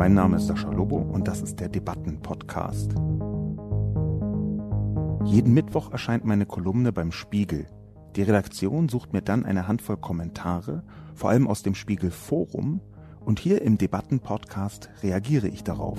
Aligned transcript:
Mein 0.00 0.14
Name 0.14 0.38
ist 0.38 0.46
Sascha 0.46 0.70
Lobo 0.70 0.96
und 0.96 1.28
das 1.28 1.42
ist 1.42 1.60
der 1.60 1.68
Debatten-Podcast. 1.68 2.92
Jeden 5.26 5.52
Mittwoch 5.52 5.92
erscheint 5.92 6.24
meine 6.24 6.46
Kolumne 6.46 6.90
beim 6.90 7.12
Spiegel. 7.12 7.66
Die 8.16 8.22
Redaktion 8.22 8.88
sucht 8.88 9.12
mir 9.12 9.20
dann 9.20 9.44
eine 9.44 9.68
Handvoll 9.68 9.98
Kommentare, 9.98 10.84
vor 11.14 11.28
allem 11.28 11.46
aus 11.46 11.62
dem 11.62 11.74
Spiegel 11.74 12.10
Forum, 12.10 12.80
und 13.20 13.40
hier 13.40 13.60
im 13.60 13.76
Debatten-Podcast 13.76 14.88
reagiere 15.02 15.48
ich 15.48 15.64
darauf. 15.64 15.98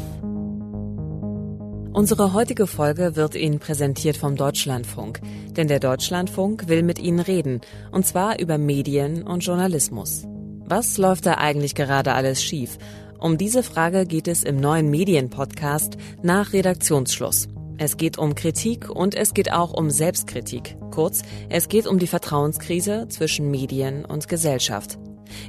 Unsere 1.94 2.34
heutige 2.34 2.66
Folge 2.66 3.16
wird 3.16 3.36
Ihnen 3.36 3.60
präsentiert 3.60 4.18
vom 4.18 4.36
Deutschlandfunk, 4.36 5.22
denn 5.56 5.68
der 5.68 5.80
Deutschlandfunk 5.80 6.68
will 6.68 6.82
mit 6.82 6.98
Ihnen 6.98 7.20
reden, 7.20 7.62
und 7.92 8.08
zwar 8.08 8.40
über 8.40 8.58
Medien 8.58 9.22
und 9.22 9.46
Journalismus. 9.46 10.26
Was 10.66 10.98
läuft 10.98 11.26
da 11.28 11.34
eigentlich 11.34 11.76
gerade 11.76 12.14
alles 12.14 12.42
schief? 12.42 12.80
Um 13.22 13.38
diese 13.38 13.62
Frage 13.62 14.08
geht 14.08 14.28
es 14.28 14.42
im 14.42 14.58
neuen 14.58 14.90
Medienpodcast 14.90 15.96
nach 16.24 16.54
Redaktionsschluss. 16.54 17.50
Es 17.78 17.98
geht 17.98 18.18
um 18.18 18.34
Kritik 18.34 18.90
und 18.90 19.14
es 19.14 19.36
geht 19.36 19.54
auch 19.54 19.74
um 19.74 19.92
Selbstkritik. 19.92 20.76
Kurz, 20.90 21.22
es 21.48 21.70
geht 21.70 21.86
um 21.86 22.00
die 22.00 22.08
Vertrauenskrise 22.08 23.08
zwischen 23.10 23.52
Medien 23.52 24.06
und 24.06 24.28
Gesellschaft. 24.28 24.98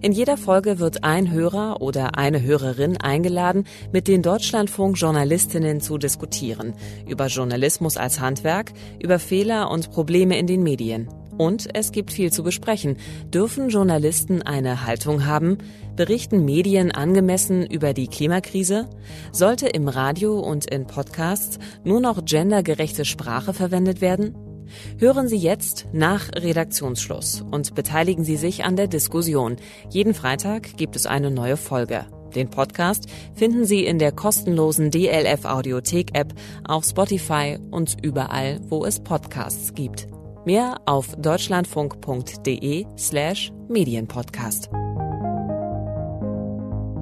In 0.03 0.13
jeder 0.13 0.37
Folge 0.37 0.81
wird 0.81 1.03
ein 1.03 1.31
Hörer 1.31 1.81
oder 1.81 2.19
eine 2.19 2.43
Hörerin 2.43 2.99
eingeladen, 2.99 3.65
mit 3.91 4.07
den 4.07 4.21
Deutschlandfunk-Journalistinnen 4.21 5.81
zu 5.81 5.97
diskutieren. 5.97 6.75
Über 7.09 7.29
Journalismus 7.29 7.97
als 7.97 8.21
Handwerk, 8.21 8.73
über 9.03 9.19
Fehler 9.19 9.71
und 9.71 9.91
Probleme 9.91 10.39
in 10.39 10.47
den 10.47 10.63
Medien. 10.63 11.09
Und 11.39 11.69
es 11.75 11.93
gibt 11.93 12.13
viel 12.13 12.33
zu 12.33 12.43
besprechen. 12.43 12.97
Dürfen 13.33 13.69
Journalisten 13.69 14.43
eine 14.43 14.87
Haltung 14.87 15.27
haben? 15.27 15.59
Berichten 15.97 16.45
Medien 16.45 16.93
angemessen 16.93 17.67
über 17.67 17.95
die 17.95 18.09
Klimakrise? 18.09 18.89
Sollte 19.33 19.69
im 19.69 19.89
Radio 19.89 20.39
und 20.39 20.67
in 20.67 20.87
Podcasts 20.87 21.59
nur 21.85 22.01
noch 22.01 22.25
gendergerechte 22.25 23.05
Sprache 23.05 23.53
verwendet 23.53 24.01
werden? 24.01 24.35
Hören 24.99 25.29
Sie 25.29 25.37
jetzt 25.37 25.87
nach 25.93 26.31
Redaktionsschluss 26.35 27.45
und 27.51 27.75
beteiligen 27.75 28.25
Sie 28.25 28.37
sich 28.37 28.65
an 28.65 28.77
der 28.77 28.89
Diskussion. 28.89 29.57
Jeden 29.91 30.15
Freitag 30.15 30.77
gibt 30.77 30.97
es 30.97 31.07
eine 31.07 31.31
neue 31.31 31.57
Folge. 31.57 32.07
Den 32.35 32.49
Podcast 32.49 33.07
finden 33.35 33.65
Sie 33.67 33.85
in 33.85 33.99
der 33.99 34.13
kostenlosen 34.13 34.91
DLF 34.91 35.45
Audiothek 35.45 36.17
App, 36.17 36.33
auf 36.65 36.85
Spotify 36.85 37.59
und 37.71 37.97
überall, 38.03 38.61
wo 38.69 38.85
es 38.85 39.01
Podcasts 39.01 39.75
gibt. 39.75 40.12
Mehr 40.45 40.81
auf 40.87 41.15
deutschlandfunk.de 41.17 42.87
slash 42.99 43.53
Medienpodcast. 43.69 44.71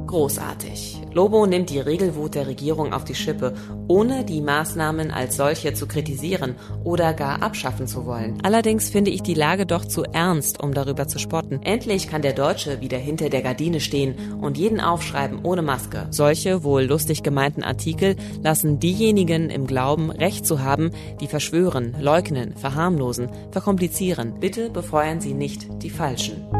Großartig. 0.06 0.99
Lobo 1.12 1.44
nimmt 1.44 1.70
die 1.70 1.80
Regelwut 1.80 2.34
der 2.34 2.46
Regierung 2.46 2.92
auf 2.92 3.04
die 3.04 3.14
Schippe, 3.14 3.54
ohne 3.88 4.24
die 4.24 4.40
Maßnahmen 4.40 5.10
als 5.10 5.36
solche 5.36 5.74
zu 5.74 5.86
kritisieren 5.86 6.54
oder 6.84 7.12
gar 7.14 7.42
abschaffen 7.42 7.86
zu 7.86 8.06
wollen. 8.06 8.38
Allerdings 8.42 8.90
finde 8.90 9.10
ich 9.10 9.22
die 9.22 9.34
Lage 9.34 9.66
doch 9.66 9.84
zu 9.84 10.04
ernst, 10.04 10.62
um 10.62 10.72
darüber 10.72 11.08
zu 11.08 11.18
spotten. 11.18 11.62
Endlich 11.62 12.08
kann 12.08 12.22
der 12.22 12.32
Deutsche 12.32 12.80
wieder 12.80 12.98
hinter 12.98 13.28
der 13.28 13.42
Gardine 13.42 13.80
stehen 13.80 14.14
und 14.40 14.56
jeden 14.56 14.80
aufschreiben 14.80 15.40
ohne 15.42 15.62
Maske. 15.62 16.06
Solche 16.10 16.62
wohl 16.62 16.84
lustig 16.84 17.22
gemeinten 17.22 17.64
Artikel 17.64 18.16
lassen 18.42 18.78
diejenigen 18.78 19.50
im 19.50 19.66
Glauben, 19.66 20.10
Recht 20.10 20.46
zu 20.46 20.62
haben, 20.62 20.92
die 21.20 21.26
verschwören, 21.26 21.94
leugnen, 22.00 22.56
verharmlosen, 22.56 23.30
verkomplizieren. 23.50 24.34
Bitte 24.38 24.70
befeuern 24.70 25.20
Sie 25.20 25.34
nicht 25.34 25.66
die 25.82 25.90
Falschen. 25.90 26.59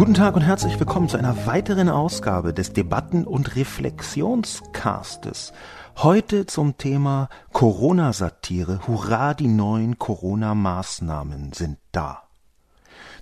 Guten 0.00 0.14
Tag 0.14 0.34
und 0.34 0.40
herzlich 0.40 0.80
willkommen 0.80 1.10
zu 1.10 1.18
einer 1.18 1.44
weiteren 1.44 1.90
Ausgabe 1.90 2.54
des 2.54 2.72
Debatten- 2.72 3.26
und 3.26 3.54
Reflexionscastes. 3.54 5.52
Heute 5.98 6.46
zum 6.46 6.78
Thema 6.78 7.28
Corona-Satire. 7.52 8.80
Hurra, 8.86 9.34
die 9.34 9.46
neuen 9.46 9.98
Corona-Maßnahmen 9.98 11.52
sind 11.52 11.76
da. 11.92 12.22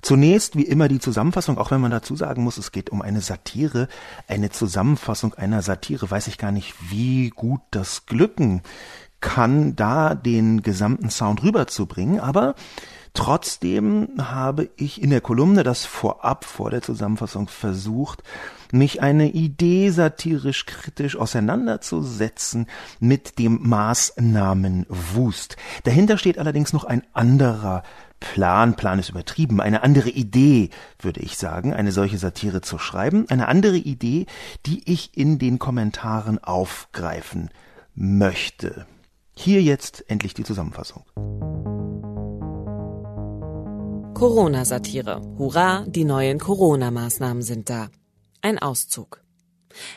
Zunächst 0.02 0.54
wie 0.54 0.62
immer 0.62 0.86
die 0.86 1.00
Zusammenfassung, 1.00 1.58
auch 1.58 1.72
wenn 1.72 1.80
man 1.80 1.90
dazu 1.90 2.14
sagen 2.14 2.44
muss, 2.44 2.58
es 2.58 2.70
geht 2.70 2.90
um 2.90 3.02
eine 3.02 3.22
Satire, 3.22 3.88
eine 4.28 4.50
Zusammenfassung 4.50 5.34
einer 5.34 5.62
Satire, 5.62 6.08
weiß 6.08 6.28
ich 6.28 6.38
gar 6.38 6.52
nicht, 6.52 6.76
wie 6.92 7.30
gut 7.30 7.60
das 7.72 8.06
glücken 8.06 8.62
kann, 9.20 9.74
da 9.74 10.14
den 10.14 10.62
gesamten 10.62 11.10
Sound 11.10 11.42
rüberzubringen, 11.42 12.20
aber 12.20 12.54
Trotzdem 13.14 14.08
habe 14.18 14.68
ich 14.76 15.02
in 15.02 15.10
der 15.10 15.20
Kolumne 15.20 15.62
das 15.62 15.84
vorab 15.84 16.44
vor 16.44 16.70
der 16.70 16.82
Zusammenfassung 16.82 17.48
versucht, 17.48 18.22
mich 18.72 19.02
eine 19.02 19.30
Idee 19.30 19.90
satirisch 19.90 20.66
kritisch 20.66 21.16
auseinanderzusetzen 21.16 22.66
mit 23.00 23.38
dem 23.38 23.60
Maßnahmenwust. 23.68 25.56
Dahinter 25.84 26.18
steht 26.18 26.38
allerdings 26.38 26.72
noch 26.72 26.84
ein 26.84 27.02
anderer 27.12 27.82
Plan, 28.20 28.74
Plan 28.74 28.98
ist 28.98 29.10
übertrieben, 29.10 29.60
eine 29.60 29.82
andere 29.82 30.10
Idee, 30.10 30.70
würde 30.98 31.20
ich 31.20 31.38
sagen, 31.38 31.72
eine 31.72 31.92
solche 31.92 32.18
Satire 32.18 32.60
zu 32.60 32.78
schreiben, 32.78 33.26
eine 33.28 33.48
andere 33.48 33.76
Idee, 33.76 34.26
die 34.66 34.82
ich 34.90 35.16
in 35.16 35.38
den 35.38 35.58
Kommentaren 35.58 36.42
aufgreifen 36.42 37.50
möchte. 37.94 38.86
Hier 39.34 39.62
jetzt 39.62 40.04
endlich 40.10 40.34
die 40.34 40.44
Zusammenfassung. 40.44 41.04
Corona-Satire. 44.18 45.22
Hurra, 45.38 45.84
die 45.86 46.04
neuen 46.04 46.40
Corona-Maßnahmen 46.40 47.40
sind 47.40 47.70
da. 47.70 47.88
Ein 48.42 48.58
Auszug. 48.58 49.22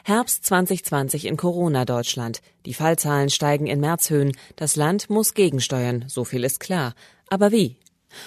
Herbst 0.04 0.46
2020 0.46 1.26
in 1.26 1.38
Corona-Deutschland. 1.38 2.42
Die 2.68 2.76
Fallzahlen 2.76 3.32
steigen 3.32 3.66
in 3.66 3.80
Märzhöhen. 3.80 4.34
Das 4.58 4.76
Land 4.76 5.10
muss 5.10 5.34
gegensteuern, 5.34 6.06
so 6.08 6.24
viel 6.24 6.44
ist 6.44 6.60
klar. 6.60 6.94
Aber 7.30 7.52
wie? 7.52 7.78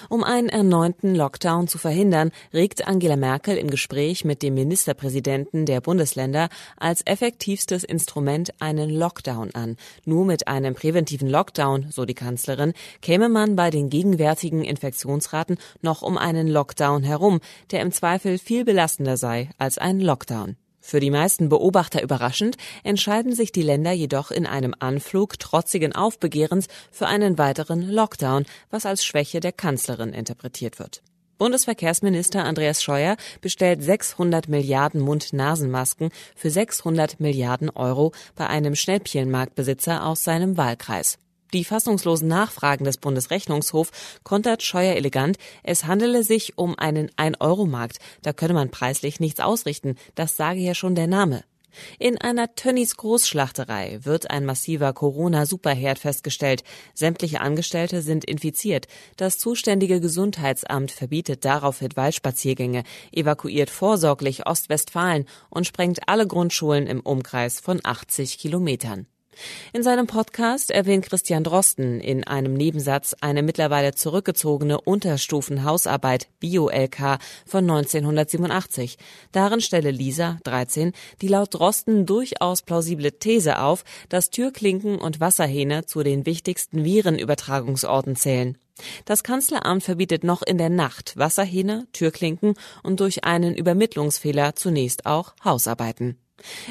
Um 0.08 0.24
einen 0.24 0.48
erneuten 0.48 1.14
Lockdown 1.14 1.68
zu 1.68 1.78
verhindern, 1.78 2.30
regt 2.52 2.86
Angela 2.86 3.16
Merkel 3.16 3.56
im 3.56 3.70
Gespräch 3.70 4.24
mit 4.24 4.42
dem 4.42 4.54
Ministerpräsidenten 4.54 5.66
der 5.66 5.80
Bundesländer 5.80 6.48
als 6.76 7.02
effektivstes 7.06 7.84
Instrument 7.84 8.52
einen 8.60 8.90
Lockdown 8.90 9.54
an. 9.54 9.76
Nur 10.04 10.24
mit 10.24 10.48
einem 10.48 10.74
präventiven 10.74 11.28
Lockdown, 11.28 11.86
so 11.90 12.04
die 12.04 12.14
Kanzlerin, 12.14 12.72
käme 13.02 13.28
man 13.28 13.56
bei 13.56 13.70
den 13.70 13.90
gegenwärtigen 13.90 14.64
Infektionsraten 14.64 15.58
noch 15.82 16.02
um 16.02 16.18
einen 16.18 16.48
Lockdown 16.48 17.02
herum, 17.02 17.40
der 17.70 17.80
im 17.80 17.92
Zweifel 17.92 18.38
viel 18.38 18.64
belastender 18.64 19.16
sei 19.16 19.50
als 19.58 19.78
ein 19.78 20.00
Lockdown. 20.00 20.56
Für 20.86 21.00
die 21.00 21.10
meisten 21.10 21.48
Beobachter 21.48 22.02
überraschend 22.02 22.58
entscheiden 22.82 23.34
sich 23.34 23.52
die 23.52 23.62
Länder 23.62 23.92
jedoch 23.92 24.30
in 24.30 24.44
einem 24.44 24.74
Anflug 24.80 25.38
trotzigen 25.38 25.94
Aufbegehrens 25.94 26.66
für 26.92 27.06
einen 27.06 27.38
weiteren 27.38 27.90
Lockdown, 27.90 28.44
was 28.68 28.84
als 28.84 29.02
Schwäche 29.02 29.40
der 29.40 29.52
Kanzlerin 29.52 30.12
interpretiert 30.12 30.78
wird. 30.78 31.02
Bundesverkehrsminister 31.38 32.44
Andreas 32.44 32.82
Scheuer 32.82 33.16
bestellt 33.40 33.82
600 33.82 34.50
Milliarden 34.50 35.00
Mund-Nasen-Masken 35.00 36.10
für 36.36 36.50
600 36.50 37.18
Milliarden 37.18 37.70
Euro 37.70 38.12
bei 38.36 38.46
einem 38.46 38.74
Schnäppchenmarktbesitzer 38.74 40.04
aus 40.04 40.22
seinem 40.22 40.58
Wahlkreis. 40.58 41.16
Die 41.54 41.64
fassungslosen 41.64 42.26
Nachfragen 42.26 42.84
des 42.84 42.96
Bundesrechnungshofs 42.96 43.92
kontert 44.24 44.64
Scheuer 44.64 44.96
elegant, 44.96 45.38
es 45.62 45.84
handele 45.84 46.24
sich 46.24 46.58
um 46.58 46.76
einen 46.76 47.12
Ein-Euro-Markt, 47.16 48.00
da 48.22 48.32
könne 48.32 48.54
man 48.54 48.72
preislich 48.72 49.20
nichts 49.20 49.38
ausrichten, 49.38 49.94
das 50.16 50.36
sage 50.36 50.58
ja 50.58 50.74
schon 50.74 50.96
der 50.96 51.06
Name. 51.06 51.44
In 52.00 52.20
einer 52.20 52.56
Tönnies 52.56 52.96
Großschlachterei 52.96 54.00
wird 54.02 54.30
ein 54.30 54.44
massiver 54.44 54.92
Corona-Superherd 54.92 55.98
festgestellt. 56.00 56.64
Sämtliche 56.92 57.40
Angestellte 57.40 58.02
sind 58.02 58.24
infiziert. 58.24 58.86
Das 59.16 59.38
zuständige 59.38 60.00
Gesundheitsamt 60.00 60.90
verbietet 60.90 61.44
daraufhin 61.44 61.90
Waldspaziergänge, 61.94 62.82
evakuiert 63.12 63.70
vorsorglich 63.70 64.46
Ostwestfalen 64.46 65.26
und 65.50 65.68
sprengt 65.68 66.08
alle 66.08 66.26
Grundschulen 66.26 66.88
im 66.88 67.00
Umkreis 67.00 67.60
von 67.60 67.80
80 67.82 68.38
Kilometern. 68.38 69.06
In 69.72 69.82
seinem 69.82 70.06
Podcast 70.06 70.70
erwähnt 70.70 71.06
Christian 71.06 71.44
Drosten 71.44 72.00
in 72.00 72.24
einem 72.24 72.54
Nebensatz 72.54 73.14
eine 73.20 73.42
mittlerweile 73.42 73.94
zurückgezogene 73.94 74.80
Unterstufenhausarbeit 74.80 76.28
Bio-LK 76.40 77.18
von 77.46 77.70
1987. 77.70 78.98
Darin 79.32 79.60
stelle 79.60 79.90
Lisa, 79.90 80.38
13, 80.44 80.92
die 81.20 81.28
laut 81.28 81.54
Drosten 81.54 82.06
durchaus 82.06 82.62
plausible 82.62 83.12
These 83.12 83.60
auf, 83.60 83.84
dass 84.08 84.30
Türklinken 84.30 84.98
und 84.98 85.20
Wasserhähne 85.20 85.86
zu 85.86 86.02
den 86.02 86.26
wichtigsten 86.26 86.84
Virenübertragungsorten 86.84 88.16
zählen. 88.16 88.58
Das 89.04 89.22
Kanzleramt 89.22 89.84
verbietet 89.84 90.24
noch 90.24 90.42
in 90.42 90.58
der 90.58 90.70
Nacht 90.70 91.16
Wasserhähne, 91.16 91.86
Türklinken 91.92 92.54
und 92.82 93.00
durch 93.00 93.24
einen 93.24 93.54
Übermittlungsfehler 93.54 94.56
zunächst 94.56 95.06
auch 95.06 95.34
Hausarbeiten. 95.44 96.18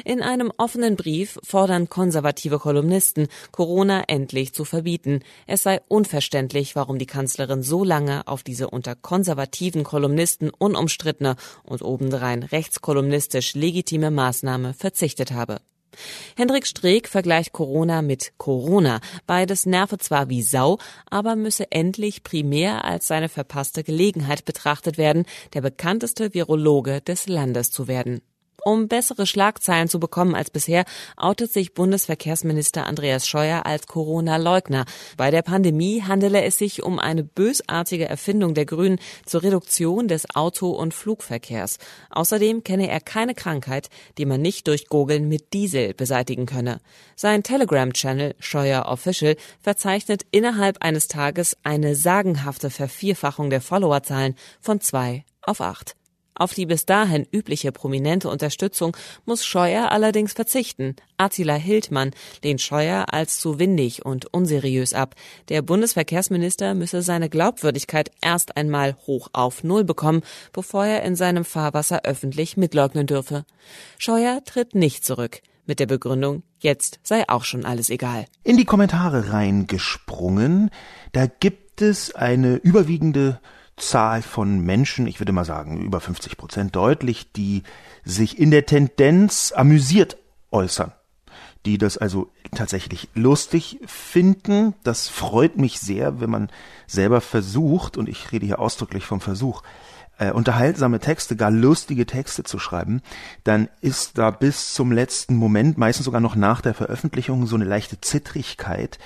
In 0.04 0.22
einem 0.22 0.52
offenen 0.58 0.96
Brief 0.96 1.38
fordern 1.42 1.88
konservative 1.88 2.58
Kolumnisten, 2.58 3.28
Corona 3.50 4.04
endlich 4.08 4.52
zu 4.52 4.64
verbieten. 4.64 5.20
Es 5.46 5.62
sei 5.62 5.80
unverständlich, 5.88 6.76
warum 6.76 6.98
die 6.98 7.06
Kanzlerin 7.06 7.62
so 7.62 7.82
lange 7.82 8.26
auf 8.28 8.42
diese 8.42 8.70
unter 8.70 8.94
konservativen 8.94 9.84
Kolumnisten 9.84 10.50
unumstrittene 10.50 11.36
und 11.62 11.82
obendrein 11.82 12.42
rechtskolumnistisch 12.42 13.54
legitime 13.54 14.10
Maßnahme 14.10 14.74
verzichtet 14.74 15.32
habe. 15.32 15.58
Hendrik 16.36 16.66
Streeck 16.66 17.08
vergleicht 17.08 17.52
Corona 17.52 18.02
mit 18.02 18.32
Corona. 18.36 19.00
Beides 19.26 19.64
nerve 19.64 19.98
zwar 19.98 20.28
wie 20.28 20.42
Sau, 20.42 20.78
aber 21.08 21.36
müsse 21.36 21.70
endlich 21.70 22.24
primär 22.24 22.84
als 22.84 23.06
seine 23.06 23.28
verpasste 23.28 23.84
Gelegenheit 23.84 24.44
betrachtet 24.44 24.98
werden, 24.98 25.24
der 25.52 25.60
bekannteste 25.60 26.34
Virologe 26.34 27.00
des 27.00 27.28
Landes 27.28 27.70
zu 27.70 27.86
werden. 27.88 28.20
Um 28.66 28.88
bessere 28.88 29.26
Schlagzeilen 29.26 29.88
zu 29.88 30.00
bekommen 30.00 30.34
als 30.34 30.48
bisher, 30.48 30.86
outet 31.18 31.52
sich 31.52 31.74
Bundesverkehrsminister 31.74 32.86
Andreas 32.86 33.28
Scheuer 33.28 33.66
als 33.66 33.86
Corona-Leugner. 33.86 34.86
Bei 35.18 35.30
der 35.30 35.42
Pandemie 35.42 36.02
handele 36.02 36.42
es 36.42 36.56
sich 36.56 36.82
um 36.82 36.98
eine 36.98 37.24
bösartige 37.24 38.08
Erfindung 38.08 38.54
der 38.54 38.64
Grünen 38.64 38.98
zur 39.26 39.42
Reduktion 39.42 40.08
des 40.08 40.34
Auto- 40.34 40.70
und 40.70 40.94
Flugverkehrs. 40.94 41.76
Außerdem 42.08 42.64
kenne 42.64 42.88
er 42.88 43.00
keine 43.00 43.34
Krankheit, 43.34 43.90
die 44.16 44.24
man 44.24 44.40
nicht 44.40 44.66
durch 44.66 44.86
Gogeln 44.86 45.28
mit 45.28 45.52
Diesel 45.52 45.92
beseitigen 45.92 46.46
könne. 46.46 46.80
Sein 47.16 47.42
Telegram-Channel 47.42 48.34
Scheuer 48.38 48.86
Official 48.86 49.36
verzeichnet 49.60 50.22
innerhalb 50.30 50.82
eines 50.82 51.06
Tages 51.06 51.58
eine 51.64 51.94
sagenhafte 51.94 52.70
Vervierfachung 52.70 53.50
der 53.50 53.60
Followerzahlen 53.60 54.36
von 54.62 54.80
zwei 54.80 55.26
auf 55.42 55.60
acht. 55.60 55.96
Auf 56.36 56.52
die 56.52 56.66
bis 56.66 56.84
dahin 56.84 57.26
übliche 57.30 57.70
prominente 57.70 58.28
Unterstützung 58.28 58.96
muss 59.24 59.46
Scheuer 59.46 59.92
allerdings 59.92 60.32
verzichten. 60.32 60.96
Attila 61.16 61.54
Hildmann 61.54 62.10
lehnt 62.42 62.60
Scheuer 62.60 63.06
als 63.12 63.38
zu 63.38 63.60
windig 63.60 64.04
und 64.04 64.32
unseriös 64.34 64.94
ab. 64.94 65.14
Der 65.48 65.62
Bundesverkehrsminister 65.62 66.74
müsse 66.74 67.02
seine 67.02 67.28
Glaubwürdigkeit 67.28 68.10
erst 68.20 68.56
einmal 68.56 68.96
hoch 69.06 69.28
auf 69.32 69.62
Null 69.62 69.84
bekommen, 69.84 70.22
bevor 70.52 70.84
er 70.84 71.04
in 71.04 71.14
seinem 71.14 71.44
Fahrwasser 71.44 72.00
öffentlich 72.02 72.56
mitleugnen 72.56 73.06
dürfe. 73.06 73.44
Scheuer 73.98 74.42
tritt 74.44 74.74
nicht 74.74 75.04
zurück. 75.04 75.40
Mit 75.66 75.80
der 75.80 75.86
Begründung, 75.86 76.42
jetzt 76.58 76.98
sei 77.02 77.26
auch 77.28 77.44
schon 77.44 77.64
alles 77.64 77.88
egal. 77.88 78.26
In 78.42 78.58
die 78.58 78.66
Kommentare 78.66 79.32
reingesprungen, 79.32 80.70
da 81.12 81.26
gibt 81.26 81.80
es 81.80 82.14
eine 82.14 82.56
überwiegende 82.56 83.40
Zahl 83.76 84.22
von 84.22 84.60
Menschen, 84.60 85.06
ich 85.06 85.20
würde 85.20 85.32
mal 85.32 85.44
sagen 85.44 85.80
über 85.82 86.00
50 86.00 86.36
Prozent 86.36 86.76
deutlich, 86.76 87.32
die 87.32 87.62
sich 88.04 88.38
in 88.38 88.50
der 88.50 88.66
Tendenz 88.66 89.52
amüsiert 89.54 90.16
äußern, 90.50 90.92
die 91.66 91.78
das 91.78 91.98
also 91.98 92.30
tatsächlich 92.54 93.08
lustig 93.14 93.80
finden. 93.86 94.74
Das 94.84 95.08
freut 95.08 95.56
mich 95.56 95.80
sehr, 95.80 96.20
wenn 96.20 96.30
man 96.30 96.50
selber 96.86 97.20
versucht, 97.20 97.96
und 97.96 98.08
ich 98.08 98.30
rede 98.30 98.46
hier 98.46 98.60
ausdrücklich 98.60 99.06
vom 99.06 99.20
Versuch, 99.20 99.62
äh, 100.18 100.30
unterhaltsame 100.30 101.00
Texte, 101.00 101.34
gar 101.34 101.50
lustige 101.50 102.06
Texte 102.06 102.44
zu 102.44 102.58
schreiben, 102.58 103.02
dann 103.42 103.68
ist 103.80 104.18
da 104.18 104.30
bis 104.30 104.72
zum 104.72 104.92
letzten 104.92 105.34
Moment, 105.34 105.78
meistens 105.78 106.04
sogar 106.04 106.20
noch 106.20 106.36
nach 106.36 106.60
der 106.60 106.74
Veröffentlichung, 106.74 107.46
so 107.46 107.56
eine 107.56 107.64
leichte 107.64 108.00
Zittrigkeit, 108.00 108.98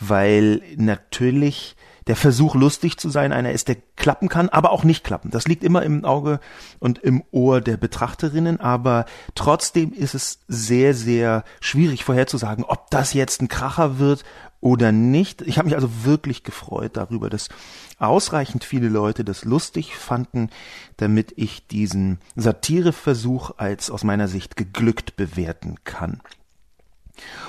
weil 0.00 0.62
natürlich 0.76 1.76
der 2.08 2.16
Versuch, 2.16 2.54
lustig 2.54 2.96
zu 2.96 3.10
sein, 3.10 3.32
einer 3.32 3.52
ist, 3.52 3.68
der 3.68 3.76
klappen 3.96 4.28
kann, 4.28 4.48
aber 4.48 4.72
auch 4.72 4.82
nicht 4.82 5.04
klappen. 5.04 5.30
Das 5.30 5.46
liegt 5.46 5.62
immer 5.62 5.82
im 5.82 6.04
Auge 6.06 6.40
und 6.78 6.98
im 6.98 7.22
Ohr 7.30 7.60
der 7.60 7.76
Betrachterinnen, 7.76 8.60
aber 8.60 9.04
trotzdem 9.34 9.92
ist 9.92 10.14
es 10.14 10.40
sehr, 10.48 10.94
sehr 10.94 11.44
schwierig 11.60 12.04
vorherzusagen, 12.04 12.64
ob 12.64 12.90
das 12.90 13.12
jetzt 13.12 13.42
ein 13.42 13.48
Kracher 13.48 13.98
wird 13.98 14.24
oder 14.60 14.90
nicht. 14.90 15.42
Ich 15.42 15.58
habe 15.58 15.66
mich 15.66 15.76
also 15.76 16.04
wirklich 16.04 16.42
gefreut 16.44 16.96
darüber, 16.96 17.28
dass 17.28 17.50
ausreichend 17.98 18.64
viele 18.64 18.88
Leute 18.88 19.22
das 19.22 19.44
lustig 19.44 19.94
fanden, 19.94 20.48
damit 20.96 21.34
ich 21.36 21.66
diesen 21.66 22.20
Satireversuch 22.36 23.52
als 23.58 23.90
aus 23.90 24.02
meiner 24.02 24.28
Sicht 24.28 24.56
geglückt 24.56 25.16
bewerten 25.16 25.76
kann. 25.84 26.20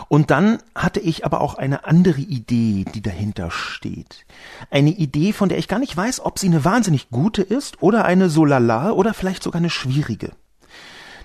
Und 0.07 0.31
dann 0.31 0.60
hatte 0.75 1.00
ich 1.00 1.25
aber 1.25 1.42
auch 1.42 1.56
eine 1.56 1.86
andere 1.86 2.21
Idee, 2.21 2.86
die 2.94 3.01
dahinter 3.01 3.51
steht. 3.51 4.25
Eine 4.71 4.92
Idee, 4.92 5.33
von 5.33 5.50
der 5.50 5.57
ich 5.57 5.68
gar 5.68 5.80
nicht 5.80 5.95
weiß, 5.95 6.21
ob 6.21 6.39
sie 6.39 6.48
eine 6.48 6.66
wahnsinnig 6.66 7.10
gute 7.10 7.42
ist 7.42 7.81
oder 7.81 8.06
eine 8.06 8.30
so 8.30 8.45
lala 8.45 8.92
oder 8.92 9.13
vielleicht 9.13 9.44
sogar 9.44 9.60
eine 9.60 9.69
schwierige. 9.69 10.31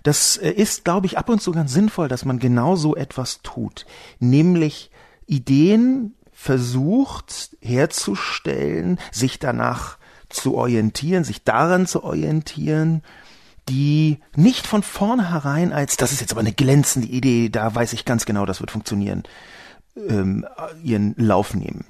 Das 0.02 0.36
äh, 0.36 0.50
ist, 0.50 0.84
glaube 0.84 1.06
ich, 1.06 1.18
ab 1.18 1.28
und 1.28 1.42
zu 1.42 1.50
ganz 1.50 1.72
sinnvoll, 1.72 2.08
dass 2.08 2.24
man 2.24 2.38
genau 2.38 2.76
so 2.76 2.94
etwas 2.94 3.40
tut. 3.42 3.86
Nämlich 4.20 4.90
Ideen 5.26 6.14
versucht 6.32 7.56
herzustellen, 7.60 8.98
sich 9.10 9.38
danach 9.38 9.98
zu 10.28 10.56
orientieren, 10.56 11.24
sich 11.24 11.44
daran 11.44 11.86
zu 11.86 12.04
orientieren 12.04 13.02
die 13.68 14.20
nicht 14.36 14.66
von 14.66 14.82
vornherein 14.82 15.72
als, 15.72 15.96
das 15.96 16.12
ist 16.12 16.20
jetzt 16.20 16.32
aber 16.32 16.40
eine 16.40 16.52
glänzende 16.52 17.08
Idee, 17.08 17.48
da 17.48 17.74
weiß 17.74 17.92
ich 17.92 18.04
ganz 18.04 18.26
genau, 18.26 18.46
das 18.46 18.60
wird 18.60 18.70
funktionieren, 18.70 19.22
ähm, 19.96 20.46
ihren 20.82 21.14
Lauf 21.16 21.54
nehmen. 21.54 21.84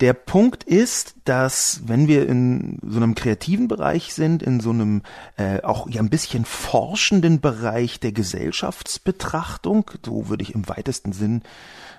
Der 0.00 0.12
Punkt 0.12 0.62
ist, 0.62 1.16
dass 1.24 1.80
wenn 1.86 2.06
wir 2.06 2.28
in 2.28 2.78
so 2.86 2.98
einem 2.98 3.16
kreativen 3.16 3.66
Bereich 3.66 4.14
sind, 4.14 4.44
in 4.44 4.60
so 4.60 4.70
einem 4.70 5.02
äh, 5.36 5.60
auch 5.62 5.90
ja 5.90 6.00
ein 6.00 6.10
bisschen 6.10 6.44
forschenden 6.44 7.40
Bereich 7.40 7.98
der 7.98 8.12
Gesellschaftsbetrachtung, 8.12 9.90
so 10.06 10.28
würde 10.28 10.44
ich 10.44 10.54
im 10.54 10.68
weitesten 10.68 11.12
Sinn 11.12 11.42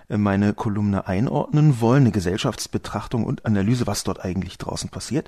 äh, 0.08 0.18
meine 0.18 0.54
Kolumne 0.54 1.08
einordnen 1.08 1.82
wollen, 1.82 2.04
eine 2.04 2.12
Gesellschaftsbetrachtung 2.12 3.26
und 3.26 3.46
Analyse, 3.46 3.86
was 3.86 4.06
dort 4.06 4.24
eigentlich 4.24 4.58
draußen 4.58 4.90
passiert, 4.90 5.28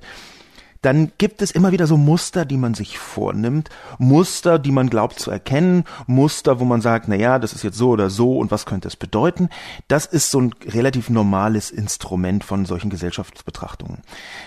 dann 0.82 1.12
gibt 1.20 1.42
es 1.42 1.52
immer 1.52 1.72
wieder 1.72 1.86
so 1.86 1.96
Muster, 1.96 2.44
die 2.44 2.58
man 2.58 2.74
sich 2.74 2.98
vornimmt, 2.98 3.70
Muster, 4.00 4.58
die 4.58 4.72
man 4.72 4.90
glaubt 4.90 5.20
zu 5.20 5.30
erkennen, 5.30 5.84
Muster, 6.08 6.60
wo 6.60 6.66
man 6.66 6.82
sagt, 6.82 7.08
na 7.08 7.16
ja, 7.16 7.38
das 7.38 7.54
ist 7.54 7.64
jetzt 7.64 7.78
so 7.78 7.90
oder 7.90 8.10
so 8.10 8.38
und 8.38 8.50
was 8.50 8.66
könnte 8.66 8.88
es 8.88 8.96
bedeuten? 8.96 9.50
Das 9.88 10.08
ist 10.08 10.32
so 10.32 10.42
ein 10.42 10.56
relativ 10.66 11.10
normales 11.10 11.70
Instrument 11.70 12.44
von 12.44 12.66
solchen 12.66 12.90
Gesellschaftsbetrachtungen. 12.90 14.00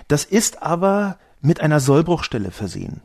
Das 0.09 0.25
ist 0.25 0.63
aber 0.63 1.19
mit 1.41 1.61
einer 1.61 1.79
Sollbruchstelle 1.79 2.51
versehen. 2.51 3.01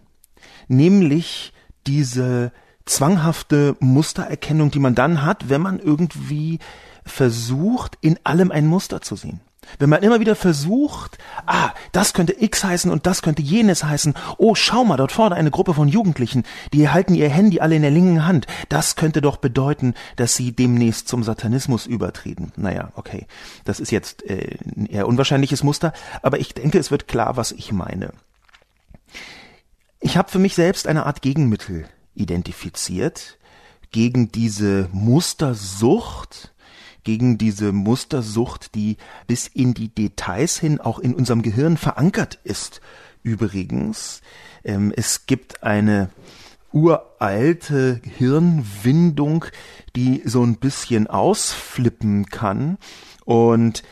Nämlich 0.67 1.53
diese 1.85 2.51
zwanghafte 2.85 3.75
Mustererkennung, 3.79 4.71
die 4.71 4.79
man 4.79 4.95
dann 4.95 5.23
hat, 5.23 5.49
wenn 5.49 5.61
man 5.61 5.79
irgendwie 5.79 6.57
versucht, 7.05 7.97
in 8.01 8.17
allem 8.23 8.51
ein 8.51 8.65
Muster 8.65 9.01
zu 9.01 9.15
sehen. 9.15 9.41
Wenn 9.77 9.89
man 9.89 10.01
immer 10.01 10.19
wieder 10.19 10.35
versucht, 10.35 11.17
ah, 11.45 11.71
das 11.91 12.13
könnte 12.13 12.41
X 12.41 12.63
heißen 12.63 12.89
und 12.91 13.05
das 13.05 13.21
könnte 13.21 13.41
jenes 13.41 13.83
heißen, 13.83 14.15
oh, 14.37 14.55
schau 14.55 14.83
mal, 14.83 14.97
dort 14.97 15.11
vorne 15.11 15.35
eine 15.35 15.51
Gruppe 15.51 15.73
von 15.73 15.87
Jugendlichen, 15.87 16.43
die 16.73 16.89
halten 16.89 17.13
ihr 17.13 17.29
Handy 17.29 17.59
alle 17.59 17.75
in 17.75 17.81
der 17.81 17.91
linken 17.91 18.25
Hand, 18.25 18.47
das 18.69 18.95
könnte 18.95 19.21
doch 19.21 19.37
bedeuten, 19.37 19.93
dass 20.15 20.35
sie 20.35 20.51
demnächst 20.53 21.07
zum 21.07 21.23
Satanismus 21.23 21.85
übertreten. 21.85 22.51
Naja, 22.55 22.91
okay, 22.95 23.27
das 23.65 23.79
ist 23.79 23.91
jetzt 23.91 24.23
äh, 24.25 24.57
ein 24.75 24.87
eher 24.87 25.07
unwahrscheinliches 25.07 25.63
Muster, 25.63 25.93
aber 26.21 26.39
ich 26.39 26.53
denke, 26.53 26.79
es 26.79 26.91
wird 26.91 27.07
klar, 27.07 27.37
was 27.37 27.51
ich 27.51 27.71
meine. 27.71 28.13
Ich 29.99 30.17
habe 30.17 30.31
für 30.31 30.39
mich 30.39 30.55
selbst 30.55 30.87
eine 30.87 31.05
Art 31.05 31.21
Gegenmittel 31.21 31.85
identifiziert 32.15 33.37
gegen 33.91 34.31
diese 34.31 34.89
Mustersucht, 34.91 36.53
gegen 37.03 37.37
diese 37.37 37.71
Mustersucht, 37.71 38.75
die 38.75 38.97
bis 39.27 39.47
in 39.47 39.73
die 39.73 39.89
Details 39.89 40.59
hin 40.59 40.79
auch 40.79 40.99
in 40.99 41.13
unserem 41.13 41.41
Gehirn 41.41 41.77
verankert 41.77 42.39
ist. 42.43 42.81
Übrigens, 43.23 44.21
ähm, 44.63 44.93
es 44.95 45.25
gibt 45.25 45.63
eine 45.63 46.09
uralte 46.71 47.99
Hirnwindung, 48.17 49.45
die 49.95 50.21
so 50.25 50.43
ein 50.43 50.57
bisschen 50.57 51.07
ausflippen 51.07 52.27
kann 52.27 52.77
und 53.25 53.83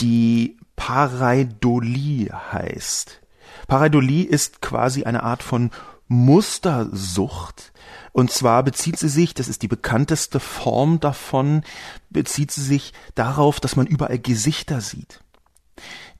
die 0.00 0.56
Pareidolie 0.76 2.30
heißt. 2.52 3.20
Pareidolie 3.66 4.24
ist 4.24 4.62
quasi 4.62 5.04
eine 5.04 5.22
Art 5.22 5.42
von 5.42 5.70
Mustersucht, 6.08 7.72
und 8.12 8.30
zwar 8.30 8.62
bezieht 8.64 8.98
sie 8.98 9.08
sich, 9.08 9.34
das 9.34 9.48
ist 9.48 9.62
die 9.62 9.68
bekannteste 9.68 10.40
Form 10.40 10.98
davon, 11.00 11.62
bezieht 12.10 12.50
sie 12.50 12.62
sich 12.62 12.92
darauf, 13.14 13.60
dass 13.60 13.76
man 13.76 13.86
überall 13.86 14.18
Gesichter 14.18 14.80
sieht. 14.80 15.20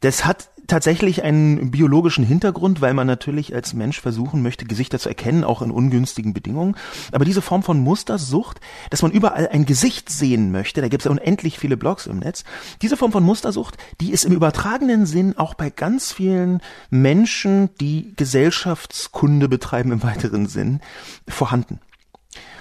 Das 0.00 0.25
hat 0.25 0.49
tatsächlich 0.70 1.25
einen 1.25 1.73
biologischen 1.73 2.25
Hintergrund, 2.25 2.80
weil 2.80 2.94
man 2.94 3.06
natürlich 3.06 3.54
als 3.54 3.75
Mensch 3.75 4.00
versuchen 4.00 4.40
möchte, 4.40 4.64
Gesichter 4.64 4.99
zu 4.99 5.09
erkennen, 5.09 5.42
auch 5.42 5.62
in 5.62 5.70
ungünstigen 5.70 6.32
Bedingungen. 6.32 6.76
Aber 7.12 7.25
diese 7.25 7.42
Form 7.42 7.62
von 7.62 7.80
Mustersucht, 7.80 8.61
dass 8.88 9.02
man 9.02 9.11
überall 9.11 9.49
ein 9.49 9.66
Gesicht 9.66 10.09
sehen 10.11 10.52
möchte, 10.52 10.80
da 10.80 10.88
gibt 10.88 11.02
es 11.02 11.04
ja 11.06 11.11
unendlich 11.11 11.59
viele 11.59 11.76
Blogs 11.76 12.06
im 12.06 12.20
Netz, 12.20 12.44
diese 12.82 12.97
Form 12.97 13.11
von 13.11 13.25
Mustersucht, 13.25 13.76
die 14.00 14.12
ist 14.12 14.25
im 14.25 14.32
übertragenen 14.32 15.06
Sinn 15.06 15.37
auch 15.37 15.54
bei 15.54 15.70
ganz 15.70 16.12
vielen 16.12 16.61
Menschen, 16.88 17.70
die 17.80 18.14
Gesellschaftskunde 18.16 19.49
betreiben 19.49 19.90
im 19.90 20.02
weiteren 20.04 20.47
Sinn, 20.47 20.80
vorhanden. 21.26 21.80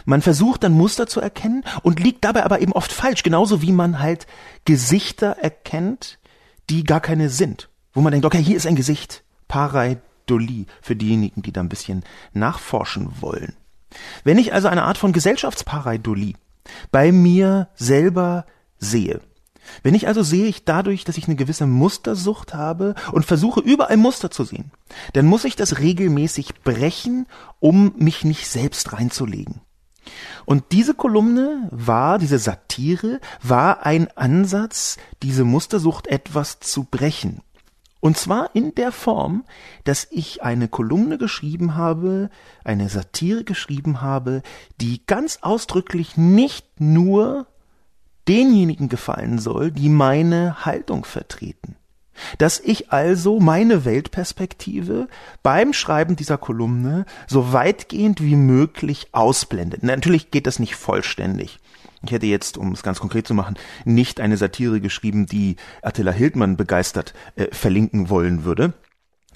Man 0.06 0.22
versucht 0.22 0.63
dann 0.63 0.74
Muster 0.74 1.08
zu 1.08 1.22
erkennen 1.22 1.63
und 1.84 2.00
liegt 2.00 2.24
dabei 2.24 2.44
aber 2.44 2.62
eben 2.62 2.74
oft 2.74 2.91
falsch, 2.91 3.24
genauso 3.24 3.62
wie 3.62 3.72
man 3.72 4.00
halt 4.00 4.27
Gesichter 4.65 5.38
erkennt, 5.39 6.20
die 6.70 6.84
gar 6.84 7.01
keine 7.01 7.29
sind. 7.29 7.70
Wo 7.94 8.01
man 8.01 8.12
denkt, 8.12 8.25
okay, 8.25 8.41
hier 8.41 8.58
ist 8.58 8.68
ein 8.68 8.75
Gesicht. 8.75 9.24
Pareidolie 9.48 10.65
für 10.82 10.96
diejenigen, 10.96 11.41
die 11.41 11.51
da 11.51 11.62
ein 11.62 11.70
bisschen 11.70 12.03
nachforschen 12.34 13.22
wollen. 13.22 13.56
Wenn 14.24 14.38
ich 14.38 14.53
also 14.53 14.68
eine 14.68 14.84
Art 14.84 14.98
von 14.98 15.12
Gesellschaftspareidolie 15.12 16.36
bei 16.91 17.12
mir 17.12 17.70
selber 17.75 18.46
sehe, 18.77 19.22
wenn 19.84 19.96
ich 19.96 20.08
also 20.08 20.24
sehe 20.24 20.46
ich 20.46 20.65
dadurch, 20.65 21.03
dass 21.03 21.18
ich 21.18 21.27
eine 21.27 21.36
gewisse 21.36 21.68
Mustersucht 21.68 22.53
habe 22.53 22.96
und 23.12 23.25
versuche 23.25 23.60
überall 23.60 23.98
Muster 23.98 24.32
zu 24.32 24.44
sehen, 24.44 24.72
dann 25.13 25.25
muss 25.25 25.46
ich 25.46 25.56
das 25.56 25.79
regelmäßig 25.79 26.62
brechen, 26.63 27.27
um 27.60 27.94
mich 27.98 28.24
nicht 28.24 28.48
selbst 28.48 28.94
reinzulegen. 28.94 29.62
Und 30.46 30.72
diese 30.72 30.94
Kolumne 30.94 31.68
war, 31.72 32.18
diese 32.18 32.39
Satire, 32.39 33.20
war 33.41 33.86
ein 33.86 34.10
Ansatz, 34.15 34.98
diese 35.22 35.44
Mustersucht 35.44 36.08
etwas 36.08 36.60
zu 36.60 36.86
brechen. 36.86 37.41
Und 38.01 38.18
zwar 38.18 38.56
in 38.56 38.74
der 38.75 38.91
Form, 38.91 39.44
dass 39.84 40.08
ich 40.10 40.41
eine 40.41 40.70
Kolumne 40.70 41.18
geschrieben 41.18 41.75
habe, 41.75 42.29
eine 42.63 42.88
Satire 42.88 43.44
geschrieben 43.44 44.01
habe, 44.01 44.41
die 44.79 45.06
ganz 45.06 45.39
ausdrücklich 45.41 46.15
nicht 46.15 46.79
nur 46.79 47.48
denjenigen 48.27 48.88
gefallen 48.88 49.39
soll, 49.39 49.72
die 49.72 49.89
meine 49.89 50.65
Haltung 50.65 51.03
vertreten. 51.03 51.75
Dass 52.38 52.60
ich 52.60 52.92
also 52.92 53.40
meine 53.40 53.86
Weltperspektive 53.86 55.08
beim 55.44 55.74
Schreiben 55.74 56.16
dieser 56.16 56.38
Kolumne 56.38 57.06
so 57.28 57.54
weitgehend 57.54 58.22
wie 58.22 58.36
möglich 58.36 59.08
ausblende. 59.12 59.78
Natürlich 59.82 60.32
geht 60.32 60.48
das 60.48 60.60
nicht 60.60 60.76
vollständig. 60.76 61.60
Ich 62.04 62.12
hätte 62.12 62.28
jetzt, 62.28 62.58
um 62.58 62.72
es 62.72 62.84
ganz 62.84 63.00
konkret 63.00 63.28
zu 63.28 63.34
machen, 63.34 63.56
nicht 63.84 64.22
eine 64.22 64.38
Satire 64.38 64.80
geschrieben, 64.80 65.26
die 65.26 65.58
Attila 65.82 66.12
Hildmann 66.12 66.56
begeistert 66.56 67.14
äh, 67.36 67.48
verlinken 67.52 68.10
wollen 68.10 68.46
würde. 68.46 68.74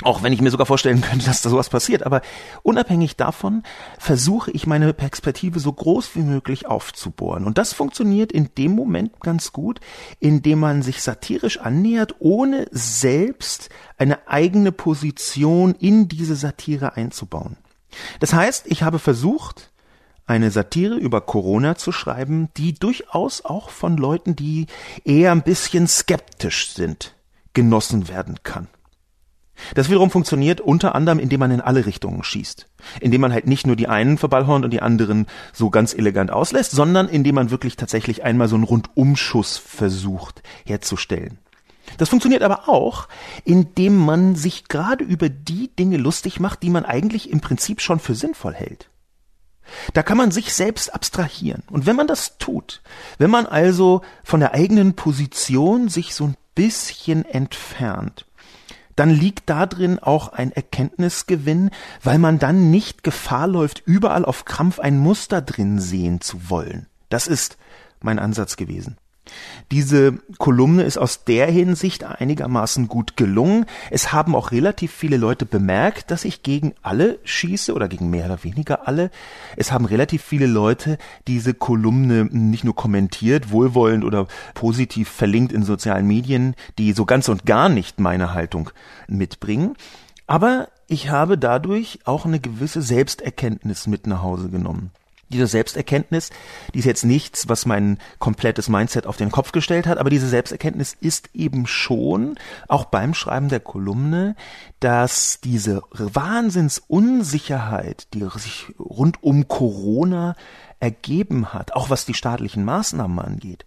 Auch 0.01 0.23
wenn 0.23 0.33
ich 0.33 0.41
mir 0.41 0.49
sogar 0.49 0.65
vorstellen 0.65 1.01
könnte, 1.01 1.25
dass 1.27 1.43
da 1.43 1.49
sowas 1.49 1.69
passiert. 1.69 2.03
Aber 2.03 2.21
unabhängig 2.63 3.15
davon 3.15 3.61
versuche 3.99 4.49
ich 4.51 4.65
meine 4.65 4.91
Perspektive 4.93 5.59
so 5.59 5.71
groß 5.71 6.15
wie 6.15 6.23
möglich 6.23 6.65
aufzubohren. 6.65 7.45
Und 7.45 7.59
das 7.59 7.73
funktioniert 7.73 8.31
in 8.31 8.49
dem 8.57 8.71
Moment 8.71 9.19
ganz 9.19 9.53
gut, 9.53 9.79
indem 10.19 10.59
man 10.59 10.81
sich 10.81 11.03
satirisch 11.03 11.59
annähert, 11.59 12.15
ohne 12.19 12.67
selbst 12.71 13.69
eine 13.97 14.27
eigene 14.27 14.71
Position 14.71 15.75
in 15.75 16.07
diese 16.07 16.35
Satire 16.35 16.95
einzubauen. 16.95 17.57
Das 18.19 18.33
heißt, 18.33 18.65
ich 18.67 18.81
habe 18.81 18.97
versucht, 18.97 19.69
eine 20.25 20.49
Satire 20.49 20.95
über 20.95 21.21
Corona 21.21 21.75
zu 21.75 21.91
schreiben, 21.91 22.49
die 22.57 22.73
durchaus 22.73 23.45
auch 23.45 23.69
von 23.69 23.97
Leuten, 23.97 24.35
die 24.35 24.67
eher 25.03 25.31
ein 25.31 25.43
bisschen 25.43 25.87
skeptisch 25.87 26.71
sind, 26.71 27.13
genossen 27.53 28.07
werden 28.07 28.39
kann. 28.41 28.67
Das 29.75 29.89
wiederum 29.89 30.09
funktioniert 30.09 30.61
unter 30.61 30.95
anderem, 30.95 31.19
indem 31.19 31.39
man 31.39 31.51
in 31.51 31.61
alle 31.61 31.85
Richtungen 31.85 32.23
schießt. 32.23 32.67
Indem 32.99 33.21
man 33.21 33.33
halt 33.33 33.47
nicht 33.47 33.67
nur 33.67 33.75
die 33.75 33.87
einen 33.87 34.17
verballhornt 34.17 34.65
und 34.65 34.71
die 34.71 34.81
anderen 34.81 35.27
so 35.53 35.69
ganz 35.69 35.93
elegant 35.93 36.31
auslässt, 36.31 36.71
sondern 36.71 37.07
indem 37.07 37.35
man 37.35 37.51
wirklich 37.51 37.75
tatsächlich 37.75 38.23
einmal 38.23 38.47
so 38.47 38.55
einen 38.55 38.63
Rundumschuss 38.63 39.57
versucht 39.57 40.41
herzustellen. 40.65 41.39
Das 41.97 42.09
funktioniert 42.09 42.43
aber 42.43 42.69
auch, 42.69 43.07
indem 43.43 43.97
man 43.97 44.35
sich 44.35 44.67
gerade 44.67 45.03
über 45.03 45.29
die 45.29 45.69
Dinge 45.75 45.97
lustig 45.97 46.39
macht, 46.39 46.63
die 46.63 46.69
man 46.69 46.85
eigentlich 46.85 47.29
im 47.29 47.41
Prinzip 47.41 47.81
schon 47.81 47.99
für 47.99 48.15
sinnvoll 48.15 48.53
hält. 48.53 48.89
Da 49.93 50.03
kann 50.03 50.17
man 50.17 50.31
sich 50.31 50.53
selbst 50.53 50.93
abstrahieren. 50.93 51.63
Und 51.69 51.85
wenn 51.85 51.95
man 51.95 52.07
das 52.07 52.37
tut, 52.37 52.81
wenn 53.17 53.29
man 53.29 53.45
also 53.45 54.01
von 54.23 54.39
der 54.39 54.53
eigenen 54.53 54.95
Position 54.95 55.89
sich 55.89 56.15
so 56.15 56.25
ein 56.25 56.37
bisschen 56.55 57.25
entfernt, 57.25 58.25
dann 58.95 59.09
liegt 59.09 59.49
darin 59.49 59.99
auch 59.99 60.29
ein 60.29 60.51
Erkenntnisgewinn, 60.51 61.71
weil 62.01 62.19
man 62.19 62.39
dann 62.39 62.71
nicht 62.71 63.03
Gefahr 63.03 63.47
läuft, 63.47 63.83
überall 63.85 64.25
auf 64.25 64.45
Krampf 64.45 64.79
ein 64.79 64.97
Muster 64.97 65.41
drin 65.41 65.79
sehen 65.79 66.21
zu 66.21 66.49
wollen. 66.49 66.87
Das 67.09 67.27
ist 67.27 67.57
mein 68.01 68.19
Ansatz 68.19 68.57
gewesen. 68.57 68.97
Diese 69.71 70.19
Kolumne 70.37 70.83
ist 70.83 70.97
aus 70.97 71.23
der 71.23 71.47
Hinsicht 71.47 72.03
einigermaßen 72.03 72.87
gut 72.87 73.15
gelungen. 73.15 73.65
Es 73.89 74.11
haben 74.11 74.35
auch 74.35 74.51
relativ 74.51 74.91
viele 74.91 75.17
Leute 75.17 75.45
bemerkt, 75.45 76.11
dass 76.11 76.25
ich 76.25 76.43
gegen 76.43 76.73
alle 76.81 77.19
schieße 77.23 77.73
oder 77.73 77.87
gegen 77.87 78.09
mehr 78.09 78.25
oder 78.25 78.43
weniger 78.43 78.87
alle. 78.87 79.09
Es 79.55 79.71
haben 79.71 79.85
relativ 79.85 80.23
viele 80.23 80.45
Leute 80.45 80.97
diese 81.27 81.53
Kolumne 81.53 82.25
nicht 82.25 82.63
nur 82.63 82.75
kommentiert, 82.75 83.51
wohlwollend 83.51 84.03
oder 84.03 84.27
positiv 84.53 85.09
verlinkt 85.09 85.53
in 85.53 85.63
sozialen 85.63 86.05
Medien, 86.05 86.55
die 86.77 86.91
so 86.91 87.05
ganz 87.05 87.29
und 87.29 87.45
gar 87.45 87.69
nicht 87.69 87.99
meine 87.99 88.33
Haltung 88.33 88.69
mitbringen. 89.07 89.75
Aber 90.27 90.67
ich 90.87 91.09
habe 91.09 91.37
dadurch 91.37 91.99
auch 92.05 92.25
eine 92.25 92.39
gewisse 92.39 92.81
Selbsterkenntnis 92.81 93.87
mit 93.87 94.05
nach 94.05 94.21
Hause 94.21 94.49
genommen 94.49 94.91
diese 95.33 95.47
Selbsterkenntnis, 95.47 96.29
die 96.73 96.79
ist 96.79 96.85
jetzt 96.85 97.03
nichts, 97.03 97.49
was 97.49 97.65
mein 97.65 97.97
komplettes 98.19 98.69
Mindset 98.69 99.05
auf 99.05 99.17
den 99.17 99.31
Kopf 99.31 99.51
gestellt 99.51 99.85
hat, 99.87 99.97
aber 99.97 100.09
diese 100.09 100.29
Selbsterkenntnis 100.29 100.95
ist 100.99 101.31
eben 101.33 101.67
schon, 101.67 102.35
auch 102.67 102.85
beim 102.85 103.13
Schreiben 103.13 103.49
der 103.49 103.59
Kolumne, 103.59 104.35
dass 104.79 105.41
diese 105.41 105.81
Wahnsinnsunsicherheit, 105.91 108.07
die 108.13 108.25
sich 108.37 108.67
rund 108.79 109.21
um 109.21 109.47
Corona 109.47 110.35
ergeben 110.79 111.53
hat, 111.53 111.73
auch 111.73 111.89
was 111.89 112.05
die 112.05 112.13
staatlichen 112.13 112.63
Maßnahmen 112.63 113.17
angeht, 113.19 113.65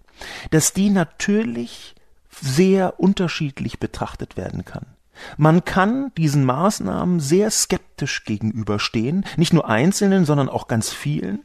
dass 0.51 0.73
die 0.73 0.89
natürlich 0.91 1.97
sehr 2.31 3.01
unterschiedlich 3.01 3.81
betrachtet 3.81 4.37
werden 4.37 4.65
kann. 4.65 4.87
Man 5.37 5.65
kann 5.65 6.13
diesen 6.17 6.45
Maßnahmen 6.45 7.21
sehr 7.21 7.51
skeptisch 7.51 8.25
gegenüberstehen, 8.25 9.25
nicht 9.37 9.53
nur 9.53 9.69
einzelnen, 9.69 10.25
sondern 10.25 10.49
auch 10.49 10.69
ganz 10.69 10.91
vielen 10.91 11.41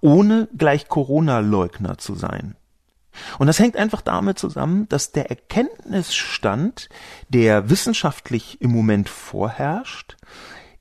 ohne 0.00 0.48
gleich 0.56 0.88
Corona-Leugner 0.88 1.98
zu 1.98 2.14
sein. 2.14 2.56
Und 3.38 3.46
das 3.46 3.58
hängt 3.58 3.76
einfach 3.76 4.00
damit 4.00 4.38
zusammen, 4.38 4.88
dass 4.88 5.12
der 5.12 5.30
Erkenntnisstand, 5.30 6.88
der 7.28 7.70
wissenschaftlich 7.70 8.60
im 8.60 8.72
Moment 8.72 9.08
vorherrscht, 9.08 10.16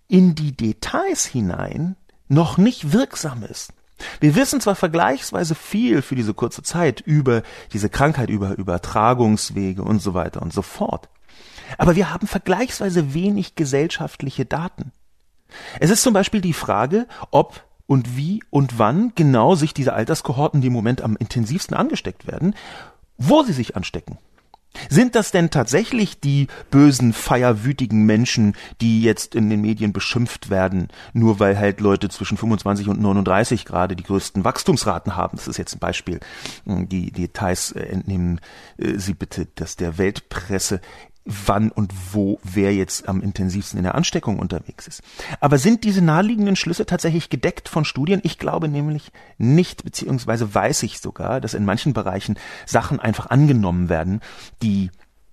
in 0.08 0.36
die 0.36 0.56
Details 0.56 1.26
hinein 1.26 1.96
noch 2.28 2.58
nicht 2.58 2.92
wirksam 2.92 3.44
ist. 3.44 3.74
Wir 4.20 4.36
wissen 4.36 4.60
zwar 4.60 4.76
vergleichsweise 4.76 5.56
viel 5.56 6.02
für 6.02 6.16
diese 6.16 6.34
kurze 6.34 6.64
Zeit 6.64 7.02
über 7.02 7.44
diese 7.72 7.90
Krankheit, 7.90 8.30
über 8.30 8.58
Übertragungswege 8.58 9.84
und 9.84 10.02
so 10.02 10.14
weiter 10.14 10.42
und 10.42 10.52
so 10.52 10.62
fort. 10.62 11.10
Aber 11.78 11.96
wir 11.96 12.12
haben 12.12 12.28
vergleichsweise 12.28 13.14
wenig 13.14 13.56
gesellschaftliche 13.56 14.46
Daten. 14.46 14.92
Es 15.80 15.90
ist 15.90 16.04
zum 16.04 16.14
Beispiel 16.14 16.42
die 16.42 16.54
Frage, 16.54 17.08
ob 17.32 17.64
und 17.88 18.18
wie 18.18 18.42
und 18.50 18.80
wann 18.80 19.12
genau 19.16 19.56
sich 19.56 19.74
diese 19.74 19.94
Alterskohorten, 19.94 20.62
die 20.62 20.68
im 20.68 20.74
Moment 20.74 21.02
am 21.02 21.16
intensivsten 21.16 21.76
angesteckt 21.76 22.28
werden, 22.28 22.56
wo 23.18 23.44
sie 23.44 23.54
sich 23.54 23.76
anstecken. 23.76 24.18
Sind 24.90 25.16
das 25.16 25.32
denn 25.32 25.50
tatsächlich 25.50 26.20
die 26.20 26.48
bösen, 26.72 27.14
feierwütigen 27.14 28.06
Menschen, 28.06 28.56
die 28.82 29.04
jetzt 29.04 29.36
in 29.36 29.50
den 29.50 29.62
Medien 29.62 29.94
beschimpft 29.94 30.50
werden, 30.50 30.88
nur 31.14 31.40
weil 31.40 31.58
halt 31.58 31.80
Leute 31.80 32.10
zwischen 32.10 32.38
25 32.38 32.88
und 32.90 33.00
39 33.00 33.66
gerade 33.66 33.96
die 33.96 34.04
größten 34.04 34.44
Wachstumsraten 34.44 35.16
haben? 35.16 35.38
Das 35.38 35.48
ist 35.48 35.58
jetzt 35.58 35.76
ein 35.76 35.80
Beispiel. 35.80 36.20
Die 36.66 37.12
Details 37.12 37.72
entnehmen 37.72 38.42
äh, 38.78 38.98
Sie 38.98 39.14
bitte, 39.14 39.48
dass 39.56 39.76
der 39.76 39.98
Weltpresse 39.98 40.82
wann 41.26 41.72
und 41.72 41.94
wo 42.12 42.40
wer 42.44 42.74
jetzt 42.74 43.08
am 43.08 43.22
intensivsten 43.22 43.78
in 43.78 43.84
der 43.84 43.96
Ansteckung 43.96 44.40
unterwegs 44.40 44.88
ist. 44.88 45.02
Aber 45.40 45.58
sind 45.58 45.84
diese 45.84 46.02
naheliegenden 46.02 46.56
Schlüsse 46.56 46.86
tatsächlich 46.86 47.30
gedeckt 47.30 47.70
von 47.70 47.86
Studien? 47.86 48.20
Ich 48.24 48.38
glaube 48.38 48.68
nämlich 48.68 49.12
nicht, 49.38 49.84
beziehungsweise 49.84 50.54
weiß 50.54 50.84
ich 50.84 51.00
sogar, 51.00 51.40
dass 51.40 51.54
in 51.54 51.66
manchen 51.66 51.94
Bereichen 51.94 52.38
Sachen 52.66 53.00
einfach 53.00 53.28
angenommen 53.28 53.88
werden, 53.90 54.22
die 54.62 54.92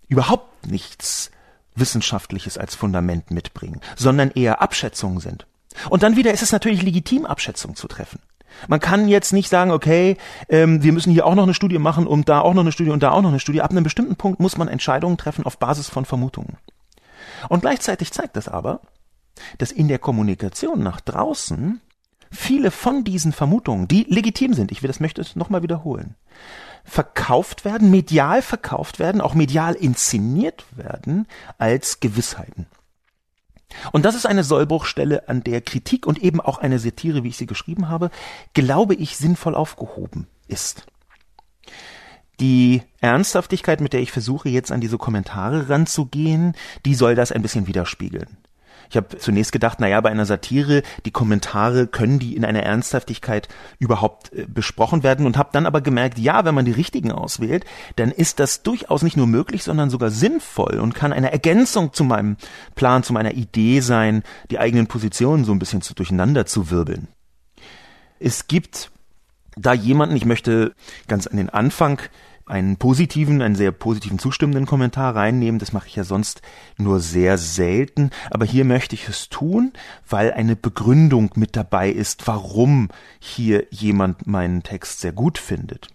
überhaupt 0.09 0.67
nichts 0.69 1.31
Wissenschaftliches 1.75 2.59
als 2.59 2.75
Fundament 2.75 3.31
mitbringen, 3.31 3.81
sondern 3.97 4.31
eher 4.31 4.63
Abschätzungen 4.63 5.21
sind. 5.21 5.47
Und 5.89 6.03
dann 6.03 6.17
wieder 6.17 6.33
ist 6.33 6.43
es 6.43 6.53
natürlich 6.53 6.83
legitim, 6.83 7.27
Abschätzungen 7.27 7.77
zu 7.77 7.89
treffen. 7.89 8.21
Man 8.69 8.81
kann 8.81 9.09
jetzt 9.09 9.33
nicht 9.33 9.49
sagen, 9.49 9.71
okay, 9.71 10.17
ähm, 10.49 10.83
wir 10.83 10.93
müssen 10.93 11.13
hier 11.13 11.27
auch 11.27 11.35
noch 11.35 11.45
eine 11.45 11.55
Studie 11.55 11.79
machen 11.79 12.07
und 12.07 12.29
da 12.29 12.41
auch 12.41 12.55
noch 12.55 12.63
eine 12.63 12.73
Studie 12.73 12.91
und 12.91 13.03
da 13.03 13.13
auch 13.13 13.23
noch 13.23 13.31
eine 13.31 13.41
Studie. 13.41 13.63
Ab 13.63 13.71
einem 13.71 13.85
bestimmten 13.85 14.17
Punkt 14.17 14.41
muss 14.41 14.57
man 14.57 14.69
Entscheidungen 14.69 15.17
treffen 15.17 15.45
auf 15.45 15.59
Basis 15.59 15.89
von 15.89 16.05
Vermutungen. 16.05 16.57
Und 17.49 17.61
gleichzeitig 17.61 18.13
zeigt 18.13 18.37
das 18.37 18.49
aber, 18.49 18.81
dass 19.59 19.73
in 19.73 19.89
der 19.89 19.99
Kommunikation 19.99 20.83
nach 20.83 21.01
draußen 21.01 21.81
viele 22.31 22.71
von 22.71 23.05
diesen 23.05 23.33
Vermutungen, 23.33 23.89
die 23.89 24.05
legitim 24.09 24.55
sind, 24.55 24.71
ich 24.71 24.83
will 24.83 24.89
das 24.89 25.01
möchte 25.01 25.21
es 25.21 25.37
nochmal 25.37 25.63
wiederholen, 25.63 26.15
verkauft 26.85 27.65
werden, 27.65 27.91
medial 27.91 28.43
verkauft 28.43 28.99
werden, 28.99 29.21
auch 29.21 29.35
medial 29.35 29.75
inszeniert 29.75 30.65
werden 30.77 31.27
als 31.59 32.01
Gewissheiten. 32.01 32.67
Und 33.93 34.05
das 34.05 34.15
ist 34.15 34.27
eine 34.27 34.45
Sollbruchstelle, 34.45 35.29
an 35.29 35.43
der 35.43 35.61
Kritik 35.61 36.07
und 36.07 36.19
eben 36.23 36.41
auch 36.41 36.59
eine 36.59 36.79
Satire, 36.79 37.25
wie 37.25 37.29
ich 37.29 37.37
sie 37.37 37.47
geschrieben 37.47 37.89
habe, 37.89 38.11
glaube 38.55 38.95
ich, 38.95 39.17
sinnvoll 39.17 39.55
aufgehoben 39.55 40.27
ist. 40.49 40.87
Die 42.41 42.83
Ernsthaftigkeit, 43.01 43.81
mit 43.81 43.93
der 43.93 44.01
ich 44.01 44.13
versuche, 44.13 44.49
jetzt 44.49 44.73
an 44.73 44.81
diese 44.81 44.97
Kommentare 44.97 45.69
ranzugehen, 45.69 46.55
die 46.87 46.95
soll 46.95 47.15
das 47.15 47.33
ein 47.33 47.43
bisschen 47.43 47.67
widerspiegeln. 47.67 48.39
Ich 48.91 48.97
habe 48.97 49.17
zunächst 49.19 49.53
gedacht, 49.53 49.79
naja, 49.79 50.01
bei 50.01 50.11
einer 50.11 50.27
Satire, 50.27 50.83
die 51.07 51.13
Kommentare 51.13 51.87
können 51.87 52.19
die 52.19 52.35
in 52.35 52.45
einer 52.45 52.65
Ernsthaftigkeit 52.65 53.49
überhaupt 53.79 54.33
äh, 54.33 54.47
besprochen 54.49 55.05
werden 55.05 55.27
und 55.27 55.39
habe 55.39 55.51
dann 55.53 55.65
aber 55.65 55.81
gemerkt, 55.81 56.19
ja, 56.19 56.45
wenn 56.45 56.57
man 56.57 56.65
die 56.65 56.73
richtigen 56.73 57.13
auswählt, 57.13 57.65
dann 57.97 58.11
ist 58.11 58.41
das 58.41 58.65
durchaus 58.65 59.03
nicht 59.03 59.17
nur 59.17 59.29
möglich, 59.29 59.63
sondern 59.63 59.91
sogar 59.91 60.11
sinnvoll 60.11 60.81
und 60.81 60.95
kann 60.95 61.13
eine 61.13 61.31
Ergänzung 61.31 61.93
zu 61.93 62.03
meinem 62.03 62.37
Plan, 62.75 63.05
zu 63.05 63.13
meiner 63.13 63.33
Idee 63.33 63.79
sein, 63.81 64.25
die 64.51 64.59
eigenen 64.59 64.89
Positionen 64.89 65.45
so 65.45 65.53
ein 65.53 65.61
bisschen 65.61 65.83
zu, 65.83 65.95
durcheinander 65.95 66.45
zu 66.45 66.71
wirbeln. 66.71 67.07
Es 68.19 68.49
gibt 68.49 68.91
da 69.57 69.73
jemanden, 69.73 70.17
ich 70.17 70.25
möchte 70.25 70.75
ganz 71.07 71.29
an 71.29 71.37
den 71.37 71.49
Anfang 71.49 72.01
einen 72.51 72.77
positiven, 72.77 73.41
einen 73.43 73.55
sehr 73.55 73.73
positiven 73.73 74.19
zustimmenden 74.19 74.67
Kommentar 74.67 75.15
reinnehmen. 75.15 75.59
Das 75.59 75.73
mache 75.73 75.89
ich 75.89 75.97
ja 75.97 76.05
sonst 76.05 76.43
nur 76.77 77.01
sehr 77.01 77.39
selten. 77.39 78.11
Aber 78.31 78.45
hier 78.45 78.65
möchte 78.65 78.95
ich 78.95 79.09
es 79.09 79.29
tun, 79.29 79.73
weil 80.09 80.33
eine 80.33 80.57
Begründung 80.57 81.31
mit 81.37 81.57
dabei 81.57 81.91
ist, 81.91 82.27
warum 82.27 82.89
hier 83.19 83.67
jemand 83.71 84.27
meinen 84.27 84.63
Text 84.63 85.01
sehr 85.01 85.13
gut 85.13 85.39
findet. 85.39 85.89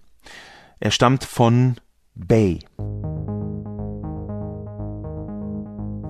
Er 0.79 0.91
stammt 0.91 1.23
von 1.23 1.75
Bay. 2.15 2.59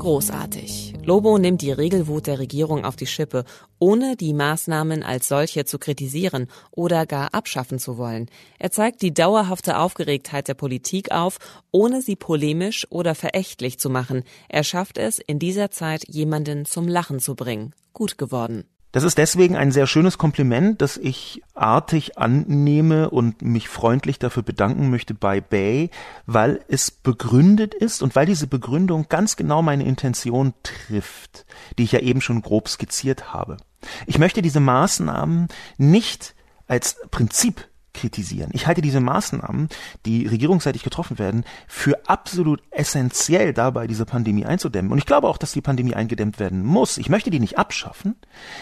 Großartig. 0.05 0.93
Lobo 1.03 1.39
nimmt 1.39 1.63
die 1.63 1.71
Regelwut 1.71 2.27
der 2.27 2.37
Regierung 2.37 2.85
auf 2.85 2.95
die 2.95 3.07
Schippe, 3.07 3.43
ohne 3.79 4.15
die 4.15 4.35
Maßnahmen 4.35 5.01
als 5.01 5.27
solche 5.27 5.65
zu 5.65 5.79
kritisieren 5.79 6.45
oder 6.69 7.07
gar 7.07 7.33
abschaffen 7.33 7.79
zu 7.79 7.97
wollen. 7.97 8.29
Er 8.59 8.69
zeigt 8.69 9.01
die 9.01 9.15
dauerhafte 9.15 9.79
Aufgeregtheit 9.79 10.47
der 10.47 10.53
Politik 10.53 11.09
auf, 11.09 11.39
ohne 11.71 12.03
sie 12.03 12.15
polemisch 12.15 12.85
oder 12.91 13.15
verächtlich 13.15 13.79
zu 13.79 13.89
machen. 13.89 14.21
Er 14.47 14.63
schafft 14.63 14.99
es, 14.99 15.17
in 15.17 15.39
dieser 15.39 15.71
Zeit 15.71 16.07
jemanden 16.07 16.65
zum 16.65 16.87
Lachen 16.87 17.19
zu 17.19 17.33
bringen. 17.33 17.73
Gut 17.91 18.19
geworden. 18.19 18.65
Das 18.95 19.03
ist 19.03 19.17
deswegen 19.17 19.57
ein 19.57 19.73
sehr 19.73 19.87
schönes 19.87 20.17
Kompliment, 20.17 20.81
das 20.81 20.95
ich 20.95 21.43
artig 21.53 22.17
annehme 22.17 23.09
und 23.09 23.41
mich 23.41 23.67
freundlich 23.67 24.19
dafür 24.19 24.41
bedanken 24.41 24.89
möchte 24.89 25.13
bei 25.13 25.41
Bay, 25.41 25.89
weil 26.27 26.61
es 26.69 26.91
begründet 26.91 27.73
ist 27.73 28.01
und 28.01 28.15
weil 28.15 28.25
diese 28.25 28.47
Begründung 28.47 29.07
ganz 29.09 29.35
genau 29.35 29.61
meine 29.61 29.83
Intention 29.83 30.53
trifft, 30.63 31.45
die 31.77 31.83
ich 31.83 31.91
ja 31.91 31.99
eben 31.99 32.21
schon 32.21 32.41
grob 32.41 32.69
skizziert 32.69 33.33
habe. 33.33 33.57
Ich 34.05 34.17
möchte 34.17 34.41
diese 34.41 34.61
Maßnahmen 34.61 35.49
nicht 35.77 36.33
als 36.65 36.95
Prinzip 37.11 37.67
kritisieren. 37.95 38.51
Ich 38.53 38.67
halte 38.67 38.81
diese 38.81 38.99
Maßnahmen, 38.99 39.69
die 40.05 40.27
regierungsseitig 40.27 40.83
getroffen 40.83 41.17
werden, 41.17 41.43
für 41.67 42.07
absolut 42.07 42.61
essentiell 42.71 43.53
dabei, 43.53 43.87
diese 43.87 44.05
Pandemie 44.05 44.45
einzudämmen. 44.45 44.91
Und 44.91 44.99
ich 44.99 45.05
glaube 45.05 45.27
auch, 45.27 45.37
dass 45.37 45.53
die 45.53 45.61
Pandemie 45.61 45.95
eingedämmt 45.95 46.39
werden 46.39 46.63
muss. 46.63 46.97
Ich 46.97 47.09
möchte 47.09 47.31
die 47.31 47.39
nicht 47.39 47.57
abschaffen. 47.57 48.15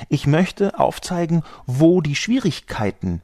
Ich 0.09 0.27
möchte 0.27 0.79
aufzeigen, 0.79 1.43
wo 1.65 2.01
die 2.01 2.15
Schwierigkeiten 2.15 3.21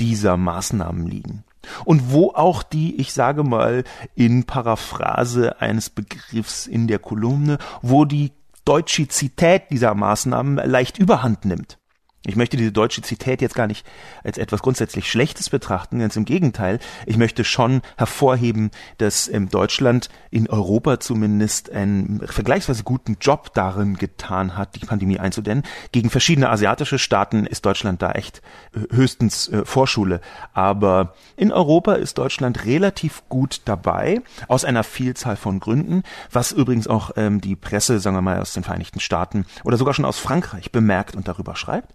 dieser 0.00 0.36
Maßnahmen 0.36 1.06
liegen. 1.06 1.44
Und 1.84 2.12
wo 2.12 2.30
auch 2.30 2.62
die, 2.62 2.96
ich 2.96 3.12
sage 3.12 3.42
mal, 3.42 3.84
in 4.14 4.44
Paraphrase 4.44 5.60
eines 5.60 5.90
Begriffs 5.90 6.66
in 6.66 6.86
der 6.86 6.98
Kolumne, 6.98 7.58
wo 7.82 8.04
die 8.04 8.32
Deutschizität 8.64 9.70
dieser 9.70 9.94
Maßnahmen 9.94 10.56
leicht 10.56 10.98
überhand 10.98 11.44
nimmt. 11.44 11.78
Ich 12.26 12.36
möchte 12.36 12.56
diese 12.56 12.72
deutsche 12.72 13.00
Zität 13.00 13.40
jetzt 13.40 13.54
gar 13.54 13.68
nicht 13.68 13.86
als 14.24 14.38
etwas 14.38 14.60
grundsätzlich 14.60 15.08
Schlechtes 15.08 15.50
betrachten, 15.50 16.00
ganz 16.00 16.16
im 16.16 16.24
Gegenteil. 16.24 16.80
Ich 17.06 17.16
möchte 17.16 17.44
schon 17.44 17.80
hervorheben, 17.96 18.70
dass 18.98 19.28
ähm, 19.28 19.48
Deutschland 19.48 20.10
in 20.30 20.48
Europa 20.50 20.98
zumindest 20.98 21.70
einen 21.70 22.20
vergleichsweise 22.26 22.82
guten 22.82 23.18
Job 23.20 23.54
darin 23.54 23.96
getan 23.96 24.56
hat, 24.56 24.74
die 24.74 24.84
Pandemie 24.84 25.18
einzudämmen. 25.18 25.64
Gegen 25.92 26.10
verschiedene 26.10 26.50
asiatische 26.50 26.98
Staaten 26.98 27.46
ist 27.46 27.64
Deutschland 27.64 28.02
da 28.02 28.10
echt 28.12 28.42
äh, 28.74 28.80
höchstens 28.94 29.48
äh, 29.48 29.64
Vorschule. 29.64 30.20
Aber 30.52 31.14
in 31.36 31.52
Europa 31.52 31.94
ist 31.94 32.18
Deutschland 32.18 32.64
relativ 32.64 33.22
gut 33.28 33.62
dabei, 33.64 34.22
aus 34.48 34.64
einer 34.64 34.82
Vielzahl 34.82 35.36
von 35.36 35.60
Gründen, 35.60 36.02
was 36.32 36.50
übrigens 36.50 36.88
auch 36.88 37.12
ähm, 37.16 37.40
die 37.40 37.54
Presse, 37.54 38.00
sagen 38.00 38.16
wir 38.16 38.22
mal, 38.22 38.40
aus 38.40 38.54
den 38.54 38.64
Vereinigten 38.64 38.98
Staaten 38.98 39.46
oder 39.62 39.76
sogar 39.76 39.94
schon 39.94 40.04
aus 40.04 40.18
Frankreich 40.18 40.72
bemerkt 40.72 41.14
und 41.14 41.28
darüber 41.28 41.54
schreibt. 41.54 41.94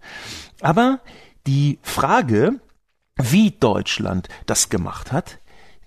Aber 0.60 1.00
die 1.46 1.78
Frage, 1.82 2.60
wie 3.16 3.52
Deutschland 3.52 4.28
das 4.46 4.70
gemacht 4.70 5.12
hat, 5.12 5.38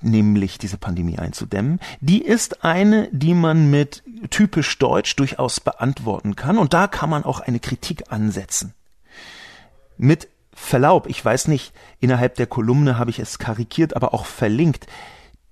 nämlich 0.02 0.58
diese 0.58 0.78
Pandemie 0.78 1.18
einzudämmen, 1.18 1.80
die 2.02 2.22
ist 2.22 2.64
eine, 2.64 3.10
die 3.12 3.34
man 3.34 3.70
mit 3.70 4.04
typisch 4.30 4.78
Deutsch 4.78 5.16
durchaus 5.16 5.60
beantworten 5.60 6.36
kann 6.36 6.58
und 6.58 6.74
da 6.74 6.88
kann 6.88 7.10
man 7.10 7.24
auch 7.24 7.40
eine 7.40 7.60
Kritik 7.60 8.12
ansetzen. 8.12 8.74
Mit 9.98 10.30
Verlaub, 10.54 11.08
ich 11.08 11.24
weiß 11.24 11.48
nicht, 11.48 11.74
innerhalb 12.00 12.36
der 12.36 12.48
Kolumne 12.48 12.98
habe 12.98 13.12
ich 13.12 13.20
es 13.20 13.40
karikiert, 13.40 13.96
aber 13.96 14.14
auch 14.14 14.26
verlinkt. 14.26 14.88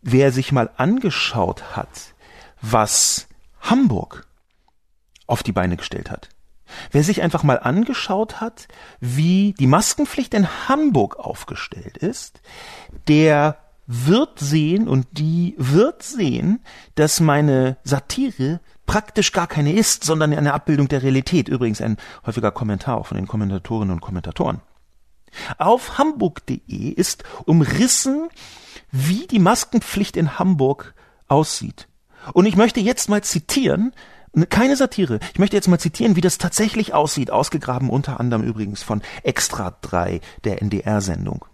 Wer 0.01 0.31
sich 0.31 0.51
mal 0.51 0.69
angeschaut 0.77 1.75
hat, 1.75 2.13
was 2.61 3.27
Hamburg 3.61 4.27
auf 5.27 5.43
die 5.43 5.51
Beine 5.51 5.77
gestellt 5.77 6.09
hat, 6.09 6.29
Wer 6.91 7.04
sich 7.04 7.21
einfach 7.21 7.43
mal 7.43 7.60
angeschaut 7.60 8.41
hat, 8.41 8.67
wie 8.99 9.54
die 9.60 9.67
Maskenpflicht 9.67 10.34
in 10.34 10.47
Hamburg 10.67 11.17
aufgestellt 11.17 11.97
ist, 11.97 12.41
der 13.08 13.58
wird 13.88 14.39
sehen 14.39 14.88
und 14.88 15.08
die 15.12 15.56
wird 15.58 16.01
sehen, 16.01 16.63
dass 16.95 17.19
meine 17.19 17.78
Satire 17.84 18.60
praktisch 18.86 19.32
gar 19.32 19.47
keine 19.47 19.73
ist, 19.73 20.04
sondern 20.04 20.34
eine 20.34 20.54
Abbildung 20.54 20.88
der 20.88 21.04
Realität. 21.04 21.47
Übrigens 21.47 21.82
ein 21.82 21.97
häufiger 22.25 22.51
Kommentar 22.51 22.97
auch 22.97 23.08
von 23.08 23.17
den 23.17 23.28
Kommentatorinnen 23.28 23.93
und 23.93 24.01
Kommentatoren. 24.01 24.62
Auf 25.58 25.97
hamburg.de 25.97 26.89
ist 26.89 27.23
umrissen, 27.45 28.30
wie 28.91 29.28
die 29.28 29.39
Maskenpflicht 29.39 30.17
in 30.17 30.39
Hamburg 30.39 30.93
aussieht. 31.28 31.88
Und 32.34 32.45
ich 32.45 32.56
möchte 32.56 32.80
jetzt 32.80 33.10
mal 33.10 33.23
zitieren, 33.23 33.93
keine 34.49 34.75
Satire. 34.75 35.19
Ich 35.33 35.39
möchte 35.39 35.55
jetzt 35.55 35.67
mal 35.67 35.79
zitieren, 35.79 36.15
wie 36.15 36.21
das 36.21 36.37
tatsächlich 36.37 36.93
aussieht, 36.93 37.31
ausgegraben 37.31 37.89
unter 37.89 38.19
anderem 38.19 38.43
übrigens 38.43 38.83
von 38.83 39.01
Extra 39.23 39.77
3 39.81 40.21
der 40.43 40.61
NDR-Sendung. 40.61 41.45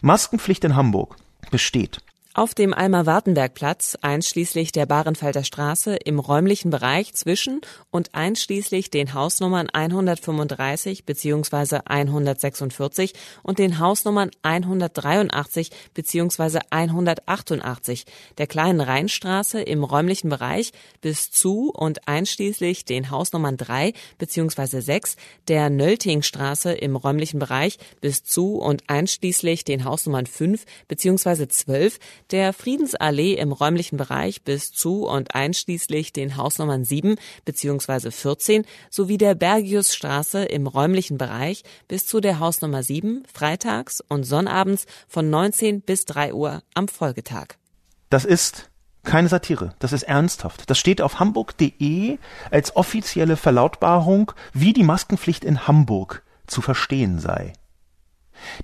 Maskenpflicht 0.00 0.64
in 0.64 0.76
Hamburg 0.76 1.16
besteht 1.50 2.00
auf 2.34 2.54
dem 2.54 2.72
Alma-Wartenberg-Platz, 2.72 3.98
einschließlich 4.00 4.72
der 4.72 4.86
Bahrenfelder 4.86 5.44
Straße, 5.44 5.96
im 5.96 6.18
räumlichen 6.18 6.70
Bereich 6.70 7.12
zwischen 7.12 7.60
und 7.90 8.14
einschließlich 8.14 8.90
den 8.90 9.12
Hausnummern 9.12 9.68
135 9.70 11.04
bzw. 11.04 11.80
146 11.84 13.12
und 13.42 13.58
den 13.58 13.78
Hausnummern 13.78 14.30
183 14.42 15.70
bzw. 15.92 16.60
188 16.70 18.06
der 18.38 18.46
kleinen 18.46 18.80
Rheinstraße 18.80 19.60
im 19.60 19.84
räumlichen 19.84 20.30
Bereich 20.30 20.72
bis 21.02 21.30
zu 21.30 21.70
und 21.70 22.08
einschließlich 22.08 22.86
den 22.86 23.10
Hausnummern 23.10 23.58
3 23.58 23.92
bzw. 24.16 24.80
6 24.80 25.16
der 25.48 25.68
Nöltingstraße 25.68 26.72
im 26.72 26.96
räumlichen 26.96 27.40
Bereich 27.40 27.78
bis 28.00 28.24
zu 28.24 28.56
und 28.56 28.84
einschließlich 28.88 29.64
den 29.64 29.84
Hausnummern 29.84 30.26
5 30.26 30.64
bzw. 30.88 31.48
12 31.48 31.98
der 32.32 32.52
Friedensallee 32.52 33.34
im 33.34 33.52
räumlichen 33.52 33.96
Bereich 33.96 34.42
bis 34.42 34.72
zu 34.72 35.06
und 35.06 35.34
einschließlich 35.34 36.12
den 36.12 36.36
Hausnummern 36.36 36.84
7 36.84 37.16
bzw. 37.44 38.10
14 38.10 38.64
sowie 38.90 39.18
der 39.18 39.34
Bergiusstraße 39.34 40.44
im 40.44 40.66
räumlichen 40.66 41.18
Bereich 41.18 41.62
bis 41.88 42.06
zu 42.06 42.20
der 42.20 42.38
Hausnummer 42.38 42.82
7 42.82 43.24
freitags 43.32 44.02
und 44.08 44.24
sonnabends 44.24 44.86
von 45.08 45.28
19 45.28 45.82
bis 45.82 46.06
3 46.06 46.32
Uhr 46.32 46.62
am 46.74 46.88
Folgetag. 46.88 47.56
Das 48.08 48.24
ist 48.24 48.70
keine 49.04 49.28
Satire, 49.28 49.74
das 49.78 49.92
ist 49.92 50.04
ernsthaft. 50.04 50.70
Das 50.70 50.78
steht 50.78 51.02
auf 51.02 51.18
hamburg.de 51.18 52.18
als 52.50 52.76
offizielle 52.76 53.36
Verlautbarung, 53.36 54.32
wie 54.52 54.72
die 54.72 54.84
Maskenpflicht 54.84 55.44
in 55.44 55.66
Hamburg 55.66 56.22
zu 56.46 56.62
verstehen 56.62 57.18
sei. 57.18 57.52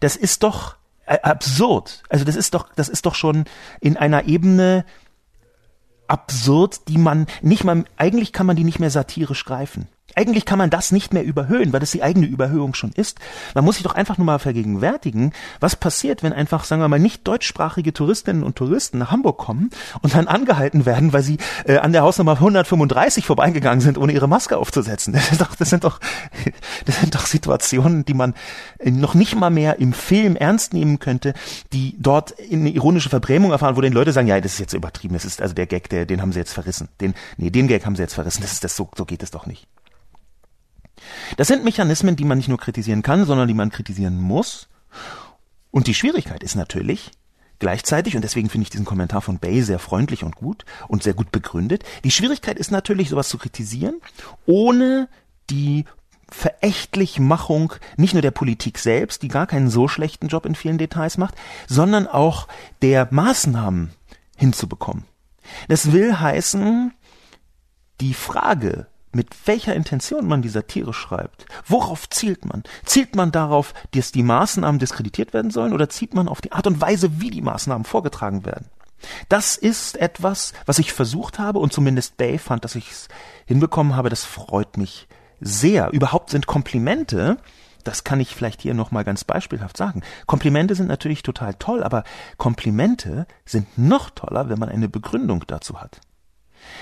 Das 0.01 0.17
ist 0.17 0.43
doch 0.43 0.78
absurd. 1.09 2.03
Also 2.09 2.25
das 2.25 2.37
ist 2.37 2.55
doch, 2.55 2.69
das 2.75 2.89
ist 2.89 3.07
doch 3.07 3.15
schon 3.15 3.45
in 3.81 3.97
einer 3.97 4.25
Ebene 4.25 4.85
absurd, 6.07 6.89
die 6.89 6.99
man 6.99 7.27
nicht 7.43 7.65
mal, 7.65 7.85
eigentlich 7.97 8.33
kann 8.33 8.47
man 8.47 8.57
die 8.57 8.65
nicht 8.65 8.79
mehr 8.79 8.91
satirisch 8.91 9.45
greifen. 9.45 9.89
Eigentlich 10.15 10.47
kann 10.47 10.59
man 10.59 10.71
das 10.71 10.91
nicht 10.91 11.13
mehr 11.13 11.23
überhöhen, 11.23 11.73
weil 11.73 11.81
das 11.81 11.91
die 11.91 12.03
eigene 12.03 12.27
Überhöhung 12.27 12.75
schon 12.75 12.93
ist. 12.93 13.19
Man 13.55 13.65
muss 13.65 13.77
sich 13.77 13.85
doch 13.85 13.95
einfach 13.95 14.17
nur 14.17 14.25
mal 14.25 14.39
vergegenwärtigen, 14.39 15.33
was 15.61 15.77
passiert, 15.77 16.23
wenn 16.23 16.33
einfach, 16.33 16.65
sagen 16.65 16.81
wir 16.81 16.89
mal, 16.89 16.99
nicht 16.99 17.29
deutschsprachige 17.29 17.93
Touristinnen 17.93 18.43
und 18.43 18.57
Touristen 18.57 18.99
nach 18.99 19.11
Hamburg 19.11 19.39
kommen 19.39 19.71
und 20.03 20.15
dann 20.15 20.27
angehalten 20.27 20.87
werden, 20.87 21.13
weil 21.13 21.23
sie 21.23 21.37
äh, 21.67 21.77
an 21.77 21.93
der 21.93 22.03
Hausnummer 22.03 22.33
135 22.33 23.27
vorbeigegangen 23.27 23.81
sind, 23.81 23.99
ohne 23.99 24.13
ihre 24.13 24.29
Maske 24.29 24.57
aufzusetzen. 24.57 25.15
Das 25.29 25.29
sind 25.29 25.41
doch, 25.43 25.57
das 25.57 25.71
sind 25.71 25.85
doch, 25.85 26.01
das 26.87 27.01
sind 27.01 27.15
doch 27.15 27.27
Situationen, 27.27 28.05
die 28.05 28.15
man 28.15 28.35
noch 28.83 29.15
nicht 29.15 29.37
mal 29.37 29.51
mehr 29.51 29.79
im 29.79 29.93
Film 29.93 30.37
ernst 30.37 30.73
nehmen 30.73 30.99
könnte, 31.01 31.35
die 31.73 31.97
dort 31.99 32.35
eine 32.51 32.71
ironische 32.71 33.11
Verbrämung 33.11 33.51
erfahren, 33.51 33.77
wo 33.77 33.81
den 33.81 33.93
Leute 33.93 34.13
sagen, 34.13 34.27
ja, 34.27 34.41
das 34.41 34.55
ist 34.55 34.59
jetzt 34.59 34.73
übertrieben, 34.73 35.15
das 35.15 35.25
ist 35.25 35.43
also 35.43 35.55
der 35.55 35.67
Gag, 35.67 35.89
der, 35.91 36.07
den 36.07 36.23
haben 36.23 36.33
sie 36.33 36.39
jetzt 36.39 36.55
verrissen. 36.55 36.89
Den, 37.01 37.15
nee, 37.37 37.51
den 37.51 37.69
Gag 37.69 37.85
haben 37.85 37.97
sie 37.97 38.03
jetzt 38.03 38.15
verrissen. 38.15 38.41
Das 38.41 38.53
ist 38.53 38.65
das 38.65 38.75
so, 38.75 38.89
so 38.97 39.05
geht 39.05 39.23
es 39.23 39.31
doch 39.31 39.47
nicht. 39.47 39.69
Das 41.37 41.49
sind 41.49 41.65
Mechanismen, 41.65 42.17
die 42.17 42.25
man 42.25 42.39
nicht 42.39 42.49
nur 42.49 42.59
kritisieren 42.59 43.03
kann, 43.03 43.25
sondern 43.25 43.49
die 43.49 43.55
man 43.55 43.71
kritisieren 43.71 44.21
muss. 44.21 44.69
Und 45.71 45.87
die 45.87 45.95
Schwierigkeit 45.95 46.43
ist 46.43 46.55
natürlich, 46.55 47.11
gleichzeitig, 47.59 48.17
und 48.17 48.23
deswegen 48.23 48.49
finde 48.49 48.65
ich 48.65 48.71
diesen 48.71 48.87
Kommentar 48.87 49.21
von 49.21 49.39
Bay 49.39 49.63
sehr 49.63 49.79
freundlich 49.79 50.25
und 50.25 50.37
gut 50.37 50.65
und 50.89 51.03
sehr 51.03 51.15
gut 51.15 51.31
begründet, 51.31 51.85
die 52.05 52.11
Schwierigkeit 52.11 52.59
ist 52.59 52.71
natürlich, 52.71 53.11
sowas 53.11 53.29
zu 53.29 53.39
kritisieren, 53.39 54.01
ohne 54.47 55.09
die 55.51 55.85
Verächtlichmachung 56.31 57.73
nicht 57.97 58.13
nur 58.13 58.23
der 58.23 58.31
Politik 58.31 58.79
selbst, 58.79 59.23
die 59.23 59.29
gar 59.29 59.47
keinen 59.47 59.71
so 59.71 59.89
schlechten 59.89 60.29
Job 60.29 60.45
in 60.47 60.55
vielen 60.55 60.79
Details 60.79 61.17
macht, 61.17 61.35
sondern 61.67 62.07
auch 62.07 62.49
der 62.83 63.09
Maßnahmen 63.11 63.93
hinzubekommen. 64.37 65.05
Das 65.69 65.93
will 65.93 66.21
heißen, 66.21 66.93
die 68.01 68.15
Frage, 68.15 68.87
mit 69.13 69.47
welcher 69.47 69.75
Intention 69.75 70.27
man 70.27 70.43
die 70.43 70.49
Satire 70.49 70.93
schreibt. 70.93 71.47
Worauf 71.67 72.09
zielt 72.11 72.45
man? 72.45 72.63
Zielt 72.85 73.17
man 73.17 73.33
darauf, 73.33 73.75
dass 73.93 74.13
die 74.13 74.23
Maßnahmen 74.23 74.79
diskreditiert 74.79 75.33
werden 75.33 75.51
sollen 75.51 75.73
oder 75.73 75.89
zielt 75.89 76.15
man 76.15 76.29
auf 76.29 76.41
die 76.41 76.53
Art 76.53 76.67
und 76.67 76.81
Weise, 76.81 77.21
wie 77.21 77.31
die 77.31 77.43
Maßnahmen 77.43 77.85
vorgetragen 77.85 78.45
werden? 78.45 78.67
Das 79.29 79.57
ist 79.57 79.97
etwas, 79.97 80.53
was 80.67 80.79
ich 80.79 80.93
versucht 80.93 81.39
habe 81.39 81.59
und 81.59 81.73
zumindest 81.73 82.17
Bay 82.17 82.39
fand, 82.39 82.65
dass 82.65 82.75
ich 82.75 82.91
es 82.91 83.09
hinbekommen 83.47 83.95
habe. 83.95 84.09
Das 84.09 84.25
freut 84.25 84.77
mich 84.77 85.09
sehr. 85.41 85.91
Überhaupt 85.93 86.31
sind 86.31 86.47
Komplimente, 86.47 87.39
das 87.85 88.05
kann 88.05 88.21
ich 88.21 88.35
vielleicht 88.35 88.61
hier 88.61 88.75
nochmal 88.75 89.05
ganz 89.05 89.25
beispielhaft 89.25 89.77
sagen. 89.77 90.03
Komplimente 90.27 90.75
sind 90.75 90.89
natürlich 90.89 91.23
total 91.23 91.55
toll, 91.55 91.83
aber 91.83 92.05
Komplimente 92.37 93.27
sind 93.45 93.79
noch 93.79 94.11
toller, 94.11 94.49
wenn 94.49 94.59
man 94.59 94.69
eine 94.69 94.89
Begründung 94.89 95.45
dazu 95.47 95.81
hat. 95.81 96.01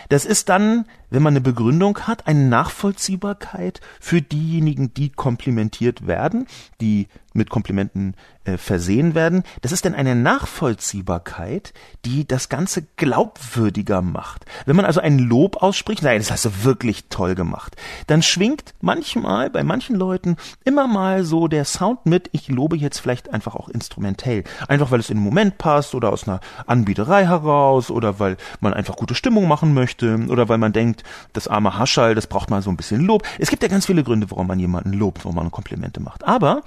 Das 0.09 0.25
ist 0.25 0.49
dann, 0.49 0.87
wenn 1.11 1.23
man 1.23 1.33
eine 1.33 1.41
Begründung 1.41 2.01
hat, 2.01 2.27
eine 2.27 2.45
Nachvollziehbarkeit 2.49 3.81
für 4.01 4.23
diejenigen, 4.23 4.95
die 4.95 5.11
komplimentiert 5.11 6.07
werden, 6.07 6.47
die 6.81 7.09
mit 7.37 7.51
Komplimenten 7.51 8.15
äh, 8.45 8.57
versehen 8.59 9.15
werden. 9.15 9.43
Das 9.61 9.73
ist 9.73 9.85
dann 9.85 9.95
eine 9.95 10.15
Nachvollziehbarkeit, 10.15 11.73
die 12.05 12.27
das 12.27 12.49
Ganze 12.49 12.83
glaubwürdiger 12.97 14.03
macht. 14.03 14.45
Wenn 14.65 14.77
man 14.77 14.85
also 14.85 15.01
ein 15.01 15.19
Lob 15.19 15.63
ausspricht, 15.63 16.03
nein, 16.03 16.19
das 16.19 16.31
hast 16.31 16.45
du 16.45 16.65
wirklich 16.65 17.05
toll 17.09 17.35
gemacht, 17.35 17.77
dann 18.07 18.23
schwingt 18.23 18.75
manchmal 18.81 19.51
bei 19.51 19.63
manchen 19.63 19.97
Leuten 19.97 20.37
immer 20.65 20.87
mal 20.87 21.25
so 21.25 21.49
der 21.49 21.65
Sound 21.65 22.07
mit, 22.07 22.29
ich 22.33 22.49
lobe 22.49 22.77
jetzt 22.77 22.99
vielleicht 22.99 23.33
einfach 23.33 23.55
auch 23.55 23.69
instrumentell. 23.69 24.45
Einfach 24.69 24.91
weil 24.91 25.01
es 25.01 25.11
in 25.11 25.19
den 25.19 25.25
Moment 25.25 25.59
passt 25.59 25.95
oder 25.95 26.13
aus 26.13 26.29
einer 26.29 26.41
Anbieterei 26.67 27.27
heraus 27.27 27.91
oder 27.91 28.19
weil 28.19 28.37
man 28.61 28.75
einfach 28.75 28.97
gute 28.97 29.15
Stimmung 29.15 29.49
machen 29.49 29.75
möchte 29.75 30.27
oder 30.29 30.49
weil 30.49 30.59
man 30.59 30.73
denkt, 30.73 31.03
das 31.33 31.49
arme 31.49 31.79
Haschall, 31.79 32.15
das 32.15 32.27
braucht 32.27 32.51
mal 32.51 32.63
so 32.63 32.71
ein 32.71 32.77
bisschen 32.77 33.05
Lob. 33.05 33.23
Es 33.39 33.51
gibt 33.51 33.63
ja 33.63 33.69
ganz 33.69 33.87
viele 33.87 34.05
Gründe, 34.05 34.31
warum 34.31 34.47
man 34.47 34.59
jemanden 34.59 34.93
lobt, 34.93 35.25
warum 35.25 35.37
man 35.37 35.51
Komplimente 35.51 36.01
macht. 36.01 36.25
Aber 36.25 36.63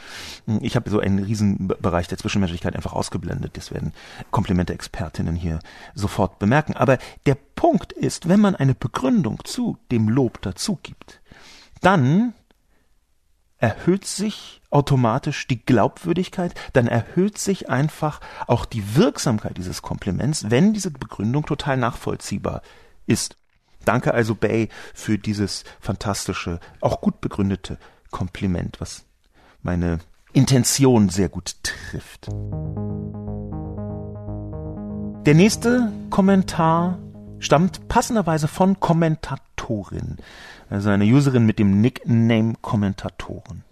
ich 0.62 0.76
habe 0.76 0.90
so 0.90 1.00
einen 1.00 1.20
riesen 1.20 1.68
Bereich 1.68 2.08
der 2.08 2.18
Zwischenmenschlichkeit 2.18 2.76
einfach 2.76 2.94
ausgeblendet. 2.94 3.58
Das 3.58 3.72
werden 3.72 3.94
Komplimente-Expertinnen 4.32 5.36
hier 5.36 5.60
sofort 5.96 6.40
bemerken. 6.40 6.74
Aber 6.76 6.98
der 7.26 7.36
Punkt 7.36 7.94
ist, 7.94 8.28
wenn 8.30 8.40
man 8.40 8.56
eine 8.56 8.76
Begründung 8.76 9.44
zu 9.44 9.78
dem 9.92 10.10
Lob 10.10 10.42
dazu 10.42 10.80
gibt, 10.82 11.22
dann 11.82 12.34
erhöht 13.58 14.06
sich 14.06 14.62
automatisch 14.70 15.48
die 15.48 15.64
Glaubwürdigkeit, 15.64 16.54
dann 16.74 16.88
erhöht 16.88 17.38
sich 17.38 17.70
einfach 17.70 18.22
auch 18.48 18.66
die 18.66 18.96
Wirksamkeit 18.96 19.58
dieses 19.58 19.82
Kompliments, 19.82 20.50
wenn 20.50 20.74
diese 20.74 20.92
Begründung 20.92 21.46
total 21.46 21.78
nachvollziehbar 21.78 22.62
ist. 23.06 23.36
Danke 23.86 24.14
also 24.14 24.36
Bay 24.36 24.70
für 24.94 25.18
dieses 25.18 25.64
fantastische, 25.80 26.60
auch 26.80 27.02
gut 27.02 27.22
begründete 27.22 27.78
Kompliment, 28.12 28.80
was 28.80 29.06
meine 29.62 30.00
Intention 30.34 31.10
sehr 31.10 31.30
gut 31.30 31.56
trifft. 31.64 32.28
Der 35.26 35.34
nächste 35.34 35.92
Kommentar 36.10 37.00
stammt 37.40 37.88
passenderweise 37.88 38.48
von 38.48 38.80
Kommentatorin, 38.80 40.18
also 40.70 40.90
eine 40.90 41.06
Userin 41.06 41.46
mit 41.46 41.58
dem 41.58 41.82
Nickname 41.82 42.54
Kommentatoren. 42.62 43.64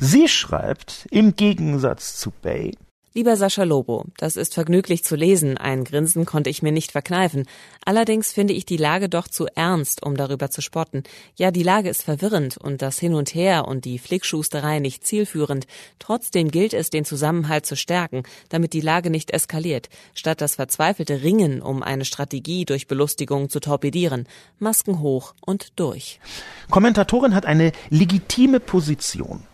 Sie 0.00 0.28
schreibt, 0.28 1.06
im 1.10 1.36
Gegensatz 1.36 2.16
zu 2.18 2.30
Bay, 2.30 2.76
Lieber 3.14 3.36
Sascha 3.38 3.62
Lobo, 3.62 4.04
das 4.18 4.36
ist 4.36 4.52
vergnüglich 4.52 5.02
zu 5.02 5.16
lesen, 5.16 5.56
ein 5.56 5.84
Grinsen 5.84 6.26
konnte 6.26 6.50
ich 6.50 6.62
mir 6.62 6.72
nicht 6.72 6.92
verkneifen. 6.92 7.46
Allerdings 7.86 8.32
finde 8.32 8.52
ich 8.52 8.66
die 8.66 8.76
Lage 8.76 9.08
doch 9.08 9.26
zu 9.28 9.46
ernst, 9.46 10.04
um 10.04 10.14
darüber 10.14 10.50
zu 10.50 10.60
spotten. 10.60 11.04
Ja, 11.34 11.50
die 11.50 11.62
Lage 11.62 11.88
ist 11.88 12.02
verwirrend 12.02 12.58
und 12.58 12.82
das 12.82 12.98
Hin 12.98 13.14
und 13.14 13.34
Her 13.34 13.66
und 13.66 13.86
die 13.86 13.98
Flickschusterei 13.98 14.78
nicht 14.78 15.06
zielführend. 15.06 15.66
Trotzdem 15.98 16.50
gilt 16.50 16.74
es, 16.74 16.90
den 16.90 17.06
Zusammenhalt 17.06 17.64
zu 17.64 17.76
stärken, 17.76 18.24
damit 18.50 18.74
die 18.74 18.82
Lage 18.82 19.08
nicht 19.08 19.30
eskaliert, 19.30 19.88
statt 20.14 20.42
das 20.42 20.56
verzweifelte 20.56 21.22
Ringen 21.22 21.62
um 21.62 21.82
eine 21.82 22.04
Strategie 22.04 22.66
durch 22.66 22.88
Belustigung 22.88 23.48
zu 23.48 23.60
torpedieren. 23.60 24.28
Masken 24.58 25.00
hoch 25.00 25.34
und 25.40 25.72
durch. 25.76 26.20
Kommentatorin 26.68 27.34
hat 27.34 27.46
eine 27.46 27.72
legitime 27.88 28.60
Position. 28.60 29.44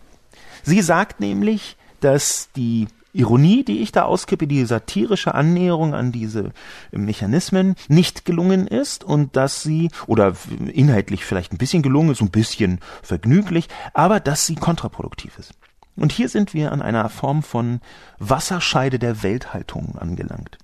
Sie 0.65 0.83
sagt 0.83 1.21
nämlich, 1.21 1.77
dass 2.01 2.49
die 2.57 2.89
Ironie, 3.15 3.65
die 3.65 3.81
ich 3.81 3.93
da 3.93 4.03
auskippe, 4.03 4.47
die 4.47 4.65
satirische 4.67 5.35
Annäherung 5.35 5.95
an 5.95 6.13
diese 6.13 6.53
Mechanismen 6.91 7.77
nicht 7.89 8.25
gelungen 8.25 8.67
ist 8.67 9.05
und 9.05 9.37
dass 9.37 9.63
sie, 9.63 9.91
oder 10.07 10.35
inhaltlich 10.73 11.25
vielleicht 11.25 11.53
ein 11.53 11.59
bisschen 11.59 11.83
gelungen 11.83 12.11
ist, 12.11 12.21
ein 12.21 12.31
bisschen 12.31 12.81
vergnüglich, 13.03 13.69
aber 13.95 14.21
dass 14.21 14.47
sie 14.47 14.57
kontraproduktiv 14.57 15.39
ist. 15.39 15.55
Und 15.97 16.11
hier 16.11 16.29
sind 16.29 16.55
wir 16.55 16.73
an 16.73 16.83
einer 16.83 17.09
Form 17.09 17.45
von 17.45 17.81
Wasserscheide 18.19 18.99
der 18.99 19.23
Welthaltung 19.23 19.97
angelangt. 19.97 20.59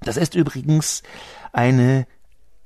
Das 0.00 0.18
ist 0.18 0.34
übrigens 0.34 1.02
eine 1.52 2.06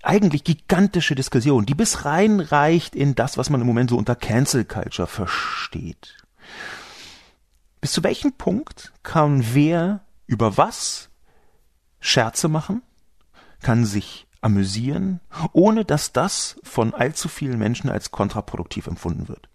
eigentlich 0.03 0.45
gigantische 0.45 1.15
Diskussion, 1.15 1.67
die 1.67 1.75
bis 1.75 2.05
reinreicht 2.05 2.97
in 2.97 3.15
das, 3.15 3.39
was 3.39 3.49
man 3.49 3.61
im 3.61 3.67
Moment 3.67 3.91
so 3.91 3.97
unter 3.97 4.17
Cancel 4.17 4.65
Culture 4.65 5.07
versteht. 5.07 6.17
Bis 7.85 7.93
zu 7.93 8.03
welchem 8.03 8.33
Punkt 8.33 8.95
kann 9.03 9.45
wer 9.53 10.01
über 10.27 10.57
was 10.57 11.11
Scherze 12.01 12.49
machen, 12.49 12.81
kann 13.61 13.85
sich 13.85 14.27
amüsieren, 14.41 15.21
ohne 15.53 15.85
dass 15.85 16.11
das 16.11 16.57
von 16.63 16.95
allzu 16.95 17.29
vielen 17.29 17.59
Menschen 17.59 17.91
als 17.91 18.11
kontraproduktiv 18.11 18.87
empfunden 18.87 19.29
wird. 19.29 19.51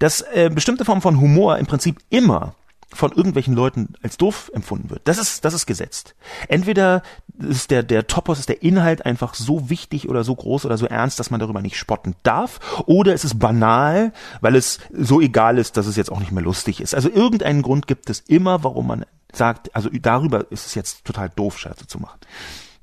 Dass 0.00 0.22
äh, 0.22 0.50
bestimmte 0.52 0.84
Formen 0.84 1.02
von 1.02 1.20
Humor 1.20 1.58
im 1.58 1.66
Prinzip 1.66 2.00
immer 2.10 2.56
von 2.92 3.12
irgendwelchen 3.12 3.54
Leuten 3.54 3.94
als 4.02 4.16
doof 4.16 4.50
empfunden 4.54 4.90
wird. 4.90 5.02
Das 5.04 5.18
ist, 5.18 5.44
das 5.44 5.54
ist 5.54 5.66
gesetzt. 5.66 6.14
Entweder 6.48 7.02
ist 7.38 7.70
der, 7.70 7.82
der 7.82 8.06
Topos, 8.06 8.38
ist 8.38 8.48
der 8.48 8.62
Inhalt 8.62 9.04
einfach 9.04 9.34
so 9.34 9.68
wichtig 9.68 10.08
oder 10.08 10.24
so 10.24 10.34
groß 10.34 10.64
oder 10.64 10.78
so 10.78 10.86
ernst, 10.86 11.18
dass 11.18 11.30
man 11.30 11.40
darüber 11.40 11.62
nicht 11.62 11.76
spotten 11.76 12.14
darf, 12.22 12.60
oder 12.86 13.12
es 13.12 13.24
ist 13.24 13.38
banal, 13.38 14.12
weil 14.40 14.56
es 14.56 14.78
so 14.92 15.20
egal 15.20 15.58
ist, 15.58 15.76
dass 15.76 15.86
es 15.86 15.96
jetzt 15.96 16.10
auch 16.10 16.20
nicht 16.20 16.32
mehr 16.32 16.44
lustig 16.44 16.80
ist. 16.80 16.94
Also 16.94 17.10
irgendeinen 17.10 17.62
Grund 17.62 17.86
gibt 17.86 18.08
es 18.08 18.20
immer, 18.20 18.62
warum 18.64 18.86
man 18.86 19.04
sagt, 19.32 19.74
also 19.74 19.90
darüber 19.90 20.50
ist 20.50 20.66
es 20.66 20.74
jetzt 20.74 21.04
total 21.04 21.28
doof, 21.30 21.58
Scherze 21.58 21.86
zu 21.86 21.98
machen. 21.98 22.18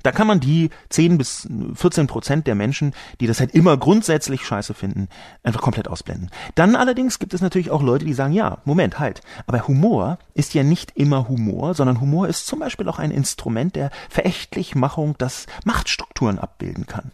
Da 0.04 0.12
kann 0.12 0.28
man 0.28 0.39
die 0.39 0.70
10 0.89 1.18
bis 1.18 1.48
14 1.76 2.08
Prozent 2.08 2.46
der 2.48 2.56
Menschen, 2.56 2.94
die 3.20 3.28
das 3.28 3.39
halt 3.39 3.52
immer 3.56 3.78
grundsätzlich 3.78 4.46
scheiße 4.46 4.74
finden, 4.74 5.08
einfach 5.44 5.62
komplett 5.62 5.88
ausblenden. 5.88 6.30
Dann 6.56 6.76
allerdings 6.76 7.20
gibt 7.20 7.34
es 7.34 7.42
natürlich 7.42 7.72
auch 7.72 7.82
Leute, 7.82 8.06
die 8.06 8.13
sagen, 8.13 8.34
ja, 8.34 8.60
Moment, 8.66 9.00
halt. 9.00 9.22
Aber 9.48 9.68
Humor 9.68 10.20
ist 10.34 10.54
ja 10.54 10.63
nicht 10.63 10.92
immer 10.96 11.28
Humor, 11.30 11.74
sondern 11.74 12.02
Humor 12.02 12.28
ist 12.28 12.46
zum 12.48 12.60
Beispiel 12.60 12.88
auch 12.89 13.00
ein 13.00 13.12
Instrument 13.12 13.76
der 13.76 13.89
Verächtlichmachung, 14.10 15.16
das 15.18 15.48
Machtstrukturen 15.63 16.38
abbilden 16.38 16.86
kann. 16.86 17.12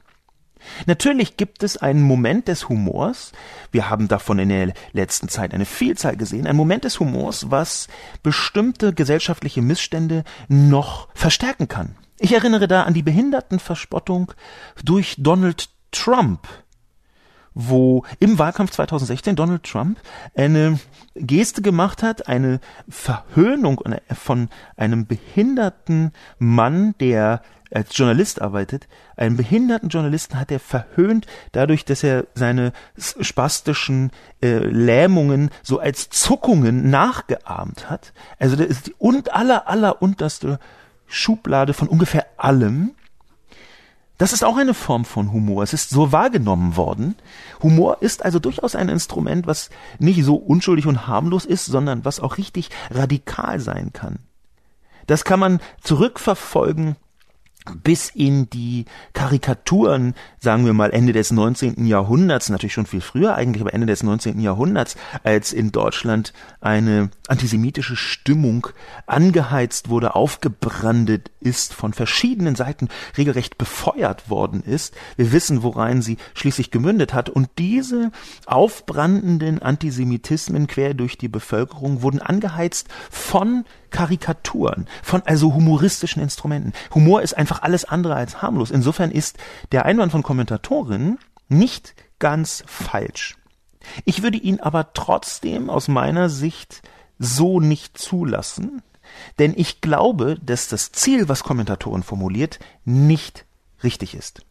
Natürlich 0.86 1.38
gibt 1.38 1.64
es 1.64 1.78
einen 1.78 2.02
Moment 2.02 2.48
des 2.48 2.70
Humors, 2.70 3.32
wir 3.72 3.90
haben 3.90 4.08
davon 4.08 4.40
in 4.40 4.50
der 4.50 4.74
letzten 4.92 5.30
Zeit 5.30 5.54
eine 5.54 5.66
Vielzahl 5.66 6.18
gesehen, 6.18 6.48
ein 6.48 6.56
Moment 6.56 6.84
des 6.84 7.00
Humors, 7.00 7.50
was 7.50 7.88
bestimmte 8.24 8.94
gesellschaftliche 8.94 9.62
Missstände 9.62 10.24
noch 10.48 11.08
verstärken 11.14 11.68
kann. 11.68 11.96
Ich 12.20 12.34
erinnere 12.34 12.68
da 12.68 12.84
an 12.84 12.94
die 12.94 13.02
Behindertenverspottung 13.02 14.34
durch 14.84 15.16
Donald 15.18 15.70
Trump, 15.92 16.48
wo 17.54 18.04
im 18.20 18.38
Wahlkampf 18.38 18.72
2016 18.72 19.38
Donald 19.38 19.64
Trump 19.64 19.98
eine 20.36 20.80
Geste 21.16 21.62
gemacht 21.62 22.04
hat, 22.04 22.28
eine 22.28 22.60
Verhöhnung 22.90 23.82
von 24.14 24.50
einem 24.76 25.08
behinderten 25.08 26.12
Mann, 26.38 26.94
der 27.00 27.42
als 27.72 27.96
Journalist 27.96 28.42
arbeitet, 28.42 28.88
einen 29.16 29.38
behinderten 29.38 29.90
Journalisten 29.90 30.40
hat 30.40 30.52
er 30.52 30.60
verhöhnt, 30.60 31.26
dadurch, 31.52 31.86
dass 31.86 32.04
er 32.04 32.26
seine 32.34 32.74
spastischen 32.98 34.12
äh, 34.42 34.58
Lähmungen 34.58 35.52
so 35.62 35.80
als 35.80 36.10
Zuckungen 36.10 36.90
nachgeahmt 36.90 37.90
hat. 37.90 38.12
Also 38.40 38.56
das 38.56 38.68
ist 38.68 38.88
die 38.88 38.96
und 38.98 39.34
aller 39.34 39.68
aller 39.68 40.02
unterste 40.02 40.60
Schublade 41.10 41.74
von 41.74 41.88
ungefähr 41.88 42.26
allem. 42.38 42.92
Das 44.18 44.34
ist 44.34 44.44
auch 44.44 44.58
eine 44.58 44.74
Form 44.74 45.06
von 45.06 45.32
Humor. 45.32 45.64
Es 45.64 45.74
ist 45.74 45.90
so 45.90 46.12
wahrgenommen 46.12 46.76
worden. 46.76 47.16
Humor 47.64 47.98
ist 48.02 48.24
also 48.24 48.40
durchaus 48.40 48.76
ein 48.76 48.90
Instrument, 48.90 49.48
was 49.48 49.70
nicht 49.98 50.24
so 50.24 50.36
unschuldig 50.36 50.88
und 50.88 51.08
harmlos 51.08 51.46
ist, 51.46 51.66
sondern 51.66 52.04
was 52.06 52.20
auch 52.20 52.38
richtig 52.38 52.70
radikal 52.92 53.60
sein 53.60 53.94
kann. 53.94 54.20
Das 55.08 55.24
kann 55.24 55.40
man 55.40 55.60
zurückverfolgen 55.82 56.96
bis 57.76 58.10
in 58.10 58.50
die 58.50 58.86
Karikaturen, 59.14 60.14
sagen 60.40 60.66
wir 60.66 60.74
mal 60.74 60.92
Ende 60.92 61.14
des 61.14 61.32
19. 61.32 61.86
Jahrhunderts, 61.86 62.50
natürlich 62.50 62.74
schon 62.74 62.86
viel 62.86 63.02
früher 63.02 63.36
eigentlich, 63.36 63.62
aber 63.62 63.74
Ende 63.74 63.88
des 63.88 64.04
19. 64.04 64.40
Jahrhunderts, 64.40 64.96
als 65.24 65.54
in 65.54 65.72
Deutschland 65.72 66.34
eine 66.62 67.10
antisemitische 67.28 67.96
Stimmung 67.96 68.68
angeheizt 69.06 69.90
wurde, 69.90 70.16
aufgebrandet 70.16 71.32
ist, 71.40 71.74
von 71.74 71.94
verschiedenen 71.94 72.56
Seiten 72.56 72.90
regelrecht 73.18 73.58
befeuert 73.58 74.30
worden 74.30 74.64
ist. 74.64 74.94
Wir 75.16 75.32
wissen, 75.32 75.64
worein 75.64 76.02
sie 76.02 76.18
schließlich 76.34 76.72
gemündet 76.72 77.14
hat. 77.14 77.30
Und 77.30 77.50
diese 77.58 78.12
aufbrandenden 78.46 79.62
Antisemitismen 79.62 80.68
quer 80.68 80.94
durch 80.94 81.18
die 81.18 81.28
Bevölkerung 81.28 82.02
wurden 82.02 82.22
angeheizt 82.22 82.88
von 83.10 83.66
Karikaturen, 83.90 84.88
von 85.02 85.22
also 85.26 85.54
humoristischen 85.54 86.22
Instrumenten. 86.22 86.74
Humor 86.94 87.22
ist 87.22 87.34
einfach 87.34 87.59
alles 87.60 87.86
andere 87.86 88.16
als 88.16 88.42
harmlos. 88.42 88.72
Insofern 88.72 89.12
ist 89.12 89.38
der 89.72 89.86
Einwand 89.86 90.12
von 90.12 90.24
Kommentatorinnen 90.24 91.20
nicht 91.48 91.96
ganz 92.20 92.64
falsch. 92.68 93.38
Ich 94.06 94.24
würde 94.24 94.38
ihn 94.38 94.60
aber 94.60 94.94
trotzdem 94.94 95.70
aus 95.70 95.88
meiner 95.88 96.30
Sicht 96.30 96.82
so 97.18 97.60
nicht 97.60 97.98
zulassen, 97.98 98.82
denn 99.40 99.54
ich 99.56 99.82
glaube, 99.82 100.38
dass 100.42 100.68
das 100.68 100.92
Ziel, 100.92 101.28
was 101.30 101.44
Kommentatoren 101.44 102.04
formuliert, 102.04 102.60
nicht 102.86 103.46
richtig 103.84 104.16
ist. 104.16 104.42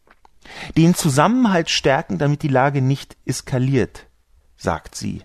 Den 0.77 0.95
Zusammenhalt 0.95 1.69
stärken, 1.69 2.17
damit 2.17 2.43
die 2.43 2.47
Lage 2.47 2.81
nicht 2.81 3.17
eskaliert, 3.25 4.07
sagt 4.57 4.95
sie. 4.95 5.23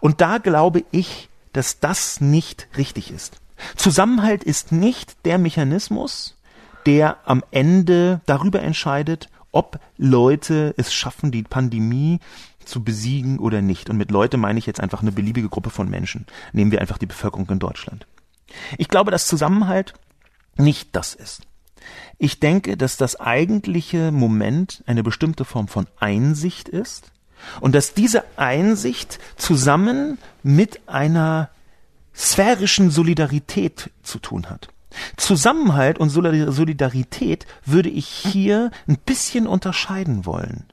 Und 0.00 0.20
da 0.20 0.38
glaube 0.38 0.84
ich, 0.90 1.28
dass 1.52 1.80
das 1.80 2.20
nicht 2.20 2.68
richtig 2.76 3.10
ist. 3.10 3.40
Zusammenhalt 3.76 4.44
ist 4.44 4.72
nicht 4.72 5.24
der 5.24 5.38
Mechanismus, 5.38 6.35
der 6.86 7.18
am 7.24 7.42
Ende 7.50 8.20
darüber 8.26 8.62
entscheidet, 8.62 9.28
ob 9.52 9.80
Leute 9.96 10.74
es 10.76 10.92
schaffen, 10.92 11.30
die 11.30 11.42
Pandemie 11.42 12.20
zu 12.64 12.82
besiegen 12.82 13.38
oder 13.38 13.62
nicht. 13.62 13.90
Und 13.90 13.96
mit 13.96 14.10
Leute 14.10 14.36
meine 14.36 14.58
ich 14.58 14.66
jetzt 14.66 14.80
einfach 14.80 15.02
eine 15.02 15.12
beliebige 15.12 15.48
Gruppe 15.48 15.70
von 15.70 15.88
Menschen. 15.88 16.26
Nehmen 16.52 16.70
wir 16.70 16.80
einfach 16.80 16.98
die 16.98 17.06
Bevölkerung 17.06 17.48
in 17.50 17.58
Deutschland. 17.58 18.06
Ich 18.78 18.88
glaube, 18.88 19.10
dass 19.10 19.26
Zusammenhalt 19.26 19.94
nicht 20.56 20.90
das 20.92 21.14
ist. 21.14 21.42
Ich 22.18 22.40
denke, 22.40 22.76
dass 22.76 22.96
das 22.96 23.20
eigentliche 23.20 24.10
Moment 24.10 24.82
eine 24.86 25.02
bestimmte 25.02 25.44
Form 25.44 25.68
von 25.68 25.86
Einsicht 25.98 26.68
ist 26.68 27.12
und 27.60 27.74
dass 27.74 27.94
diese 27.94 28.24
Einsicht 28.36 29.18
zusammen 29.36 30.18
mit 30.42 30.88
einer 30.88 31.50
sphärischen 32.14 32.90
Solidarität 32.90 33.90
zu 34.02 34.18
tun 34.18 34.48
hat. 34.48 34.68
Zusammenhalt 35.16 35.98
und 35.98 36.10
Solidarität 36.10 37.46
würde 37.64 37.88
ich 37.88 38.06
hier 38.06 38.70
ein 38.88 38.98
bisschen 38.98 39.46
unterscheiden 39.46 40.26
wollen. 40.26 40.64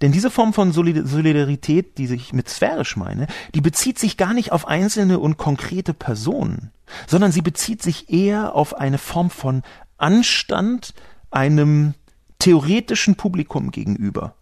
Denn 0.00 0.12
diese 0.12 0.30
Form 0.30 0.52
von 0.52 0.72
Solidarität, 0.72 1.98
die 1.98 2.12
ich 2.12 2.32
mit 2.32 2.48
sphärisch 2.48 2.96
meine, 2.96 3.26
die 3.54 3.60
bezieht 3.60 3.98
sich 3.98 4.16
gar 4.16 4.34
nicht 4.34 4.52
auf 4.52 4.66
einzelne 4.66 5.18
und 5.18 5.36
konkrete 5.36 5.94
Personen, 5.94 6.70
sondern 7.06 7.32
sie 7.32 7.42
bezieht 7.42 7.82
sich 7.82 8.10
eher 8.10 8.54
auf 8.54 8.74
eine 8.74 8.98
Form 8.98 9.30
von 9.30 9.62
Anstand 9.98 10.94
einem 11.30 11.94
theoretischen 12.38 13.16
Publikum 13.16 13.70
gegenüber. 13.70 14.34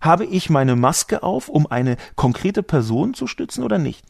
Habe 0.00 0.24
ich 0.26 0.50
meine 0.50 0.76
Maske 0.76 1.22
auf, 1.22 1.48
um 1.48 1.66
eine 1.66 1.96
konkrete 2.14 2.62
Person 2.62 3.14
zu 3.14 3.26
stützen 3.26 3.64
oder 3.64 3.78
nicht? 3.78 4.04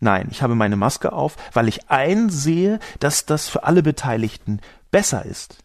Nein, 0.00 0.28
ich 0.30 0.42
habe 0.42 0.54
meine 0.54 0.76
Maske 0.76 1.12
auf, 1.12 1.36
weil 1.52 1.68
ich 1.68 1.90
einsehe, 1.90 2.78
dass 3.00 3.26
das 3.26 3.48
für 3.48 3.64
alle 3.64 3.82
Beteiligten 3.82 4.60
besser 4.90 5.24
ist. 5.24 5.58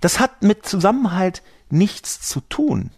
Das 0.00 0.18
hat 0.18 0.42
mit 0.42 0.66
Zusammenhalt 0.66 1.42
nichts 1.70 2.20
zu 2.20 2.40
tun, 2.40 2.90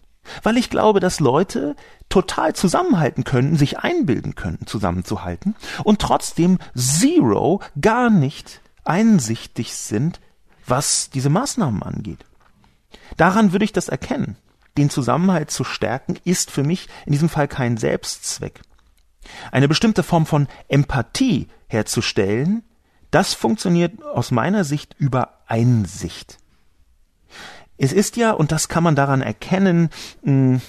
weil 0.43 0.57
ich 0.57 0.69
glaube, 0.69 0.99
dass 0.99 1.19
Leute 1.19 1.75
total 2.09 2.53
zusammenhalten 2.53 3.23
können, 3.23 3.55
sich 3.55 3.79
einbilden 3.79 4.35
können, 4.35 4.65
zusammenzuhalten 4.65 5.55
und 5.83 6.01
trotzdem 6.01 6.57
zero 6.75 7.61
gar 7.79 8.09
nicht 8.09 8.61
einsichtig 8.83 9.75
sind, 9.75 10.19
was 10.65 11.09
diese 11.09 11.29
Maßnahmen 11.29 11.83
angeht. 11.83 12.25
Daran 13.15 13.51
würde 13.51 13.65
ich 13.65 13.73
das 13.73 13.89
erkennen. 13.89 14.37
Den 14.77 14.89
Zusammenhalt 14.89 15.49
zu 15.51 15.63
stärken 15.63 16.17
ist 16.23 16.51
für 16.51 16.63
mich 16.63 16.87
in 17.05 17.11
diesem 17.11 17.29
Fall 17.29 17.47
kein 17.47 17.77
Selbstzweck. 17.77 18.61
Eine 19.51 19.67
bestimmte 19.67 20.03
Form 20.03 20.25
von 20.25 20.47
Empathie 20.67 21.47
herzustellen, 21.67 22.63
das 23.11 23.33
funktioniert 23.33 24.03
aus 24.03 24.31
meiner 24.31 24.63
Sicht 24.63 24.95
über 24.97 25.39
Einsicht. 25.47 26.37
Es 27.77 27.93
ist 27.93 28.17
ja, 28.17 28.31
und 28.31 28.51
das 28.51 28.69
kann 28.69 28.83
man 28.83 28.95
daran 28.95 29.21
erkennen, 29.21 29.89
hm, 30.23 30.61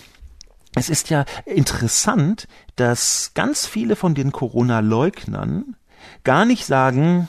es 0.75 0.88
ist 0.88 1.11
ja 1.11 1.25
interessant, 1.44 2.47
dass 2.77 3.33
ganz 3.35 3.66
viele 3.66 3.97
von 3.97 4.14
den 4.14 4.31
Corona-Leugnern 4.33 5.77
gar 6.23 6.44
nicht 6.44 6.66
sagen, 6.66 7.29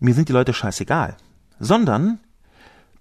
mir 0.00 0.14
sind 0.14 0.28
die 0.28 0.32
Leute 0.32 0.52
scheißegal, 0.52 1.16
sondern 1.58 2.20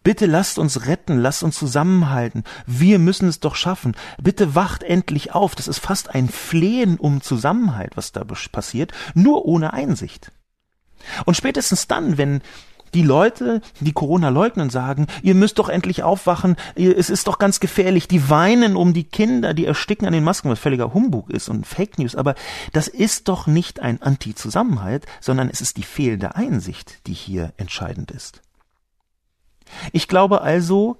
Bitte 0.04 0.26
lasst 0.26 0.58
uns 0.58 0.88
retten, 0.88 1.20
lasst 1.20 1.44
uns 1.44 1.58
zusammenhalten. 1.58 2.44
Wir 2.66 2.98
müssen 2.98 3.28
es 3.28 3.40
doch 3.40 3.56
schaffen. 3.56 3.96
Bitte 4.22 4.56
wacht 4.56 4.82
endlich 4.82 5.34
auf. 5.34 5.54
Das 5.54 5.68
ist 5.68 5.80
fast 5.80 6.16
ein 6.16 6.28
Flehen 6.28 6.98
um 6.98 7.22
Zusammenhalt, 7.22 7.96
was 7.96 8.12
da 8.12 8.24
passiert, 8.24 8.92
nur 9.14 9.46
ohne 9.46 9.74
Einsicht. 9.74 10.32
Und 11.26 11.38
spätestens 11.38 11.88
dann, 11.88 12.18
wenn 12.18 12.42
die 12.94 13.04
Leute, 13.04 13.62
die 13.80 13.94
Corona 13.94 14.30
leugnen, 14.30 14.70
sagen, 14.70 15.08
ihr 15.22 15.36
müsst 15.36 15.60
doch 15.60 15.70
endlich 15.70 16.04
aufwachen, 16.04 16.58
es 16.76 17.10
ist 17.10 17.28
doch 17.28 17.40
ganz 17.40 17.60
gefährlich, 17.60 18.08
die 18.08 18.30
weinen 18.30 18.76
um 18.76 18.94
die 18.94 19.06
Kinder, 19.06 19.54
die 19.54 19.66
ersticken 19.66 20.08
an 20.08 20.14
den 20.14 20.24
Masken, 20.24 20.50
was 20.50 20.60
völliger 20.60 20.94
Humbug 20.94 21.30
ist 21.30 21.48
und 21.48 21.66
Fake 21.66 22.00
News, 22.00 22.16
aber 22.16 22.36
das 22.74 22.88
ist 22.88 23.30
doch 23.30 23.48
nicht 23.48 23.80
ein 23.80 24.02
Anti-Zusammenhalt, 24.02 25.06
sondern 25.22 25.50
es 25.50 25.62
ist 25.62 25.78
die 25.78 25.84
fehlende 25.84 26.36
Einsicht, 26.36 27.08
die 27.08 27.14
hier 27.14 27.54
entscheidend 27.56 28.12
ist. 28.12 28.42
Ich 29.92 30.08
glaube 30.08 30.42
also, 30.42 30.98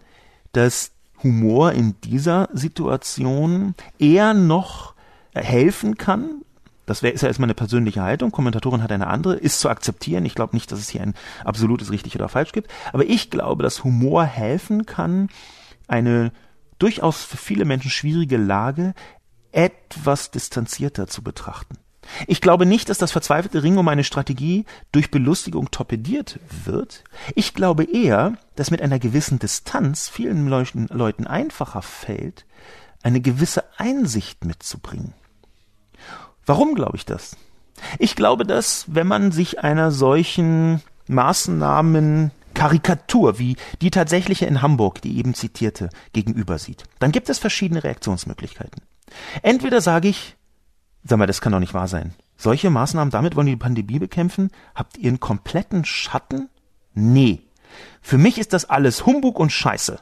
dass 0.52 0.92
Humor 1.24 1.72
in 1.74 1.96
dieser 2.02 2.50
Situation 2.54 3.76
eher 4.00 4.34
noch 4.34 4.96
helfen 5.34 5.98
kann. 5.98 6.42
Das 6.86 7.04
wäre 7.04 7.14
ist 7.14 7.22
ja 7.22 7.28
erstmal 7.28 7.46
eine 7.46 7.54
persönliche 7.54 8.02
Haltung. 8.02 8.32
Kommentatorin 8.32 8.84
hat 8.84 8.92
eine 8.92 9.08
andere, 9.08 9.36
ist 9.36 9.60
zu 9.60 9.70
akzeptieren. 9.70 10.26
Ich 10.26 10.36
glaube 10.36 10.56
nicht, 10.56 10.72
dass 10.72 10.80
es 10.80 10.90
hier 10.90 11.02
ein 11.02 11.14
absolutes 11.46 11.92
richtig 11.92 12.16
oder 12.16 12.28
falsch 12.28 12.52
gibt. 12.52 12.70
Aber 12.92 13.06
ich 13.06 13.30
glaube, 13.30 13.64
dass 13.64 13.84
Humor 13.84 14.26
helfen 14.26 14.86
kann, 14.86 15.30
eine 15.88 16.32
durchaus 16.80 17.24
für 17.24 17.38
viele 17.38 17.66
Menschen 17.66 17.92
schwierige 17.92 18.38
Lage 18.38 18.94
etwas 19.52 20.32
distanzierter 20.32 21.08
zu 21.08 21.22
betrachten. 21.22 21.78
Ich 22.28 22.42
glaube 22.42 22.66
nicht, 22.66 22.90
dass 22.90 22.98
das 22.98 23.12
verzweifelte 23.12 23.64
Ringen 23.64 23.78
um 23.78 23.88
eine 23.88 24.04
Strategie 24.04 24.66
durch 24.92 25.12
Belustigung 25.12 25.72
torpediert 25.72 26.40
wird. 26.66 27.04
Ich 27.36 27.54
glaube 27.54 27.84
eher, 27.84 28.38
dass 28.56 28.72
mit 28.72 28.82
einer 28.82 29.00
gewissen 29.00 29.40
Distanz 29.40 30.10
vielen 30.10 30.48
Leuten 30.48 31.28
einfacher 31.28 31.82
fällt, 31.82 32.46
eine 33.04 33.22
gewisse 33.22 33.64
Einsicht 33.78 34.46
mitzubringen. 34.46 35.14
Warum 36.46 36.76
glaube 36.76 36.98
ich 36.98 37.06
das? 37.06 37.36
Ich 37.98 38.16
glaube 38.16 38.46
dass, 38.46 38.86
wenn 38.88 39.08
man 39.08 39.32
sich 39.32 39.60
einer 39.60 39.92
solchen 39.92 40.82
Maßnahmen 41.08 42.32
Karikatur, 42.54 43.40
wie 43.40 43.56
die 43.82 43.92
tatsächliche 43.92 44.46
in 44.46 44.62
Hamburg, 44.62 45.02
die 45.02 45.18
eben 45.18 45.34
zitierte, 45.34 45.90
gegenüber 46.14 46.60
sieht, 46.60 46.84
dann 47.00 47.12
gibt 47.12 47.30
es 47.30 47.40
verschiedene 47.40 47.84
Reaktionsmöglichkeiten. 47.84 48.82
Entweder 49.42 49.82
sage 49.82 50.10
ich, 50.10 50.36
Sag 51.04 51.18
mal, 51.18 51.28
das 51.28 51.42
kann 51.42 51.52
doch 51.52 51.60
nicht 51.60 51.74
wahr 51.74 51.88
sein. 51.88 52.14
Solche 52.38 52.70
Maßnahmen, 52.70 53.12
damit 53.12 53.36
wollen 53.36 53.48
die 53.48 53.56
Pandemie 53.56 54.00
bekämpfen? 54.00 54.52
Habt 54.76 54.98
ihr 54.98 55.10
einen 55.10 55.20
kompletten 55.20 55.86
Schatten? 55.86 56.50
Nee. 56.94 57.42
Für 58.02 58.18
mich 58.18 58.38
ist 58.38 58.54
das 58.54 58.70
alles 58.70 59.06
Humbug 59.06 59.40
und 59.40 59.52
Scheiße. 59.52 60.00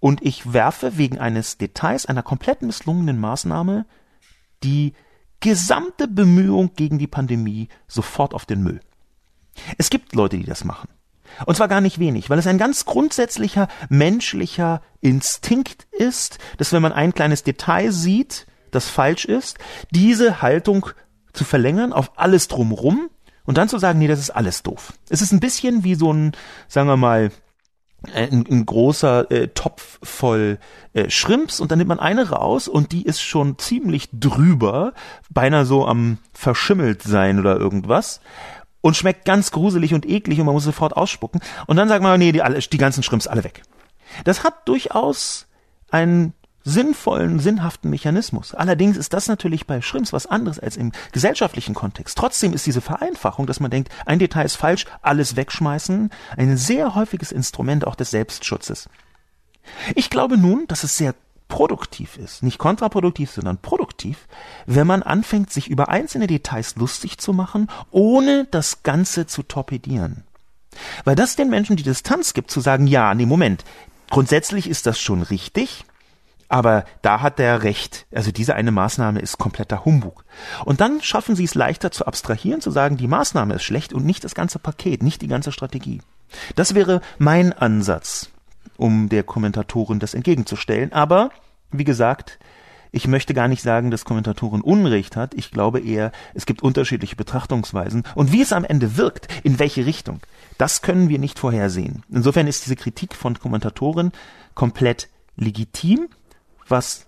und 0.00 0.22
ich 0.22 0.52
werfe 0.52 0.98
wegen 0.98 1.18
eines 1.18 1.58
Details 1.58 2.06
einer 2.06 2.22
komplett 2.22 2.62
misslungenen 2.62 3.18
Maßnahme 3.18 3.86
die 4.62 4.94
gesamte 5.40 6.08
Bemühung 6.08 6.72
gegen 6.74 6.98
die 6.98 7.06
Pandemie 7.06 7.68
sofort 7.88 8.34
auf 8.34 8.46
den 8.46 8.62
Müll. 8.62 8.80
Es 9.78 9.90
gibt 9.90 10.14
Leute, 10.14 10.36
die 10.36 10.44
das 10.44 10.64
machen. 10.64 10.88
Und 11.44 11.56
zwar 11.56 11.68
gar 11.68 11.80
nicht 11.80 11.98
wenig, 11.98 12.30
weil 12.30 12.38
es 12.38 12.46
ein 12.46 12.58
ganz 12.58 12.84
grundsätzlicher 12.84 13.68
menschlicher 13.88 14.80
Instinkt 15.00 15.86
ist, 15.92 16.38
dass 16.56 16.72
wenn 16.72 16.82
man 16.82 16.92
ein 16.92 17.14
kleines 17.14 17.42
Detail 17.42 17.90
sieht, 17.90 18.46
das 18.76 18.88
falsch 18.88 19.24
ist, 19.24 19.58
diese 19.90 20.42
Haltung 20.42 20.90
zu 21.32 21.44
verlängern 21.44 21.92
auf 21.92 22.12
alles 22.16 22.48
drumrum 22.48 23.10
und 23.44 23.58
dann 23.58 23.68
zu 23.68 23.78
sagen, 23.78 23.98
nee, 23.98 24.08
das 24.08 24.18
ist 24.18 24.30
alles 24.30 24.62
doof. 24.62 24.92
Es 25.08 25.22
ist 25.22 25.32
ein 25.32 25.40
bisschen 25.40 25.84
wie 25.84 25.94
so 25.94 26.12
ein, 26.12 26.32
sagen 26.68 26.88
wir 26.88 26.96
mal, 26.96 27.30
äh, 28.12 28.28
ein, 28.28 28.46
ein 28.50 28.66
großer 28.66 29.30
äh, 29.30 29.48
Topf 29.48 29.98
voll 30.02 30.58
äh, 30.92 31.10
Shrimps 31.10 31.60
und 31.60 31.70
dann 31.70 31.78
nimmt 31.78 31.88
man 31.88 32.00
eine 32.00 32.30
raus 32.30 32.68
und 32.68 32.92
die 32.92 33.04
ist 33.04 33.20
schon 33.20 33.58
ziemlich 33.58 34.08
drüber, 34.12 34.92
beinahe 35.30 35.64
so 35.64 35.86
am 35.86 36.18
verschimmelt 36.32 37.02
sein 37.02 37.38
oder 37.40 37.56
irgendwas 37.56 38.20
und 38.80 38.96
schmeckt 38.96 39.24
ganz 39.24 39.50
gruselig 39.50 39.94
und 39.94 40.06
eklig 40.06 40.38
und 40.38 40.46
man 40.46 40.54
muss 40.54 40.64
sofort 40.64 40.96
ausspucken 40.96 41.40
und 41.66 41.76
dann 41.76 41.88
sagt 41.88 42.02
man, 42.02 42.18
nee, 42.18 42.32
die, 42.32 42.42
alle, 42.42 42.58
die 42.58 42.78
ganzen 42.78 43.02
Shrimps 43.02 43.26
alle 43.26 43.44
weg. 43.44 43.62
Das 44.24 44.44
hat 44.44 44.68
durchaus 44.68 45.46
einen 45.90 46.32
sinnvollen, 46.66 47.38
sinnhaften 47.38 47.90
Mechanismus. 47.90 48.52
Allerdings 48.52 48.96
ist 48.96 49.12
das 49.12 49.28
natürlich 49.28 49.66
bei 49.66 49.80
Schrimps 49.80 50.12
was 50.12 50.26
anderes 50.26 50.58
als 50.58 50.76
im 50.76 50.90
gesellschaftlichen 51.12 51.74
Kontext. 51.74 52.18
Trotzdem 52.18 52.52
ist 52.52 52.66
diese 52.66 52.80
Vereinfachung, 52.80 53.46
dass 53.46 53.60
man 53.60 53.70
denkt, 53.70 53.90
ein 54.04 54.18
Detail 54.18 54.44
ist 54.44 54.56
falsch, 54.56 54.84
alles 55.00 55.36
wegschmeißen, 55.36 56.10
ein 56.36 56.56
sehr 56.56 56.96
häufiges 56.96 57.30
Instrument 57.30 57.86
auch 57.86 57.94
des 57.94 58.10
Selbstschutzes. 58.10 58.88
Ich 59.94 60.10
glaube 60.10 60.36
nun, 60.36 60.66
dass 60.66 60.82
es 60.82 60.96
sehr 60.96 61.14
produktiv 61.48 62.16
ist, 62.16 62.42
nicht 62.42 62.58
kontraproduktiv, 62.58 63.30
sondern 63.30 63.58
produktiv, 63.58 64.26
wenn 64.66 64.88
man 64.88 65.04
anfängt, 65.04 65.52
sich 65.52 65.68
über 65.68 65.88
einzelne 65.88 66.26
Details 66.26 66.74
lustig 66.74 67.18
zu 67.18 67.32
machen, 67.32 67.68
ohne 67.92 68.46
das 68.50 68.82
Ganze 68.82 69.28
zu 69.28 69.44
torpedieren. 69.44 70.24
Weil 71.04 71.14
das 71.14 71.36
den 71.36 71.48
Menschen 71.48 71.76
die 71.76 71.84
Distanz 71.84 72.34
gibt, 72.34 72.50
zu 72.50 72.60
sagen, 72.60 72.88
ja, 72.88 73.14
nee, 73.14 73.24
Moment, 73.26 73.64
grundsätzlich 74.10 74.68
ist 74.68 74.86
das 74.86 74.98
schon 74.98 75.22
richtig, 75.22 75.84
aber 76.48 76.84
da 77.02 77.20
hat 77.20 77.38
der 77.38 77.62
recht. 77.62 78.06
Also 78.14 78.30
diese 78.30 78.54
eine 78.54 78.70
Maßnahme 78.70 79.20
ist 79.20 79.38
kompletter 79.38 79.84
Humbug. 79.84 80.24
Und 80.64 80.80
dann 80.80 81.00
schaffen 81.02 81.36
sie 81.36 81.44
es 81.44 81.54
leichter 81.54 81.90
zu 81.90 82.06
abstrahieren, 82.06 82.60
zu 82.60 82.70
sagen, 82.70 82.96
die 82.96 83.08
Maßnahme 83.08 83.54
ist 83.54 83.64
schlecht 83.64 83.92
und 83.92 84.04
nicht 84.04 84.24
das 84.24 84.34
ganze 84.34 84.58
Paket, 84.58 85.02
nicht 85.02 85.22
die 85.22 85.28
ganze 85.28 85.52
Strategie. 85.52 86.00
Das 86.54 86.74
wäre 86.74 87.00
mein 87.18 87.52
Ansatz, 87.52 88.30
um 88.76 89.08
der 89.08 89.22
Kommentatorin 89.22 89.98
das 89.98 90.14
entgegenzustellen. 90.14 90.92
Aber, 90.92 91.30
wie 91.70 91.84
gesagt, 91.84 92.38
ich 92.92 93.08
möchte 93.08 93.34
gar 93.34 93.48
nicht 93.48 93.62
sagen, 93.62 93.90
dass 93.90 94.04
Kommentatorin 94.04 94.62
Unrecht 94.62 95.16
hat. 95.16 95.34
Ich 95.34 95.50
glaube 95.50 95.80
eher, 95.80 96.12
es 96.34 96.46
gibt 96.46 96.62
unterschiedliche 96.62 97.16
Betrachtungsweisen. 97.16 98.04
Und 98.14 98.32
wie 98.32 98.40
es 98.40 98.52
am 98.52 98.64
Ende 98.64 98.96
wirkt, 98.96 99.28
in 99.42 99.58
welche 99.58 99.84
Richtung, 99.84 100.20
das 100.56 100.80
können 100.80 101.08
wir 101.08 101.18
nicht 101.18 101.38
vorhersehen. 101.38 102.04
Insofern 102.08 102.46
ist 102.46 102.64
diese 102.64 102.76
Kritik 102.76 103.14
von 103.14 103.38
Kommentatoren 103.38 104.12
komplett 104.54 105.08
legitim 105.36 106.08
was 106.68 107.06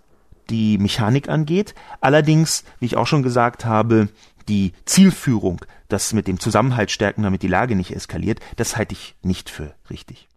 die 0.50 0.78
Mechanik 0.78 1.28
angeht. 1.28 1.74
Allerdings, 2.00 2.64
wie 2.80 2.86
ich 2.86 2.96
auch 2.96 3.06
schon 3.06 3.22
gesagt 3.22 3.64
habe, 3.64 4.08
die 4.48 4.72
Zielführung, 4.86 5.60
das 5.88 6.12
mit 6.12 6.26
dem 6.26 6.40
Zusammenhalt 6.40 6.90
stärken, 6.90 7.22
damit 7.22 7.42
die 7.42 7.48
Lage 7.48 7.76
nicht 7.76 7.94
eskaliert, 7.94 8.40
das 8.56 8.76
halte 8.76 8.94
ich 8.94 9.14
nicht 9.22 9.50
für 9.50 9.74
richtig. 9.90 10.28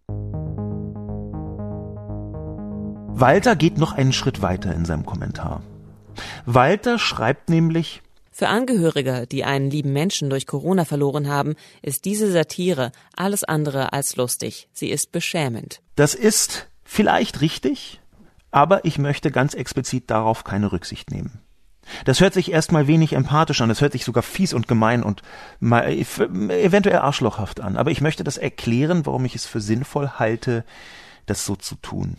Walter 3.14 3.56
geht 3.56 3.78
noch 3.78 3.92
einen 3.92 4.12
Schritt 4.12 4.42
weiter 4.42 4.74
in 4.74 4.84
seinem 4.84 5.06
Kommentar. 5.06 5.62
Walter 6.44 6.98
schreibt 6.98 7.48
nämlich, 7.48 8.02
für 8.34 8.48
Angehörige, 8.48 9.26
die 9.30 9.44
einen 9.44 9.70
lieben 9.70 9.92
Menschen 9.92 10.30
durch 10.30 10.46
Corona 10.46 10.86
verloren 10.86 11.28
haben, 11.28 11.54
ist 11.82 12.06
diese 12.06 12.32
Satire 12.32 12.90
alles 13.14 13.44
andere 13.44 13.92
als 13.92 14.16
lustig. 14.16 14.68
Sie 14.72 14.88
ist 14.88 15.12
beschämend. 15.12 15.82
Das 15.96 16.14
ist 16.14 16.66
vielleicht 16.82 17.42
richtig, 17.42 18.00
aber 18.52 18.84
ich 18.84 18.98
möchte 18.98 19.32
ganz 19.32 19.54
explizit 19.54 20.10
darauf 20.10 20.44
keine 20.44 20.70
Rücksicht 20.70 21.10
nehmen. 21.10 21.40
Das 22.04 22.20
hört 22.20 22.32
sich 22.32 22.52
erstmal 22.52 22.86
wenig 22.86 23.14
empathisch 23.14 23.60
an, 23.60 23.68
das 23.68 23.80
hört 23.80 23.92
sich 23.92 24.04
sogar 24.04 24.22
fies 24.22 24.54
und 24.54 24.68
gemein 24.68 25.02
und 25.02 25.22
eventuell 25.60 26.98
arschlochhaft 26.98 27.60
an, 27.60 27.76
aber 27.76 27.90
ich 27.90 28.00
möchte 28.00 28.22
das 28.22 28.38
erklären, 28.38 29.04
warum 29.04 29.24
ich 29.24 29.34
es 29.34 29.46
für 29.46 29.60
sinnvoll 29.60 30.10
halte, 30.18 30.64
das 31.26 31.44
so 31.44 31.56
zu 31.56 31.74
tun. 31.76 32.18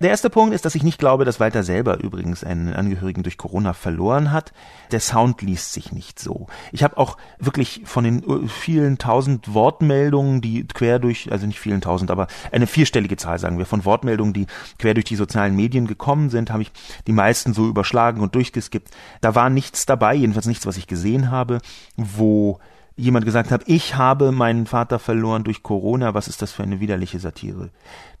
Der 0.00 0.10
erste 0.10 0.28
Punkt 0.28 0.54
ist, 0.54 0.64
dass 0.64 0.74
ich 0.74 0.82
nicht 0.82 0.98
glaube, 0.98 1.24
dass 1.24 1.40
Walter 1.40 1.62
selber 1.62 2.02
übrigens 2.02 2.44
einen 2.44 2.74
Angehörigen 2.74 3.22
durch 3.22 3.38
Corona 3.38 3.72
verloren 3.72 4.32
hat. 4.32 4.52
Der 4.90 5.00
Sound 5.00 5.40
liest 5.40 5.72
sich 5.72 5.92
nicht 5.92 6.18
so. 6.18 6.46
Ich 6.72 6.82
habe 6.82 6.98
auch 6.98 7.16
wirklich 7.38 7.82
von 7.84 8.04
den 8.04 8.22
äh, 8.22 8.48
vielen 8.48 8.98
tausend 8.98 9.54
Wortmeldungen, 9.54 10.40
die 10.40 10.66
quer 10.66 10.98
durch, 10.98 11.30
also 11.32 11.46
nicht 11.46 11.60
vielen 11.60 11.80
tausend, 11.80 12.10
aber 12.10 12.26
eine 12.52 12.66
vierstellige 12.66 13.16
Zahl 13.16 13.38
sagen 13.38 13.58
wir, 13.58 13.66
von 13.66 13.84
Wortmeldungen, 13.84 14.34
die 14.34 14.46
quer 14.78 14.94
durch 14.94 15.06
die 15.06 15.16
sozialen 15.16 15.54
Medien 15.54 15.86
gekommen 15.86 16.28
sind, 16.28 16.50
habe 16.50 16.62
ich 16.62 16.72
die 17.06 17.12
meisten 17.12 17.54
so 17.54 17.68
überschlagen 17.68 18.20
und 18.20 18.34
durchgeskippt. 18.34 18.90
Da 19.20 19.34
war 19.34 19.48
nichts 19.48 19.86
dabei, 19.86 20.14
jedenfalls 20.14 20.46
nichts, 20.46 20.66
was 20.66 20.76
ich 20.76 20.86
gesehen 20.86 21.30
habe, 21.30 21.60
wo 21.96 22.58
jemand 22.96 23.24
gesagt 23.24 23.50
hat, 23.50 23.62
ich 23.66 23.96
habe 23.96 24.30
meinen 24.32 24.66
Vater 24.66 24.98
verloren 24.98 25.44
durch 25.44 25.62
Corona, 25.62 26.14
was 26.14 26.28
ist 26.28 26.42
das 26.42 26.52
für 26.52 26.62
eine 26.62 26.80
widerliche 26.80 27.18
Satire? 27.18 27.70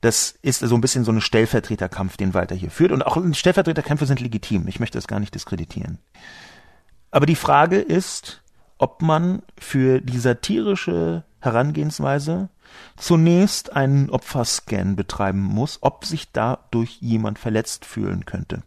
Das 0.00 0.34
ist 0.42 0.60
so 0.60 0.74
ein 0.74 0.80
bisschen 0.80 1.04
so 1.04 1.12
ein 1.12 1.20
Stellvertreterkampf, 1.20 2.16
den 2.16 2.34
Walter 2.34 2.54
hier 2.54 2.70
führt. 2.70 2.92
Und 2.92 3.06
auch 3.06 3.16
Stellvertreterkämpfe 3.32 4.06
sind 4.06 4.20
legitim. 4.20 4.66
Ich 4.66 4.80
möchte 4.80 4.98
das 4.98 5.06
gar 5.06 5.20
nicht 5.20 5.34
diskreditieren. 5.34 5.98
Aber 7.10 7.26
die 7.26 7.36
Frage 7.36 7.78
ist, 7.78 8.42
ob 8.78 9.02
man 9.02 9.42
für 9.58 10.00
die 10.00 10.18
satirische 10.18 11.24
Herangehensweise 11.38 12.48
zunächst 12.96 13.74
einen 13.76 14.10
Opferscan 14.10 14.96
betreiben 14.96 15.40
muss, 15.40 15.78
ob 15.80 16.04
sich 16.04 16.32
dadurch 16.32 16.98
jemand 17.00 17.38
verletzt 17.38 17.84
fühlen 17.84 18.24
könnte. 18.24 18.62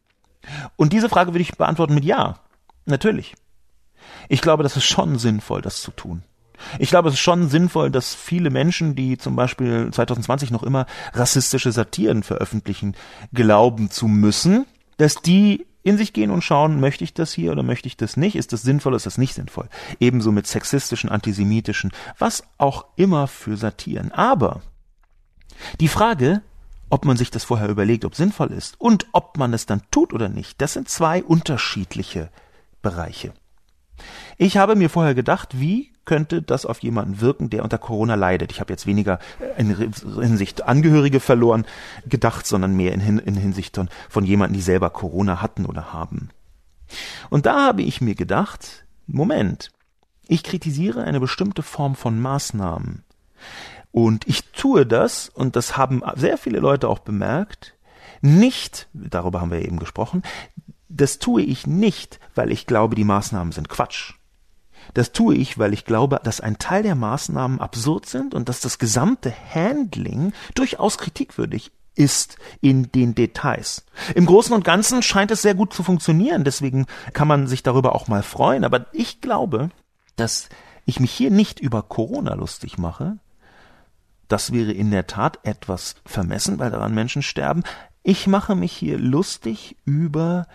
Und 0.78 0.94
diese 0.94 1.10
Frage 1.10 1.34
würde 1.34 1.42
ich 1.42 1.58
beantworten 1.58 1.94
mit 1.94 2.06
Ja. 2.06 2.40
Natürlich. 2.86 3.36
Ich 4.30 4.42
glaube, 4.42 4.64
das 4.64 4.78
ist 4.78 4.86
schon 4.86 5.18
sinnvoll, 5.18 5.62
das 5.62 5.82
zu 5.82 5.92
tun. 5.92 6.24
Ich 6.80 6.90
glaube, 6.90 7.10
es 7.10 7.16
ist 7.16 7.22
schon 7.22 7.50
sinnvoll, 7.50 7.92
dass 7.92 8.16
viele 8.16 8.50
Menschen, 8.50 8.96
die 8.96 9.18
zum 9.18 9.36
Beispiel 9.36 9.90
2020 9.92 10.52
noch 10.52 10.64
immer 10.64 10.86
rassistische 11.14 11.72
Satiren 11.72 12.24
veröffentlichen, 12.24 12.96
glauben 13.34 13.92
zu 13.92 14.08
müssen, 14.08 14.66
dass 14.98 15.16
die 15.16 15.68
in 15.84 15.98
sich 15.98 16.12
gehen 16.12 16.32
und 16.32 16.44
schauen, 16.44 16.80
möchte 16.82 17.04
ich 17.04 17.14
das 17.14 17.32
hier 17.32 17.52
oder 17.52 17.64
möchte 17.64 17.88
ich 17.88 17.96
das 17.96 18.18
nicht? 18.18 18.36
Ist 18.36 18.52
das 18.52 18.62
sinnvoll, 18.62 18.96
ist 18.96 19.06
das 19.06 19.18
nicht 19.18 19.34
sinnvoll? 19.34 19.70
Ebenso 20.00 20.32
mit 20.32 20.46
sexistischen, 20.46 21.10
antisemitischen, 21.10 21.92
was 22.18 22.44
auch 22.58 22.86
immer 22.98 23.28
für 23.28 23.56
Satiren. 23.56 24.12
Aber 24.12 24.62
die 25.80 25.88
Frage, 25.88 26.42
ob 26.90 27.06
man 27.06 27.16
sich 27.16 27.32
das 27.32 27.46
vorher 27.46 27.70
überlegt, 27.70 28.04
ob 28.04 28.16
sinnvoll 28.16 28.52
ist 28.52 28.80
und 28.80 29.08
ob 29.14 29.38
man 29.38 29.54
es 29.54 29.66
dann 29.66 29.82
tut 29.92 30.14
oder 30.14 30.28
nicht, 30.28 30.62
das 30.62 30.74
sind 30.74 30.90
zwei 30.90 31.24
unterschiedliche 31.24 32.30
Bereiche. 32.82 33.34
Ich 34.38 34.58
habe 34.58 34.76
mir 34.76 34.90
vorher 34.90 35.16
gedacht, 35.16 35.60
wie 35.60 35.92
könnte 36.06 36.42
das 36.42 36.66
auf 36.66 36.80
jemanden 36.80 37.22
wirken, 37.22 37.50
der 37.50 37.64
unter 37.64 37.78
Corona 37.78 38.16
leidet. 38.16 38.52
Ich 38.52 38.60
habe 38.60 38.74
jetzt 38.74 38.88
weniger 38.88 39.20
in 39.58 39.76
Hinsicht 39.76 40.64
Angehörige 40.64 41.20
verloren 41.20 41.66
gedacht, 42.08 42.48
sondern 42.48 42.76
mehr 42.76 42.94
in, 42.94 43.20
in 43.20 43.36
Hinsicht 43.36 43.76
von, 43.76 43.90
von 44.10 44.26
jemanden, 44.26 44.56
die 44.56 44.62
selber 44.62 44.90
Corona 44.90 45.42
hatten 45.42 45.66
oder 45.66 45.94
haben. 45.94 46.30
Und 47.30 47.46
da 47.46 47.68
habe 47.68 47.82
ich 47.82 48.00
mir 48.00 48.16
gedacht, 48.16 48.86
Moment, 49.06 49.72
ich 50.28 50.44
kritisiere 50.44 51.04
eine 51.04 51.20
bestimmte 51.20 51.62
Form 51.62 51.96
von 51.96 52.20
Maßnahmen. 52.20 53.04
Und 53.92 54.28
ich 54.28 54.46
tue 54.52 54.86
das, 54.86 55.30
und 55.30 55.56
das 55.56 55.78
haben 55.78 56.02
sehr 56.16 56.38
viele 56.38 56.60
Leute 56.60 56.88
auch 56.88 57.00
bemerkt, 57.00 57.76
nicht, 58.22 58.88
darüber 58.94 59.42
haben 59.42 59.52
wir 59.52 59.64
eben 59.64 59.80
gesprochen, 59.80 60.24
das 60.90 61.20
tue 61.20 61.42
ich 61.42 61.68
nicht, 61.68 62.20
weil 62.36 62.52
ich 62.52 62.66
glaube, 62.66 62.96
die 62.96 63.04
Maßnahmen 63.04 63.52
sind 63.52 63.70
Quatsch. 63.70 64.14
Das 64.94 65.12
tue 65.12 65.36
ich, 65.36 65.58
weil 65.58 65.74
ich 65.74 65.86
glaube, 65.86 66.20
dass 66.24 66.42
ein 66.42 66.60
Teil 66.60 66.84
der 66.84 66.96
Maßnahmen 66.96 67.60
absurd 67.60 68.06
sind 68.06 68.34
und 68.34 68.48
dass 68.48 68.62
das 68.62 68.80
gesamte 68.80 69.34
Handling 69.54 70.34
durchaus 70.56 70.98
kritikwürdig 70.98 71.72
ist 71.96 72.38
in 72.62 72.92
den 72.92 73.16
Details. 73.16 73.86
Im 74.16 74.26
Großen 74.26 74.54
und 74.54 74.64
Ganzen 74.64 75.02
scheint 75.02 75.32
es 75.32 75.42
sehr 75.42 75.56
gut 75.56 75.74
zu 75.74 75.84
funktionieren, 75.84 76.44
deswegen 76.44 76.86
kann 77.14 77.28
man 77.28 77.48
sich 77.48 77.64
darüber 77.64 77.96
auch 77.96 78.08
mal 78.08 78.24
freuen, 78.24 78.64
aber 78.64 78.86
ich 78.94 79.20
glaube, 79.20 79.70
dass 80.16 80.50
ich 80.86 81.00
mich 81.00 81.12
hier 81.12 81.32
nicht 81.32 81.60
über 81.60 81.82
Corona 81.82 82.36
lustig 82.36 82.78
mache. 82.78 83.18
Das 84.28 84.52
wäre 84.52 84.72
in 84.72 84.92
der 84.92 85.08
Tat 85.08 85.40
etwas 85.44 85.96
vermessen, 86.06 86.60
weil 86.60 86.72
daran 86.72 86.94
Menschen 86.94 87.24
sterben. 87.24 87.64
Ich 88.04 88.28
mache 88.28 88.56
mich 88.56 88.74
hier 88.74 88.98
lustig 88.98 89.76
über 89.86 90.48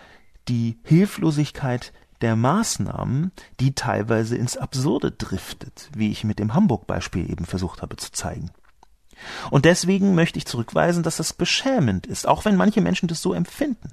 die 0.47 0.79
Hilflosigkeit 0.83 1.93
der 2.21 2.35
Maßnahmen, 2.35 3.31
die 3.59 3.75
teilweise 3.75 4.37
ins 4.37 4.57
Absurde 4.57 5.11
driftet, 5.11 5.89
wie 5.95 6.11
ich 6.11 6.23
mit 6.23 6.39
dem 6.39 6.53
Hamburg-Beispiel 6.53 7.29
eben 7.29 7.45
versucht 7.45 7.81
habe 7.81 7.97
zu 7.97 8.11
zeigen. 8.11 8.51
Und 9.51 9.65
deswegen 9.65 10.15
möchte 10.15 10.37
ich 10.37 10.45
zurückweisen, 10.45 11.03
dass 11.03 11.17
das 11.17 11.33
beschämend 11.33 12.07
ist, 12.07 12.27
auch 12.27 12.45
wenn 12.45 12.55
manche 12.55 12.81
Menschen 12.81 13.07
das 13.07 13.21
so 13.21 13.33
empfinden. 13.33 13.89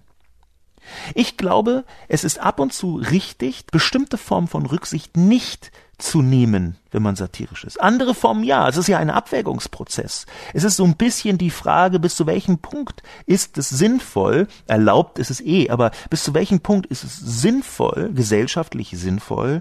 Ich 1.14 1.36
glaube, 1.36 1.84
es 2.08 2.24
ist 2.24 2.38
ab 2.38 2.58
und 2.58 2.72
zu 2.72 2.96
richtig, 2.96 3.66
bestimmte 3.66 4.16
Formen 4.16 4.48
von 4.48 4.66
Rücksicht 4.66 5.16
nicht 5.16 5.70
zu 6.00 6.22
nehmen, 6.22 6.76
wenn 6.90 7.02
man 7.02 7.16
satirisch 7.16 7.64
ist. 7.64 7.80
Andere 7.80 8.14
Formen 8.14 8.42
ja, 8.42 8.68
es 8.68 8.76
ist 8.76 8.88
ja 8.88 8.98
ein 8.98 9.10
Abwägungsprozess. 9.10 10.26
Es 10.54 10.64
ist 10.64 10.76
so 10.76 10.84
ein 10.84 10.96
bisschen 10.96 11.38
die 11.38 11.50
Frage, 11.50 12.00
bis 12.00 12.16
zu 12.16 12.26
welchem 12.26 12.58
Punkt 12.58 13.02
ist 13.26 13.58
es 13.58 13.68
sinnvoll, 13.68 14.48
erlaubt 14.66 15.18
ist 15.18 15.30
es 15.30 15.40
eh, 15.40 15.70
aber 15.70 15.90
bis 16.08 16.24
zu 16.24 16.34
welchem 16.34 16.60
Punkt 16.60 16.86
ist 16.86 17.04
es 17.04 17.18
sinnvoll, 17.18 18.10
gesellschaftlich 18.14 18.90
sinnvoll, 18.94 19.60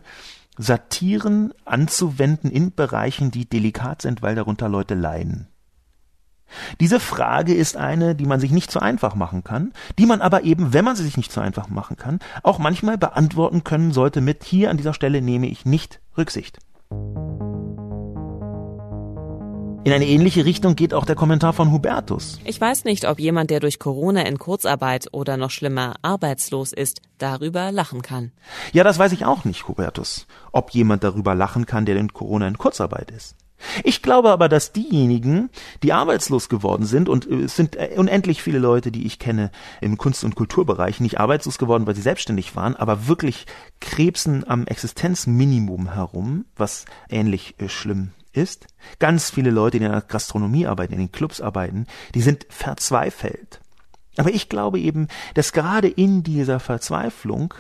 Satiren 0.58 1.54
anzuwenden 1.66 2.52
in 2.52 2.74
Bereichen, 2.74 3.32
die 3.32 3.48
delikat 3.48 4.02
sind, 4.02 4.22
weil 4.22 4.36
darunter 4.36 4.68
Leute 4.68 4.96
leiden. 4.96 5.49
Diese 6.80 7.00
Frage 7.00 7.54
ist 7.54 7.78
eine, 7.78 8.16
die 8.16 8.26
man 8.26 8.40
sich 8.40 8.52
nicht 8.52 8.72
so 8.72 8.80
einfach 8.80 9.16
machen 9.16 9.44
kann, 9.44 9.74
die 9.98 10.06
man 10.06 10.22
aber 10.22 10.44
eben, 10.44 10.74
wenn 10.74 10.86
man 10.86 10.96
sie 10.96 11.04
sich 11.04 11.18
nicht 11.18 11.32
so 11.32 11.42
einfach 11.42 11.70
machen 11.70 11.98
kann, 11.98 12.20
auch 12.44 12.60
manchmal 12.60 12.98
beantworten 12.98 13.64
können 13.64 13.92
sollte 13.92 14.22
mit 14.22 14.44
hier 14.44 14.70
an 14.70 14.78
dieser 14.78 14.94
Stelle 14.94 15.22
nehme 15.22 15.48
ich 15.48 15.66
nicht 15.66 16.00
Rücksicht. 16.18 16.60
In 19.86 19.94
eine 19.94 20.08
ähnliche 20.08 20.44
Richtung 20.44 20.76
geht 20.76 20.94
auch 20.94 21.06
der 21.06 21.16
Kommentar 21.16 21.54
von 21.54 21.72
Hubertus. 21.72 22.40
Ich 22.44 22.60
weiß 22.60 22.84
nicht, 22.84 23.08
ob 23.08 23.20
jemand, 23.20 23.50
der 23.50 23.62
durch 23.62 23.80
Corona 23.80 24.24
in 24.24 24.38
Kurzarbeit 24.38 25.08
oder 25.14 25.38
noch 25.38 25.52
schlimmer 25.52 25.96
arbeitslos 26.02 26.74
ist, 26.74 27.02
darüber 27.18 27.72
lachen 27.72 28.02
kann. 28.02 28.32
Ja, 28.74 28.84
das 28.84 29.00
weiß 29.00 29.14
ich 29.14 29.26
auch 29.26 29.46
nicht, 29.46 29.68
Hubertus. 29.68 30.28
Ob 30.52 30.72
jemand 30.72 31.04
darüber 31.04 31.34
lachen 31.34 31.66
kann, 31.66 31.86
der 31.86 31.96
in 31.96 32.14
Corona 32.14 32.48
in 32.48 32.58
Kurzarbeit 32.58 33.10
ist. 33.10 33.36
Ich 33.84 34.02
glaube 34.02 34.30
aber, 34.30 34.50
dass 34.50 34.72
diejenigen, 34.72 35.50
die 35.84 35.94
arbeitslos 35.94 36.50
geworden 36.50 36.86
sind, 36.86 37.10
und 37.10 37.30
äh, 37.30 37.42
es 37.42 37.56
sind 37.56 37.76
äh, 37.76 37.92
unendlich 37.98 38.42
viele 38.42 38.60
Leute, 38.60 38.92
die 38.92 39.06
ich 39.06 39.20
kenne 39.20 39.52
im 39.82 39.98
Kunst- 39.98 40.24
und 40.24 40.36
Kulturbereich, 40.36 41.00
nicht 41.00 41.20
arbeitslos 41.20 41.58
geworden, 41.58 41.88
weil 41.88 41.96
sie 41.96 42.02
selbstständig 42.02 42.56
waren, 42.56 42.76
aber 42.76 43.08
wirklich 43.08 43.46
krebsen 43.80 44.48
am 44.48 44.66
Existenzminimum 44.66 45.94
herum, 45.94 46.46
was 46.56 46.86
ähnlich 47.10 47.56
äh, 47.60 47.70
schlimm 47.70 48.12
ist. 48.32 48.68
Ganz 49.00 49.30
viele 49.30 49.50
Leute, 49.50 49.80
die 49.80 49.86
in 49.86 49.92
der 49.92 50.02
Gastronomie 50.02 50.68
arbeiten, 50.68 50.94
in 50.94 51.00
den 51.00 51.12
Clubs 51.12 51.42
arbeiten, 51.42 51.86
die 52.14 52.22
sind 52.22 52.46
verzweifelt. 52.50 53.60
Aber 54.18 54.30
ich 54.32 54.50
glaube 54.50 54.80
eben, 54.80 55.08
dass 55.34 55.54
gerade 55.54 55.88
in 55.88 56.24
dieser 56.24 56.60
Verzweiflung 56.60 57.54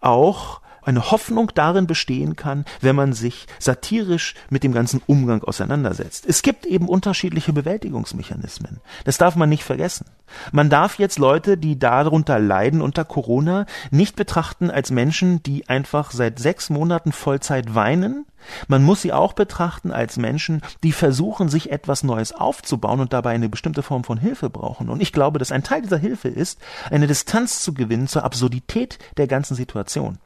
auch 0.00 0.60
eine 0.88 1.10
Hoffnung 1.10 1.52
darin 1.54 1.86
bestehen 1.86 2.34
kann, 2.34 2.64
wenn 2.80 2.96
man 2.96 3.12
sich 3.12 3.46
satirisch 3.58 4.34
mit 4.48 4.64
dem 4.64 4.72
ganzen 4.72 5.02
Umgang 5.06 5.44
auseinandersetzt. 5.44 6.24
Es 6.26 6.42
gibt 6.42 6.64
eben 6.66 6.88
unterschiedliche 6.88 7.52
Bewältigungsmechanismen. 7.52 8.80
Das 9.04 9.18
darf 9.18 9.36
man 9.36 9.50
nicht 9.50 9.64
vergessen. 9.64 10.06
Man 10.50 10.70
darf 10.70 10.98
jetzt 10.98 11.18
Leute, 11.18 11.56
die 11.56 11.78
darunter 11.78 12.38
leiden 12.38 12.80
unter 12.80 13.04
Corona, 13.04 13.66
nicht 13.90 14.16
betrachten 14.16 14.70
als 14.70 14.90
Menschen, 14.90 15.42
die 15.42 15.68
einfach 15.68 16.10
seit 16.10 16.38
sechs 16.38 16.70
Monaten 16.70 17.12
Vollzeit 17.12 17.74
weinen. 17.74 18.24
Man 18.66 18.82
muss 18.82 19.02
sie 19.02 19.12
auch 19.12 19.32
betrachten 19.32 19.92
als 19.92 20.16
Menschen, 20.16 20.62
die 20.82 20.92
versuchen, 20.92 21.48
sich 21.48 21.70
etwas 21.70 22.02
Neues 22.02 22.32
aufzubauen 22.32 23.00
und 23.00 23.12
dabei 23.12 23.30
eine 23.30 23.48
bestimmte 23.48 23.82
Form 23.82 24.04
von 24.04 24.18
Hilfe 24.18 24.48
brauchen. 24.48 24.88
Und 24.88 25.02
ich 25.02 25.12
glaube, 25.12 25.38
dass 25.38 25.52
ein 25.52 25.64
Teil 25.64 25.82
dieser 25.82 25.98
Hilfe 25.98 26.28
ist, 26.28 26.58
eine 26.90 27.06
Distanz 27.06 27.62
zu 27.62 27.74
gewinnen 27.74 28.08
zur 28.08 28.24
Absurdität 28.24 28.98
der 29.16 29.26
ganzen 29.26 29.54
Situation. 29.54 30.18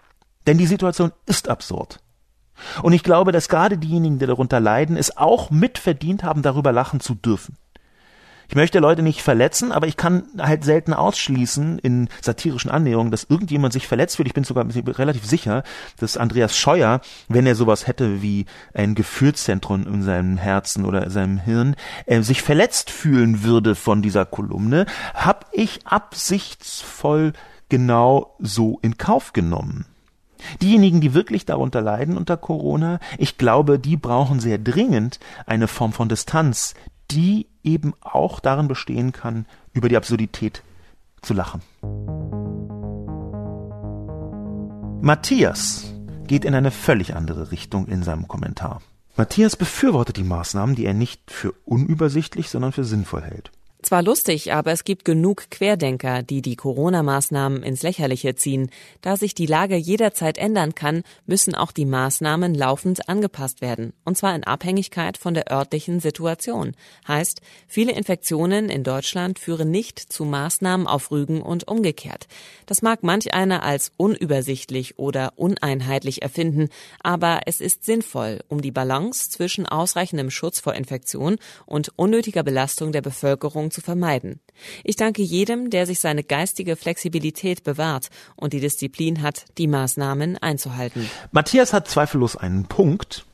Denn 0.46 0.58
die 0.58 0.66
Situation 0.66 1.12
ist 1.26 1.48
absurd. 1.48 2.00
Und 2.82 2.92
ich 2.92 3.02
glaube, 3.02 3.32
dass 3.32 3.48
gerade 3.48 3.78
diejenigen, 3.78 4.18
die 4.18 4.26
darunter 4.26 4.60
leiden, 4.60 4.96
es 4.96 5.16
auch 5.16 5.50
mitverdient 5.50 6.22
haben, 6.22 6.42
darüber 6.42 6.72
lachen 6.72 7.00
zu 7.00 7.14
dürfen. 7.14 7.56
Ich 8.52 8.56
möchte 8.56 8.80
Leute 8.80 9.00
nicht 9.00 9.22
verletzen, 9.22 9.72
aber 9.72 9.86
ich 9.86 9.96
kann 9.96 10.24
halt 10.38 10.62
selten 10.62 10.92
ausschließen 10.92 11.78
in 11.78 12.10
satirischen 12.20 12.70
Annäherungen, 12.70 13.10
dass 13.10 13.24
irgendjemand 13.24 13.72
sich 13.72 13.88
verletzt 13.88 14.16
fühlt. 14.16 14.28
Ich 14.28 14.34
bin 14.34 14.44
sogar 14.44 14.66
relativ 14.98 15.24
sicher, 15.24 15.62
dass 15.98 16.18
Andreas 16.18 16.54
Scheuer, 16.54 17.00
wenn 17.28 17.46
er 17.46 17.54
sowas 17.54 17.86
hätte 17.86 18.20
wie 18.20 18.44
ein 18.74 18.94
Gefühlszentrum 18.94 19.86
in 19.86 20.02
seinem 20.02 20.36
Herzen 20.36 20.84
oder 20.84 21.04
in 21.04 21.10
seinem 21.10 21.38
Hirn, 21.38 21.76
äh, 22.04 22.20
sich 22.20 22.42
verletzt 22.42 22.90
fühlen 22.90 23.42
würde 23.42 23.74
von 23.74 24.02
dieser 24.02 24.26
Kolumne, 24.26 24.84
habe 25.14 25.46
ich 25.52 25.86
absichtsvoll 25.86 27.32
genau 27.70 28.36
so 28.38 28.78
in 28.82 28.98
Kauf 28.98 29.32
genommen. 29.32 29.86
Diejenigen, 30.60 31.00
die 31.00 31.14
wirklich 31.14 31.44
darunter 31.44 31.80
leiden 31.80 32.16
unter 32.16 32.36
Corona, 32.36 32.98
ich 33.18 33.38
glaube, 33.38 33.78
die 33.78 33.96
brauchen 33.96 34.40
sehr 34.40 34.58
dringend 34.58 35.20
eine 35.46 35.68
Form 35.68 35.92
von 35.92 36.08
Distanz, 36.08 36.74
die 37.10 37.46
eben 37.62 37.94
auch 38.00 38.40
darin 38.40 38.68
bestehen 38.68 39.12
kann, 39.12 39.46
über 39.72 39.88
die 39.88 39.96
Absurdität 39.96 40.62
zu 41.20 41.34
lachen. 41.34 41.62
Matthias 45.00 45.92
geht 46.26 46.44
in 46.44 46.54
eine 46.54 46.70
völlig 46.70 47.14
andere 47.14 47.50
Richtung 47.50 47.88
in 47.88 48.02
seinem 48.02 48.28
Kommentar. 48.28 48.80
Matthias 49.16 49.56
befürwortet 49.56 50.16
die 50.16 50.24
Maßnahmen, 50.24 50.74
die 50.74 50.86
er 50.86 50.94
nicht 50.94 51.30
für 51.30 51.52
unübersichtlich, 51.64 52.48
sondern 52.48 52.72
für 52.72 52.84
sinnvoll 52.84 53.22
hält. 53.22 53.50
Zwar 53.82 54.04
lustig, 54.04 54.52
aber 54.52 54.70
es 54.70 54.84
gibt 54.84 55.04
genug 55.04 55.50
Querdenker, 55.50 56.22
die 56.22 56.40
die 56.40 56.54
Corona-Maßnahmen 56.54 57.64
ins 57.64 57.82
Lächerliche 57.82 58.36
ziehen. 58.36 58.70
Da 59.00 59.16
sich 59.16 59.34
die 59.34 59.46
Lage 59.46 59.74
jederzeit 59.74 60.38
ändern 60.38 60.76
kann, 60.76 61.02
müssen 61.26 61.56
auch 61.56 61.72
die 61.72 61.84
Maßnahmen 61.84 62.54
laufend 62.54 63.08
angepasst 63.08 63.60
werden. 63.60 63.92
Und 64.04 64.16
zwar 64.16 64.36
in 64.36 64.44
Abhängigkeit 64.44 65.18
von 65.18 65.34
der 65.34 65.50
örtlichen 65.50 65.98
Situation. 65.98 66.76
Heißt, 67.08 67.40
viele 67.66 67.90
Infektionen 67.90 68.68
in 68.68 68.84
Deutschland 68.84 69.40
führen 69.40 69.72
nicht 69.72 69.98
zu 69.98 70.24
Maßnahmen 70.24 70.86
auf 70.86 71.10
Rügen 71.10 71.42
und 71.42 71.66
umgekehrt. 71.66 72.28
Das 72.66 72.82
mag 72.82 73.02
manch 73.02 73.34
einer 73.34 73.64
als 73.64 73.90
unübersichtlich 73.96 75.00
oder 75.00 75.32
uneinheitlich 75.34 76.22
erfinden, 76.22 76.68
aber 77.02 77.40
es 77.46 77.60
ist 77.60 77.84
sinnvoll, 77.84 78.38
um 78.46 78.62
die 78.62 78.70
Balance 78.70 79.28
zwischen 79.30 79.66
ausreichendem 79.66 80.30
Schutz 80.30 80.60
vor 80.60 80.74
Infektion 80.74 81.38
und 81.66 81.90
unnötiger 81.96 82.44
Belastung 82.44 82.92
der 82.92 83.02
Bevölkerung 83.02 83.71
zu 83.72 83.80
vermeiden. 83.80 84.40
Ich 84.84 84.96
danke 84.96 85.22
jedem, 85.22 85.70
der 85.70 85.86
sich 85.86 85.98
seine 85.98 86.22
geistige 86.22 86.76
Flexibilität 86.76 87.64
bewahrt 87.64 88.10
und 88.36 88.52
die 88.52 88.60
Disziplin 88.60 89.22
hat, 89.22 89.46
die 89.58 89.66
Maßnahmen 89.66 90.38
einzuhalten. 90.38 91.08
Matthias 91.32 91.72
hat 91.72 91.88
zweifellos 91.88 92.36
einen 92.36 92.66
Punkt, 92.66 93.24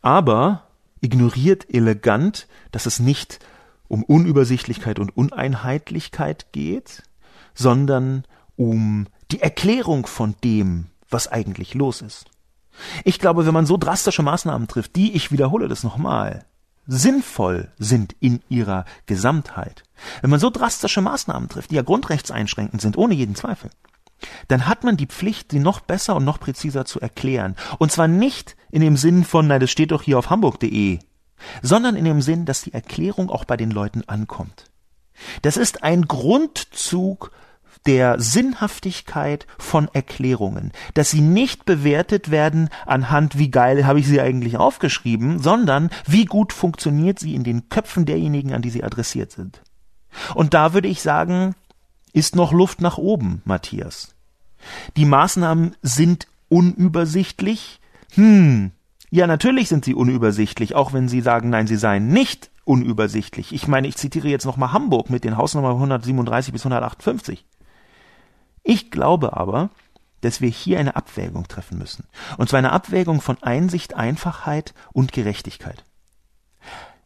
aber 0.00 0.64
ignoriert 1.00 1.72
elegant, 1.72 2.46
dass 2.72 2.86
es 2.86 2.98
nicht 2.98 3.40
um 3.88 4.02
Unübersichtlichkeit 4.04 4.98
und 4.98 5.16
Uneinheitlichkeit 5.16 6.52
geht, 6.52 7.02
sondern 7.54 8.24
um 8.56 9.06
die 9.30 9.40
Erklärung 9.40 10.06
von 10.06 10.34
dem, 10.44 10.86
was 11.10 11.28
eigentlich 11.28 11.74
los 11.74 12.02
ist. 12.02 12.26
Ich 13.04 13.18
glaube, 13.18 13.46
wenn 13.46 13.54
man 13.54 13.66
so 13.66 13.76
drastische 13.76 14.22
Maßnahmen 14.22 14.68
trifft, 14.68 14.96
die, 14.96 15.14
ich 15.14 15.32
wiederhole 15.32 15.68
das 15.68 15.82
nochmal, 15.82 16.44
sinnvoll 16.88 17.70
sind 17.78 18.16
in 18.18 18.40
ihrer 18.48 18.86
Gesamtheit, 19.06 19.84
wenn 20.22 20.30
man 20.30 20.40
so 20.40 20.50
drastische 20.50 21.02
Maßnahmen 21.02 21.48
trifft, 21.48 21.70
die 21.70 21.76
ja 21.76 21.82
grundrechtseinschränkend 21.82 22.80
sind, 22.80 22.96
ohne 22.96 23.14
jeden 23.14 23.34
Zweifel, 23.34 23.70
dann 24.48 24.66
hat 24.66 24.84
man 24.84 24.96
die 24.96 25.06
Pflicht, 25.06 25.52
sie 25.52 25.60
noch 25.60 25.80
besser 25.80 26.16
und 26.16 26.24
noch 26.24 26.40
präziser 26.40 26.86
zu 26.86 27.00
erklären. 27.00 27.54
Und 27.78 27.92
zwar 27.92 28.08
nicht 28.08 28.56
in 28.70 28.80
dem 28.80 28.96
Sinn 28.96 29.24
von, 29.24 29.46
na, 29.46 29.58
das 29.58 29.70
steht 29.70 29.92
doch 29.92 30.02
hier 30.02 30.18
auf 30.18 30.30
hamburg.de, 30.30 30.98
sondern 31.62 31.94
in 31.94 32.04
dem 32.04 32.22
Sinn, 32.22 32.46
dass 32.46 32.62
die 32.62 32.72
Erklärung 32.72 33.30
auch 33.30 33.44
bei 33.44 33.56
den 33.56 33.70
Leuten 33.70 34.02
ankommt. 34.06 34.64
Das 35.42 35.56
ist 35.56 35.84
ein 35.84 36.08
Grundzug 36.08 37.32
der 37.86 38.20
Sinnhaftigkeit 38.20 39.46
von 39.58 39.88
Erklärungen, 39.92 40.72
dass 40.94 41.10
sie 41.10 41.20
nicht 41.20 41.64
bewertet 41.64 42.30
werden 42.30 42.68
anhand, 42.86 43.38
wie 43.38 43.50
geil 43.50 43.86
habe 43.86 44.00
ich 44.00 44.06
sie 44.06 44.20
eigentlich 44.20 44.56
aufgeschrieben, 44.56 45.38
sondern 45.38 45.90
wie 46.06 46.24
gut 46.24 46.52
funktioniert 46.52 47.18
sie 47.18 47.34
in 47.34 47.44
den 47.44 47.68
Köpfen 47.68 48.04
derjenigen, 48.04 48.52
an 48.52 48.62
die 48.62 48.70
sie 48.70 48.84
adressiert 48.84 49.32
sind. 49.32 49.62
Und 50.34 50.54
da 50.54 50.74
würde 50.74 50.88
ich 50.88 51.02
sagen, 51.02 51.54
ist 52.12 52.34
noch 52.34 52.52
Luft 52.52 52.80
nach 52.80 52.98
oben, 52.98 53.42
Matthias. 53.44 54.14
Die 54.96 55.04
Maßnahmen 55.04 55.76
sind 55.82 56.26
unübersichtlich. 56.48 57.80
Hm, 58.14 58.72
ja, 59.10 59.26
natürlich 59.26 59.68
sind 59.68 59.84
sie 59.84 59.94
unübersichtlich, 59.94 60.74
auch 60.74 60.92
wenn 60.92 61.08
Sie 61.08 61.20
sagen, 61.20 61.50
nein, 61.50 61.66
sie 61.66 61.76
seien 61.76 62.08
nicht 62.08 62.50
unübersichtlich. 62.64 63.54
Ich 63.54 63.66
meine, 63.68 63.88
ich 63.88 63.96
zitiere 63.96 64.28
jetzt 64.28 64.44
nochmal 64.44 64.72
Hamburg 64.72 65.08
mit 65.08 65.24
den 65.24 65.36
Hausnummern 65.36 65.72
137 65.72 66.52
bis 66.52 66.62
158. 66.62 67.46
Ich 68.68 68.90
glaube 68.90 69.34
aber, 69.34 69.70
dass 70.20 70.42
wir 70.42 70.50
hier 70.50 70.78
eine 70.78 70.94
Abwägung 70.94 71.48
treffen 71.48 71.78
müssen. 71.78 72.04
Und 72.36 72.50
zwar 72.50 72.58
eine 72.58 72.72
Abwägung 72.72 73.22
von 73.22 73.42
Einsicht, 73.42 73.94
Einfachheit 73.94 74.74
und 74.92 75.12
Gerechtigkeit. 75.12 75.84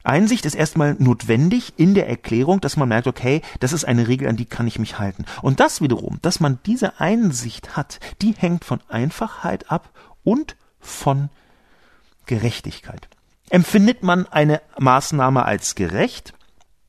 Einsicht 0.02 0.44
ist 0.44 0.56
erstmal 0.56 0.94
notwendig 0.98 1.74
in 1.76 1.94
der 1.94 2.08
Erklärung, 2.08 2.60
dass 2.60 2.76
man 2.76 2.88
merkt, 2.88 3.06
okay, 3.06 3.42
das 3.60 3.72
ist 3.72 3.84
eine 3.84 4.08
Regel, 4.08 4.26
an 4.28 4.36
die 4.36 4.44
kann 4.44 4.66
ich 4.66 4.80
mich 4.80 4.98
halten. 4.98 5.24
Und 5.40 5.60
das 5.60 5.80
wiederum, 5.80 6.18
dass 6.20 6.40
man 6.40 6.58
diese 6.66 6.98
Einsicht 6.98 7.76
hat, 7.76 8.00
die 8.22 8.32
hängt 8.32 8.64
von 8.64 8.80
Einfachheit 8.88 9.70
ab 9.70 9.90
und 10.24 10.56
von 10.80 11.28
Gerechtigkeit. 12.26 13.06
Empfindet 13.50 14.02
man 14.02 14.26
eine 14.26 14.60
Maßnahme 14.80 15.44
als 15.44 15.76
gerecht? 15.76 16.34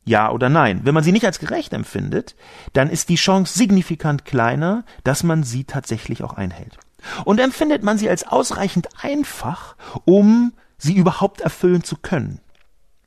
Ja 0.06 0.32
oder 0.32 0.50
nein? 0.50 0.82
Wenn 0.84 0.94
man 0.94 1.04
sie 1.04 1.12
nicht 1.12 1.26
als 1.26 1.40
gerecht 1.40 1.74
empfindet, 1.74 2.36
dann 2.74 2.90
ist 2.90 3.10
die 3.10 3.16
Chance 3.16 3.58
signifikant 3.58 4.26
kleiner, 4.26 4.84
dass 5.04 5.24
man 5.24 5.44
sie 5.44 5.64
tatsächlich 5.64 6.24
auch 6.24 6.34
einhält. 6.34 6.78
Und 7.26 7.40
empfindet 7.40 7.84
man 7.84 7.98
sie 7.98 8.10
als 8.10 8.28
ausreichend 8.28 8.88
einfach, 9.02 9.76
um 10.06 10.54
sie 10.78 10.96
überhaupt 10.96 11.42
erfüllen 11.42 11.84
zu 11.84 11.98
können. 11.98 12.40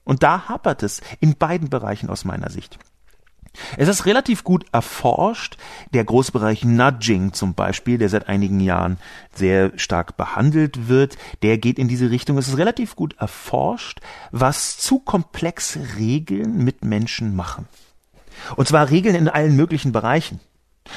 Und 0.05 0.23
da 0.23 0.49
hapert 0.49 0.83
es 0.83 1.01
in 1.21 1.37
beiden 1.37 1.69
Bereichen 1.69 2.09
aus 2.09 2.25
meiner 2.25 2.51
Sicht. 2.51 2.79
Es 3.77 3.89
ist 3.89 4.07
relativ 4.07 4.45
gut 4.45 4.65
erforscht, 4.73 5.57
der 5.93 6.05
Großbereich 6.05 6.65
Nudging 6.65 7.33
zum 7.33 7.55
Beispiel, 7.55 7.99
der 7.99 8.09
seit 8.09 8.29
einigen 8.29 8.61
Jahren 8.61 8.99
sehr 9.35 9.73
stark 9.77 10.17
behandelt 10.17 10.89
wird, 10.89 11.17
der 11.43 11.59
geht 11.59 11.79
in 11.79 11.89
diese 11.89 12.11
Richtung. 12.11 12.39
Es 12.39 12.49
ist 12.49 12.59
relativ 12.59 12.97
gut 12.97 13.17
erforscht, 13.19 14.01
was 14.31 14.79
zu 14.79 14.99
komplexe 14.99 15.97
Regeln 15.97 16.65
mit 16.65 16.85
Menschen 16.85 17.35
machen. 17.37 17.67
Und 18.57 18.69
zwar 18.69 18.91
Regeln 18.91 19.15
in 19.15 19.29
allen 19.29 19.57
möglichen 19.57 19.93
Bereichen. 19.93 20.41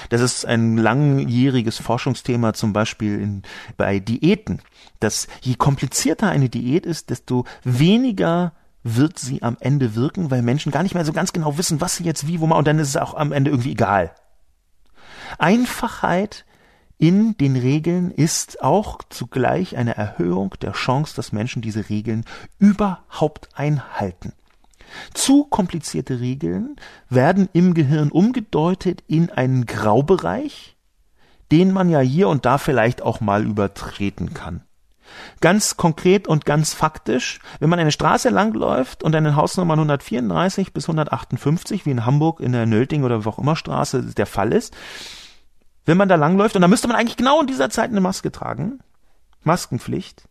Das 0.09 0.21
ist 0.21 0.45
ein 0.45 0.77
langjähriges 0.77 1.79
Forschungsthema 1.79 2.53
zum 2.53 2.73
Beispiel 2.73 3.19
in, 3.19 3.43
bei 3.77 3.99
Diäten, 3.99 4.61
dass 4.99 5.27
je 5.41 5.55
komplizierter 5.55 6.29
eine 6.29 6.49
Diät 6.49 6.85
ist, 6.85 7.09
desto 7.09 7.45
weniger 7.63 8.53
wird 8.83 9.19
sie 9.19 9.43
am 9.43 9.57
Ende 9.59 9.95
wirken, 9.95 10.31
weil 10.31 10.41
Menschen 10.41 10.71
gar 10.71 10.83
nicht 10.83 10.95
mehr 10.95 11.05
so 11.05 11.13
ganz 11.13 11.33
genau 11.33 11.57
wissen, 11.57 11.81
was 11.81 11.97
sie 11.97 12.03
jetzt 12.03 12.27
wie, 12.27 12.39
wo 12.39 12.47
mal, 12.47 12.57
und 12.57 12.67
dann 12.67 12.79
ist 12.79 12.89
es 12.89 12.97
auch 12.97 13.13
am 13.13 13.31
Ende 13.31 13.51
irgendwie 13.51 13.71
egal. 13.71 14.13
Einfachheit 15.37 16.45
in 16.97 17.37
den 17.37 17.55
Regeln 17.55 18.11
ist 18.11 18.61
auch 18.61 18.99
zugleich 19.09 19.77
eine 19.77 19.95
Erhöhung 19.95 20.55
der 20.61 20.73
Chance, 20.73 21.15
dass 21.15 21.31
Menschen 21.31 21.61
diese 21.61 21.89
Regeln 21.89 22.25
überhaupt 22.57 23.49
einhalten. 23.55 24.33
Zu 25.13 25.45
komplizierte 25.45 26.19
Regeln 26.19 26.75
werden 27.09 27.47
im 27.53 27.73
Gehirn 27.73 28.11
umgedeutet 28.11 29.03
in 29.07 29.29
einen 29.29 29.65
Graubereich, 29.65 30.75
den 31.51 31.71
man 31.71 31.89
ja 31.89 31.99
hier 31.99 32.27
und 32.27 32.45
da 32.45 32.57
vielleicht 32.57 33.01
auch 33.01 33.21
mal 33.21 33.45
übertreten 33.45 34.33
kann. 34.33 34.63
Ganz 35.41 35.77
konkret 35.77 36.27
und 36.27 36.45
ganz 36.45 36.73
faktisch, 36.73 37.39
wenn 37.59 37.69
man 37.69 37.79
eine 37.79 37.91
Straße 37.91 38.29
langläuft 38.29 39.03
und 39.03 39.15
eine 39.15 39.35
Hausnummer 39.35 39.73
134 39.73 40.73
bis 40.73 40.85
158, 40.85 41.85
wie 41.85 41.91
in 41.91 42.05
Hamburg 42.05 42.39
in 42.39 42.51
der 42.51 42.65
Nölting 42.65 43.03
oder 43.03 43.25
wo 43.25 43.29
auch 43.29 43.39
immer 43.39 43.55
Straße 43.55 44.13
der 44.15 44.25
Fall 44.25 44.53
ist, 44.53 44.75
wenn 45.85 45.97
man 45.97 46.09
da 46.09 46.15
langläuft, 46.15 46.55
und 46.55 46.61
da 46.61 46.67
müsste 46.67 46.87
man 46.87 46.97
eigentlich 46.97 47.17
genau 47.17 47.41
in 47.41 47.47
dieser 47.47 47.69
Zeit 47.69 47.89
eine 47.89 48.01
Maske 48.01 48.31
tragen, 48.31 48.79
Maskenpflicht, 49.43 50.23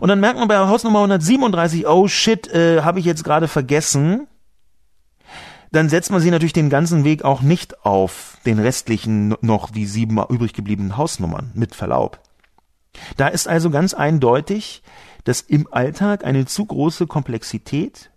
und 0.00 0.08
dann 0.08 0.20
merkt 0.20 0.38
man 0.38 0.48
bei 0.48 0.58
Hausnummer 0.58 0.98
137, 0.98 1.86
oh 1.86 2.08
shit, 2.08 2.48
äh, 2.48 2.82
habe 2.82 2.98
ich 2.98 3.04
jetzt 3.04 3.24
gerade 3.24 3.48
vergessen, 3.48 4.26
dann 5.72 5.88
setzt 5.88 6.10
man 6.10 6.20
sie 6.20 6.30
natürlich 6.30 6.52
den 6.52 6.70
ganzen 6.70 7.04
Weg 7.04 7.24
auch 7.24 7.42
nicht 7.42 7.84
auf 7.84 8.38
den 8.44 8.58
restlichen 8.58 9.36
noch 9.40 9.70
die 9.70 9.86
sieben 9.86 10.20
übrig 10.28 10.52
gebliebenen 10.52 10.96
Hausnummern, 10.96 11.52
mit 11.54 11.74
Verlaub. 11.74 12.18
Da 13.16 13.28
ist 13.28 13.48
also 13.48 13.70
ganz 13.70 13.94
eindeutig, 13.94 14.82
dass 15.24 15.40
im 15.40 15.72
Alltag 15.72 16.24
eine 16.24 16.46
zu 16.46 16.64
große 16.64 17.06
Komplexität 17.06 18.10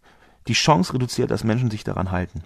die 0.47 0.53
Chance 0.53 0.93
reduziert, 0.93 1.31
dass 1.31 1.43
Menschen 1.43 1.71
sich 1.71 1.83
daran 1.83 2.11
halten. 2.11 2.43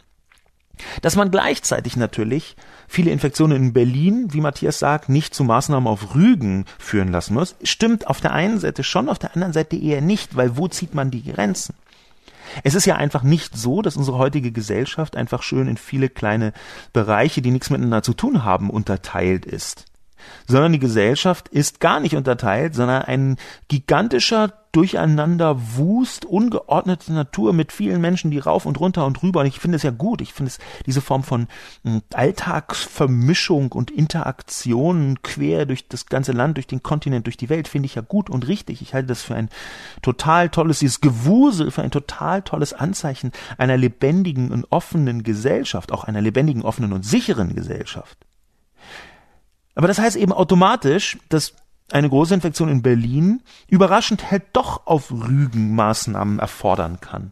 Dass 1.01 1.15
man 1.15 1.31
gleichzeitig 1.31 1.97
natürlich 1.97 2.55
viele 2.87 3.09
Infektionen 3.09 3.57
in 3.57 3.73
Berlin, 3.73 4.27
wie 4.31 4.41
Matthias 4.41 4.77
sagt, 4.77 5.09
nicht 5.09 5.33
zu 5.33 5.43
Maßnahmen 5.43 5.87
auf 5.87 6.13
Rügen 6.13 6.65
führen 6.77 7.11
lassen 7.11 7.33
muss, 7.33 7.55
stimmt 7.63 8.07
auf 8.07 8.21
der 8.21 8.33
einen 8.33 8.59
Seite 8.59 8.83
schon, 8.83 9.09
auf 9.09 9.17
der 9.17 9.33
anderen 9.33 9.53
Seite 9.53 9.75
eher 9.75 10.01
nicht, 10.01 10.35
weil 10.35 10.55
wo 10.55 10.67
zieht 10.67 10.93
man 10.93 11.09
die 11.09 11.23
Grenzen? 11.23 11.73
Es 12.63 12.75
ist 12.75 12.85
ja 12.85 12.95
einfach 12.95 13.23
nicht 13.23 13.57
so, 13.57 13.81
dass 13.81 13.97
unsere 13.97 14.19
heutige 14.19 14.51
Gesellschaft 14.51 15.17
einfach 15.17 15.41
schön 15.41 15.67
in 15.67 15.77
viele 15.77 16.09
kleine 16.09 16.53
Bereiche, 16.93 17.41
die 17.41 17.51
nichts 17.51 17.71
miteinander 17.71 18.03
zu 18.03 18.13
tun 18.13 18.43
haben, 18.43 18.69
unterteilt 18.69 19.45
ist 19.45 19.85
sondern 20.47 20.71
die 20.71 20.79
Gesellschaft 20.79 21.47
ist 21.49 21.79
gar 21.79 21.99
nicht 21.99 22.15
unterteilt, 22.15 22.75
sondern 22.75 23.03
ein 23.03 23.37
gigantischer 23.67 24.53
Durcheinander 24.77 25.59
Wust, 25.75 26.25
ungeordnete 26.25 27.11
Natur 27.11 27.51
mit 27.51 27.71
vielen 27.71 27.99
Menschen, 27.99 28.29
die 28.29 28.37
rauf 28.37 28.67
und 28.67 28.79
runter 28.79 29.07
und 29.07 29.23
rüber. 29.23 29.39
Und 29.39 29.47
ich 29.47 29.59
finde 29.59 29.77
es 29.77 29.81
ja 29.81 29.89
gut. 29.89 30.21
Ich 30.21 30.33
finde 30.33 30.49
es 30.51 30.59
diese 30.85 31.01
Form 31.01 31.23
von 31.23 31.47
hm, 31.83 32.03
Alltagsvermischung 32.13 33.71
und 33.71 33.89
Interaktion 33.89 35.19
quer 35.23 35.65
durch 35.65 35.87
das 35.87 36.05
ganze 36.05 36.31
Land, 36.31 36.57
durch 36.57 36.67
den 36.67 36.83
Kontinent, 36.83 37.25
durch 37.25 37.37
die 37.37 37.49
Welt, 37.49 37.67
finde 37.67 37.87
ich 37.87 37.95
ja 37.95 38.03
gut 38.03 38.29
und 38.29 38.47
richtig. 38.47 38.83
Ich 38.83 38.93
halte 38.93 39.07
das 39.07 39.23
für 39.23 39.33
ein 39.33 39.49
total 40.03 40.49
tolles, 40.49 40.77
dieses 40.77 41.01
Gewusel, 41.01 41.71
für 41.71 41.81
ein 41.81 41.89
total 41.89 42.43
tolles 42.43 42.73
Anzeichen 42.73 43.31
einer 43.57 43.77
lebendigen 43.77 44.51
und 44.51 44.67
offenen 44.69 45.23
Gesellschaft, 45.23 45.91
auch 45.91 46.03
einer 46.03 46.21
lebendigen, 46.21 46.61
offenen 46.61 46.93
und 46.93 47.03
sicheren 47.03 47.55
Gesellschaft. 47.55 48.17
Aber 49.77 49.87
das 49.87 49.99
heißt 49.99 50.15
eben 50.15 50.33
automatisch, 50.33 51.19
dass 51.29 51.53
eine 51.91 52.09
große 52.09 52.33
Infektion 52.33 52.67
in 52.67 52.81
Berlin 52.81 53.43
überraschend 53.67 54.31
halt 54.31 54.45
doch 54.53 54.87
auf 54.87 55.11
Rügen 55.11 55.75
Maßnahmen 55.75 56.39
erfordern 56.39 56.99
kann. 56.99 57.31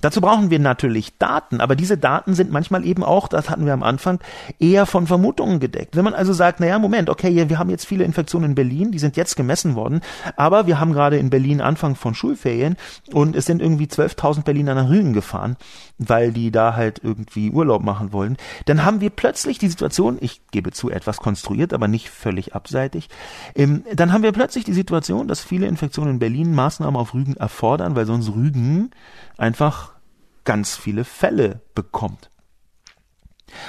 Dazu 0.00 0.20
brauchen 0.20 0.50
wir 0.50 0.58
natürlich 0.58 1.18
Daten, 1.18 1.60
aber 1.60 1.76
diese 1.76 1.98
Daten 1.98 2.34
sind 2.34 2.50
manchmal 2.50 2.84
eben 2.84 3.04
auch, 3.04 3.28
das 3.28 3.50
hatten 3.50 3.66
wir 3.66 3.72
am 3.72 3.82
Anfang, 3.82 4.20
eher 4.58 4.86
von 4.86 5.06
Vermutungen 5.06 5.60
gedeckt. 5.60 5.96
Wenn 5.96 6.04
man 6.04 6.14
also 6.14 6.32
sagt, 6.32 6.60
naja, 6.60 6.78
Moment, 6.78 7.10
okay, 7.10 7.48
wir 7.48 7.58
haben 7.58 7.70
jetzt 7.70 7.86
viele 7.86 8.04
Infektionen 8.04 8.50
in 8.50 8.54
Berlin, 8.54 8.92
die 8.92 8.98
sind 8.98 9.16
jetzt 9.16 9.36
gemessen 9.36 9.74
worden, 9.74 10.00
aber 10.36 10.66
wir 10.66 10.80
haben 10.80 10.92
gerade 10.92 11.18
in 11.18 11.30
Berlin 11.30 11.60
Anfang 11.60 11.94
von 11.94 12.14
Schulferien 12.14 12.76
und 13.12 13.36
es 13.36 13.46
sind 13.46 13.60
irgendwie 13.60 13.86
12.000 13.86 14.42
Berliner 14.42 14.74
nach 14.74 14.88
Rügen 14.88 15.12
gefahren, 15.12 15.56
weil 15.98 16.32
die 16.32 16.50
da 16.50 16.74
halt 16.74 17.00
irgendwie 17.02 17.50
Urlaub 17.50 17.82
machen 17.82 18.12
wollen, 18.12 18.36
dann 18.66 18.84
haben 18.84 19.00
wir 19.00 19.10
plötzlich 19.10 19.58
die 19.58 19.68
Situation, 19.68 20.18
ich 20.20 20.40
gebe 20.50 20.70
zu, 20.72 20.90
etwas 20.90 21.18
konstruiert, 21.18 21.72
aber 21.72 21.88
nicht 21.88 22.10
völlig 22.10 22.54
abseitig, 22.54 23.08
ähm, 23.54 23.84
dann 23.94 24.12
haben 24.12 24.22
wir 24.22 24.32
plötzlich 24.32 24.64
die 24.64 24.72
Situation, 24.72 25.28
dass 25.28 25.40
viele 25.40 25.66
Infektionen 25.66 26.14
in 26.14 26.18
Berlin 26.18 26.54
Maßnahmen 26.54 26.96
auf 26.96 27.14
Rügen 27.14 27.36
erfordern, 27.36 27.96
weil 27.96 28.06
sonst 28.06 28.30
Rügen 28.34 28.90
einfach 29.40 29.94
ganz 30.44 30.76
viele 30.76 31.04
Fälle 31.04 31.60
bekommt. 31.74 32.29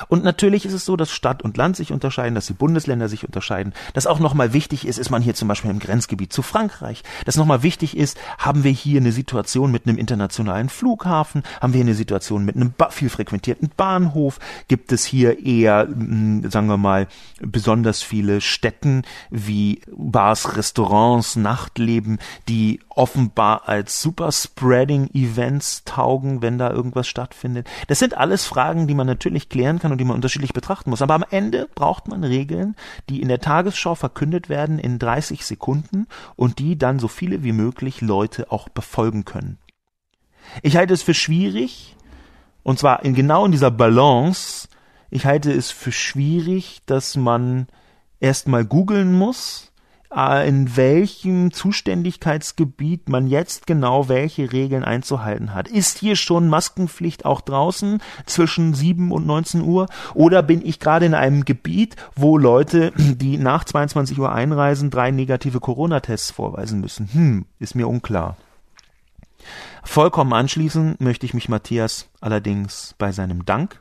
Und 0.07 0.23
natürlich 0.23 0.65
ist 0.65 0.73
es 0.73 0.85
so, 0.85 0.95
dass 0.95 1.11
Stadt 1.11 1.41
und 1.41 1.57
Land 1.57 1.75
sich 1.75 1.91
unterscheiden, 1.91 2.35
dass 2.35 2.47
die 2.47 2.53
Bundesländer 2.53 3.09
sich 3.09 3.25
unterscheiden. 3.25 3.73
Dass 3.93 4.07
auch 4.07 4.19
nochmal 4.19 4.53
wichtig 4.53 4.85
ist, 4.87 4.97
ist 4.97 5.09
man 5.09 5.21
hier 5.21 5.35
zum 5.35 5.47
Beispiel 5.47 5.71
im 5.71 5.79
Grenzgebiet 5.79 6.33
zu 6.33 6.41
Frankreich. 6.41 7.03
Dass 7.25 7.37
nochmal 7.37 7.63
wichtig 7.63 7.97
ist, 7.97 8.17
haben 8.37 8.63
wir 8.63 8.71
hier 8.71 8.99
eine 8.99 9.11
Situation 9.11 9.71
mit 9.71 9.87
einem 9.87 9.97
internationalen 9.97 10.69
Flughafen? 10.69 11.43
Haben 11.61 11.73
wir 11.73 11.79
hier 11.79 11.85
eine 11.85 11.95
Situation 11.95 12.45
mit 12.45 12.55
einem 12.55 12.73
viel 12.89 13.09
frequentierten 13.09 13.71
Bahnhof? 13.75 14.39
Gibt 14.67 14.91
es 14.91 15.05
hier 15.05 15.45
eher, 15.45 15.87
hm, 15.87 16.49
sagen 16.49 16.67
wir 16.67 16.77
mal, 16.77 17.07
besonders 17.39 18.01
viele 18.01 18.41
Städten 18.41 19.03
wie 19.29 19.81
Bars, 19.95 20.57
Restaurants, 20.57 21.35
Nachtleben, 21.35 22.19
die 22.47 22.79
offenbar 22.89 23.67
als 23.67 24.01
Superspreading-Events 24.01 25.83
taugen, 25.85 26.41
wenn 26.41 26.57
da 26.57 26.71
irgendwas 26.71 27.07
stattfindet? 27.07 27.67
Das 27.87 27.99
sind 27.99 28.17
alles 28.17 28.45
Fragen, 28.45 28.87
die 28.87 28.93
man 28.93 29.07
natürlich 29.07 29.49
klären 29.49 29.70
erklären 29.71 29.79
kann 29.79 29.91
und 29.91 29.97
die 29.97 30.05
man 30.05 30.15
unterschiedlich 30.15 30.53
betrachten 30.53 30.89
muss. 30.89 31.01
Aber 31.01 31.15
am 31.15 31.25
Ende 31.29 31.69
braucht 31.73 32.07
man 32.07 32.23
Regeln, 32.23 32.75
die 33.09 33.21
in 33.21 33.27
der 33.27 33.39
Tagesschau 33.39 33.95
verkündet 33.95 34.49
werden 34.49 34.79
in 34.79 34.99
30 34.99 35.45
Sekunden 35.45 36.07
und 36.35 36.59
die 36.59 36.77
dann 36.77 36.99
so 36.99 37.07
viele 37.07 37.43
wie 37.43 37.53
möglich 37.53 38.01
Leute 38.01 38.51
auch 38.51 38.69
befolgen 38.69 39.25
können. 39.25 39.57
Ich 40.61 40.75
halte 40.75 40.93
es 40.93 41.03
für 41.03 41.13
schwierig, 41.13 41.95
und 42.63 42.79
zwar 42.79 43.03
in 43.05 43.13
genau 43.13 43.45
in 43.45 43.51
dieser 43.51 43.71
Balance, 43.71 44.67
ich 45.09 45.25
halte 45.25 45.51
es 45.51 45.71
für 45.71 45.91
schwierig, 45.91 46.81
dass 46.85 47.15
man 47.15 47.67
erstmal 48.19 48.65
googeln 48.65 49.13
muss, 49.13 49.70
in 50.13 50.75
welchem 50.75 51.51
Zuständigkeitsgebiet 51.53 53.07
man 53.07 53.27
jetzt 53.27 53.65
genau 53.65 54.09
welche 54.09 54.51
Regeln 54.51 54.83
einzuhalten 54.83 55.53
hat. 55.53 55.69
Ist 55.69 55.99
hier 55.99 56.17
schon 56.17 56.49
Maskenpflicht 56.49 57.25
auch 57.25 57.39
draußen 57.39 58.01
zwischen 58.25 58.73
7 58.73 59.11
und 59.11 59.25
19 59.25 59.61
Uhr? 59.61 59.87
Oder 60.13 60.43
bin 60.43 60.65
ich 60.65 60.79
gerade 60.79 61.05
in 61.05 61.13
einem 61.13 61.45
Gebiet, 61.45 61.95
wo 62.15 62.37
Leute, 62.37 62.91
die 62.97 63.37
nach 63.37 63.63
22 63.63 64.19
Uhr 64.19 64.31
einreisen, 64.31 64.89
drei 64.89 65.11
negative 65.11 65.61
Corona-Tests 65.61 66.31
vorweisen 66.31 66.81
müssen? 66.81 67.09
Hm, 67.13 67.45
ist 67.59 67.75
mir 67.75 67.87
unklar. 67.87 68.35
Vollkommen 69.83 70.33
anschließen 70.33 70.95
möchte 70.99 71.25
ich 71.25 71.33
mich 71.33 71.49
Matthias 71.49 72.09
allerdings 72.19 72.95
bei 72.97 73.11
seinem 73.11 73.45
Dank 73.45 73.79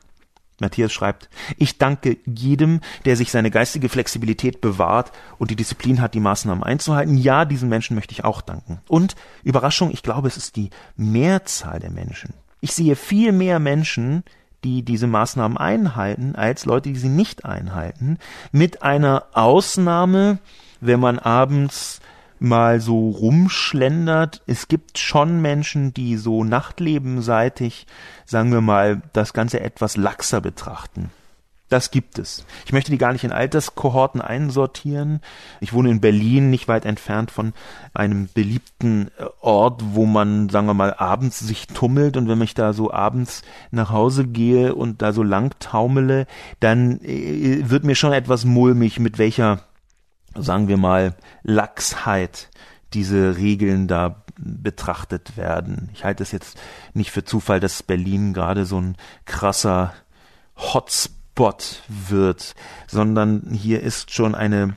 Matthias 0.61 0.93
schreibt, 0.93 1.29
ich 1.57 1.77
danke 1.77 2.17
jedem, 2.25 2.79
der 3.05 3.17
sich 3.17 3.31
seine 3.31 3.51
geistige 3.51 3.89
Flexibilität 3.89 4.61
bewahrt 4.61 5.11
und 5.37 5.51
die 5.51 5.55
Disziplin 5.55 6.01
hat, 6.01 6.13
die 6.13 6.19
Maßnahmen 6.19 6.63
einzuhalten. 6.63 7.17
Ja, 7.17 7.45
diesen 7.45 7.69
Menschen 7.69 7.95
möchte 7.95 8.13
ich 8.13 8.23
auch 8.23 8.41
danken. 8.41 8.79
Und 8.87 9.15
Überraschung, 9.43 9.91
ich 9.91 10.03
glaube, 10.03 10.27
es 10.27 10.37
ist 10.37 10.55
die 10.55 10.69
Mehrzahl 10.95 11.79
der 11.79 11.91
Menschen. 11.91 12.33
Ich 12.61 12.73
sehe 12.73 12.95
viel 12.95 13.31
mehr 13.31 13.59
Menschen, 13.59 14.23
die 14.63 14.83
diese 14.83 15.07
Maßnahmen 15.07 15.57
einhalten, 15.57 16.35
als 16.35 16.65
Leute, 16.65 16.89
die 16.89 16.99
sie 16.99 17.09
nicht 17.09 17.45
einhalten, 17.45 18.17
mit 18.51 18.83
einer 18.83 19.25
Ausnahme, 19.33 20.39
wenn 20.79 20.99
man 20.99 21.19
abends 21.19 21.99
mal 22.41 22.81
so 22.81 23.09
rumschlendert. 23.09 24.41
Es 24.47 24.67
gibt 24.67 24.97
schon 24.97 25.41
Menschen, 25.41 25.93
die 25.93 26.17
so 26.17 26.43
nachtlebenseitig, 26.43 27.85
sagen 28.25 28.51
wir 28.51 28.61
mal, 28.61 29.03
das 29.13 29.33
Ganze 29.33 29.59
etwas 29.59 29.95
laxer 29.95 30.41
betrachten. 30.41 31.11
Das 31.69 31.89
gibt 31.91 32.19
es. 32.19 32.45
Ich 32.65 32.73
möchte 32.73 32.91
die 32.91 32.97
gar 32.97 33.13
nicht 33.13 33.23
in 33.23 33.31
Alterskohorten 33.31 34.19
einsortieren. 34.19 35.21
Ich 35.61 35.71
wohne 35.71 35.89
in 35.89 36.01
Berlin, 36.01 36.49
nicht 36.49 36.67
weit 36.67 36.83
entfernt 36.83 37.31
von 37.31 37.53
einem 37.93 38.27
beliebten 38.33 39.09
äh, 39.17 39.25
Ort, 39.39 39.81
wo 39.93 40.05
man, 40.05 40.49
sagen 40.49 40.67
wir 40.67 40.73
mal, 40.73 40.93
abends 40.95 41.39
sich 41.39 41.67
tummelt. 41.67 42.17
Und 42.17 42.27
wenn 42.27 42.41
ich 42.41 42.55
da 42.55 42.73
so 42.73 42.91
abends 42.91 43.43
nach 43.69 43.91
Hause 43.91 44.27
gehe 44.27 44.75
und 44.75 45.01
da 45.01 45.13
so 45.13 45.23
lang 45.23 45.53
taumele, 45.59 46.27
dann 46.59 46.99
äh, 47.01 47.69
wird 47.69 47.85
mir 47.85 47.95
schon 47.95 48.11
etwas 48.11 48.43
mulmig, 48.43 48.99
mit 48.99 49.17
welcher, 49.17 49.61
sagen 50.35 50.67
wir 50.67 50.77
mal, 50.77 51.15
Lachsheit 51.43 52.49
diese 52.93 53.37
Regeln 53.37 53.87
da 53.87 54.23
betrachtet 54.37 55.37
werden. 55.37 55.89
Ich 55.93 56.03
halte 56.03 56.23
es 56.23 56.31
jetzt 56.31 56.59
nicht 56.93 57.11
für 57.11 57.23
Zufall, 57.23 57.59
dass 57.59 57.83
Berlin 57.83 58.33
gerade 58.33 58.65
so 58.65 58.79
ein 58.79 58.97
krasser 59.25 59.93
Hotspot 60.57 61.83
wird, 61.87 62.55
sondern 62.87 63.51
hier 63.51 63.81
ist 63.81 64.11
schon 64.11 64.35
eine 64.35 64.75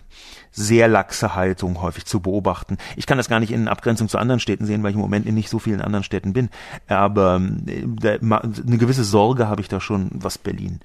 sehr 0.55 0.87
laxe 0.89 1.35
Haltung 1.35 1.83
häufig 1.83 2.07
zu 2.07 2.21
beobachten. 2.21 2.79
Ich 2.97 3.07
kann 3.07 3.19
das 3.19 3.29
gar 3.29 3.41
nicht 3.41 3.53
in 3.53 3.69
Abgrenzung 3.69 4.09
zu 4.09 4.19
anderen 4.19 4.41
Städten 4.41 4.67
sehen, 4.67 4.83
weil 4.83 4.91
ich 4.91 4.97
im 4.97 5.03
Moment 5.03 5.27
in 5.27 5.35
nicht 5.35 5.51
so 5.51 5.59
vielen 5.59 5.81
anderen 5.81 6.05
Städten 6.05 6.33
bin. 6.33 6.49
Aber 6.87 7.41
äh, 7.67 8.19
eine 8.21 8.79
gewisse 8.79 9.05
Sorge 9.05 9.49
habe 9.49 9.61
ich 9.61 9.69
da 9.69 9.81
schon, 9.81 10.11
was 10.13 10.39
Berlin 10.39 10.81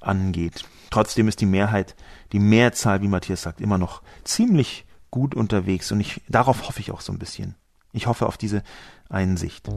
angeht. 0.00 0.64
Trotzdem 0.90 1.28
ist 1.28 1.40
die 1.40 1.46
Mehrheit, 1.46 1.96
die 2.32 2.38
Mehrzahl, 2.38 3.02
wie 3.02 3.08
Matthias 3.08 3.42
sagt, 3.42 3.60
immer 3.60 3.76
noch 3.76 4.02
ziemlich 4.24 4.86
gut 5.10 5.34
unterwegs 5.34 5.90
und 5.90 6.00
ich, 6.00 6.22
darauf 6.28 6.68
hoffe 6.68 6.80
ich 6.80 6.92
auch 6.92 7.00
so 7.00 7.12
ein 7.12 7.18
bisschen. 7.18 7.56
Ich 7.92 8.06
hoffe 8.06 8.26
auf 8.26 8.36
diese 8.36 8.62
Einsicht. 9.08 9.68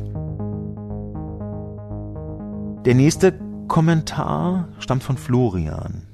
Der 2.86 2.96
nächste 2.96 3.39
Kommentar 3.68 4.68
stammt 4.80 5.04
von 5.04 5.18
Florian. 5.18 6.11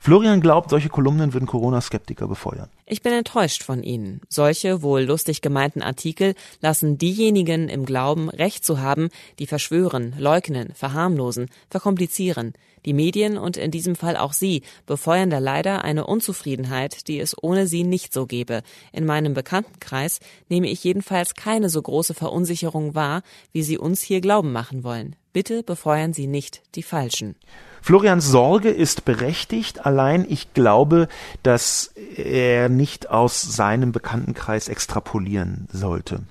Florian 0.00 0.40
glaubt, 0.40 0.70
solche 0.70 0.88
Kolumnen 0.88 1.32
würden 1.32 1.46
Corona-Skeptiker 1.46 2.28
befeuern. 2.28 2.68
Ich 2.86 3.02
bin 3.02 3.12
enttäuscht 3.12 3.62
von 3.62 3.82
Ihnen. 3.82 4.20
Solche 4.28 4.82
wohl 4.82 5.02
lustig 5.02 5.40
gemeinten 5.40 5.82
Artikel 5.82 6.34
lassen 6.60 6.98
diejenigen 6.98 7.68
im 7.68 7.84
Glauben, 7.84 8.28
Recht 8.28 8.64
zu 8.64 8.80
haben, 8.80 9.08
die 9.38 9.46
verschwören, 9.46 10.14
leugnen, 10.18 10.72
verharmlosen, 10.74 11.48
verkomplizieren. 11.70 12.54
Die 12.84 12.94
Medien 12.94 13.38
und 13.38 13.56
in 13.56 13.70
diesem 13.70 13.94
Fall 13.94 14.16
auch 14.16 14.32
Sie 14.32 14.62
befeuern 14.86 15.30
da 15.30 15.38
leider 15.38 15.84
eine 15.84 16.06
Unzufriedenheit, 16.06 17.06
die 17.06 17.20
es 17.20 17.36
ohne 17.40 17.66
Sie 17.66 17.84
nicht 17.84 18.12
so 18.12 18.26
gäbe. 18.26 18.62
In 18.92 19.06
meinem 19.06 19.34
Bekanntenkreis 19.34 20.18
nehme 20.48 20.68
ich 20.68 20.82
jedenfalls 20.82 21.34
keine 21.34 21.68
so 21.68 21.80
große 21.80 22.14
Verunsicherung 22.14 22.94
wahr, 22.94 23.22
wie 23.52 23.62
Sie 23.62 23.78
uns 23.78 24.02
hier 24.02 24.20
glauben 24.20 24.52
machen 24.52 24.82
wollen. 24.82 25.14
Bitte 25.32 25.62
befeuern 25.62 26.12
Sie 26.12 26.26
nicht 26.26 26.62
die 26.74 26.82
Falschen. 26.82 27.36
Florians 27.80 28.26
Sorge 28.26 28.68
ist 28.68 29.04
berechtigt, 29.04 29.86
allein 29.86 30.26
ich 30.28 30.52
glaube, 30.52 31.08
dass 31.42 31.92
er 32.16 32.68
nicht 32.68 33.08
aus 33.08 33.40
seinem 33.42 33.92
Bekanntenkreis 33.92 34.68
extrapolieren 34.68 35.68
sollte. 35.72 36.22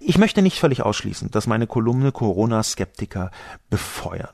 Ich 0.00 0.18
möchte 0.18 0.42
nicht 0.42 0.58
völlig 0.58 0.82
ausschließen, 0.82 1.30
dass 1.30 1.46
meine 1.46 1.66
Kolumne 1.66 2.12
Corona-Skeptiker 2.12 3.30
befeuern 3.70 4.28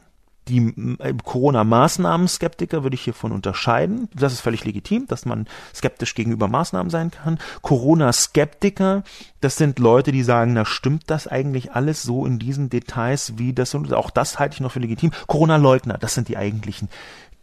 die 0.49 0.97
äh, 0.99 1.15
Corona-Maßnahmen-Skeptiker 1.25 2.83
würde 2.83 2.95
ich 2.95 3.03
hiervon 3.03 3.33
unterscheiden. 3.33 4.09
Das 4.15 4.33
ist 4.33 4.41
völlig 4.41 4.65
legitim, 4.65 5.07
dass 5.07 5.25
man 5.25 5.47
skeptisch 5.75 6.15
gegenüber 6.15 6.49
Maßnahmen 6.49 6.91
sein 6.91 7.11
kann. 7.11 7.39
Corona-Skeptiker, 7.63 9.05
das 9.41 9.57
sind 9.57 9.79
Leute, 9.79 10.13
die 10.13 10.23
sagen, 10.23 10.53
na 10.55 10.65
stimmt 10.65 11.05
das 11.07 11.29
eigentlich 11.29 11.73
alles 11.73 12.03
so 12.03 12.27
in 12.27 12.39
diesen 12.39 12.71
Details, 12.71 13.35
wie 13.39 13.53
das 13.53 13.75
und 13.75 13.93
auch 13.93 14.11
das 14.11 14.39
halte 14.39 14.55
ich 14.55 14.61
noch 14.61 14.73
für 14.73 14.81
legitim. 14.81 15.13
Corona-Leugner, 15.27 15.99
das 15.99 16.15
sind 16.15 16.29
die 16.29 16.37
eigentlichen 16.37 16.89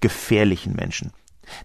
gefährlichen 0.01 0.75
Menschen. 0.75 1.11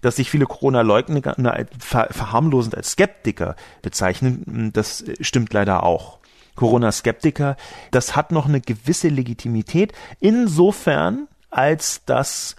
Dass 0.00 0.16
sich 0.16 0.30
viele 0.30 0.46
Corona-Leugner 0.46 1.34
verharmlosend 1.78 2.74
als 2.74 2.92
Skeptiker 2.92 3.54
bezeichnen, 3.82 4.70
das 4.72 5.04
stimmt 5.20 5.52
leider 5.52 5.82
auch. 5.82 6.20
Corona-Skeptiker, 6.54 7.56
das 7.90 8.16
hat 8.16 8.32
noch 8.32 8.46
eine 8.46 8.60
gewisse 8.60 9.08
Legitimität, 9.08 9.92
insofern 10.20 11.28
als 11.50 12.04
dass 12.04 12.56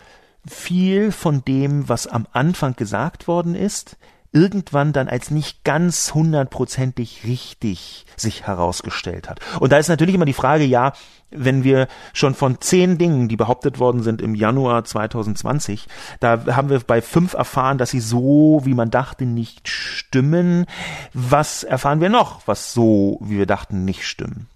viel 0.47 1.11
von 1.11 1.43
dem, 1.43 1.89
was 1.89 2.07
am 2.07 2.27
Anfang 2.31 2.75
gesagt 2.75 3.27
worden 3.27 3.55
ist, 3.55 3.97
irgendwann 4.36 4.91
dann 4.91 5.07
als 5.07 5.31
nicht 5.31 5.63
ganz 5.63 6.13
hundertprozentig 6.13 7.21
richtig 7.23 8.05
sich 8.17 8.45
herausgestellt 8.45 9.29
hat. 9.29 9.39
Und 9.61 9.71
da 9.71 9.77
ist 9.77 9.88
natürlich 9.88 10.13
immer 10.13 10.25
die 10.25 10.33
Frage, 10.33 10.65
ja, 10.65 10.91
wenn 11.31 11.63
wir 11.63 11.88
schon 12.13 12.36
von 12.36 12.59
zehn 12.59 12.97
Dingen, 12.97 13.29
die 13.29 13.38
behauptet 13.38 13.79
worden 13.79 14.03
sind 14.03 14.21
im 14.21 14.36
Januar 14.36 14.83
2020, 14.83 15.88
da 16.19 16.45
haben 16.53 16.69
wir 16.69 16.79
bei 16.81 17.01
fünf 17.01 17.33
erfahren, 17.33 17.77
dass 17.77 17.91
sie 17.91 18.01
so, 18.01 18.61
wie 18.65 18.73
man 18.73 18.91
dachte, 18.91 19.25
nicht 19.25 19.69
stimmen. 19.69 20.65
Was 21.13 21.63
erfahren 21.63 22.01
wir 22.01 22.09
noch, 22.09 22.45
was 22.45 22.73
so, 22.73 23.17
wie 23.21 23.38
wir 23.38 23.45
dachten, 23.45 23.86
nicht 23.86 24.03
stimmen? 24.03 24.49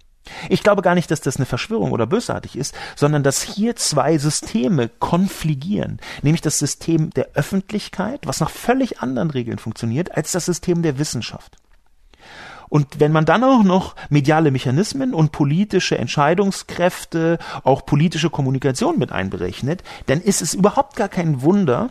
Ich 0.48 0.62
glaube 0.62 0.82
gar 0.82 0.94
nicht, 0.94 1.10
dass 1.10 1.20
das 1.20 1.36
eine 1.36 1.46
Verschwörung 1.46 1.92
oder 1.92 2.06
bösartig 2.06 2.56
ist, 2.56 2.74
sondern 2.96 3.22
dass 3.22 3.42
hier 3.42 3.76
zwei 3.76 4.18
Systeme 4.18 4.88
konfligieren, 4.88 6.00
nämlich 6.22 6.40
das 6.40 6.58
System 6.58 7.10
der 7.10 7.30
Öffentlichkeit, 7.34 8.26
was 8.26 8.40
nach 8.40 8.50
völlig 8.50 9.00
anderen 9.00 9.30
Regeln 9.30 9.58
funktioniert, 9.58 10.16
als 10.16 10.32
das 10.32 10.46
System 10.46 10.82
der 10.82 10.98
Wissenschaft. 10.98 11.56
Und 12.70 13.00
wenn 13.00 13.10
man 13.10 13.24
dann 13.24 13.42
auch 13.42 13.64
noch 13.64 13.96
mediale 14.10 14.52
Mechanismen 14.52 15.12
und 15.12 15.32
politische 15.32 15.98
Entscheidungskräfte, 15.98 17.38
auch 17.64 17.84
politische 17.84 18.30
Kommunikation 18.30 18.96
mit 18.96 19.10
einberechnet, 19.10 19.82
dann 20.06 20.20
ist 20.20 20.40
es 20.40 20.54
überhaupt 20.54 20.94
gar 20.94 21.08
kein 21.08 21.42
Wunder, 21.42 21.90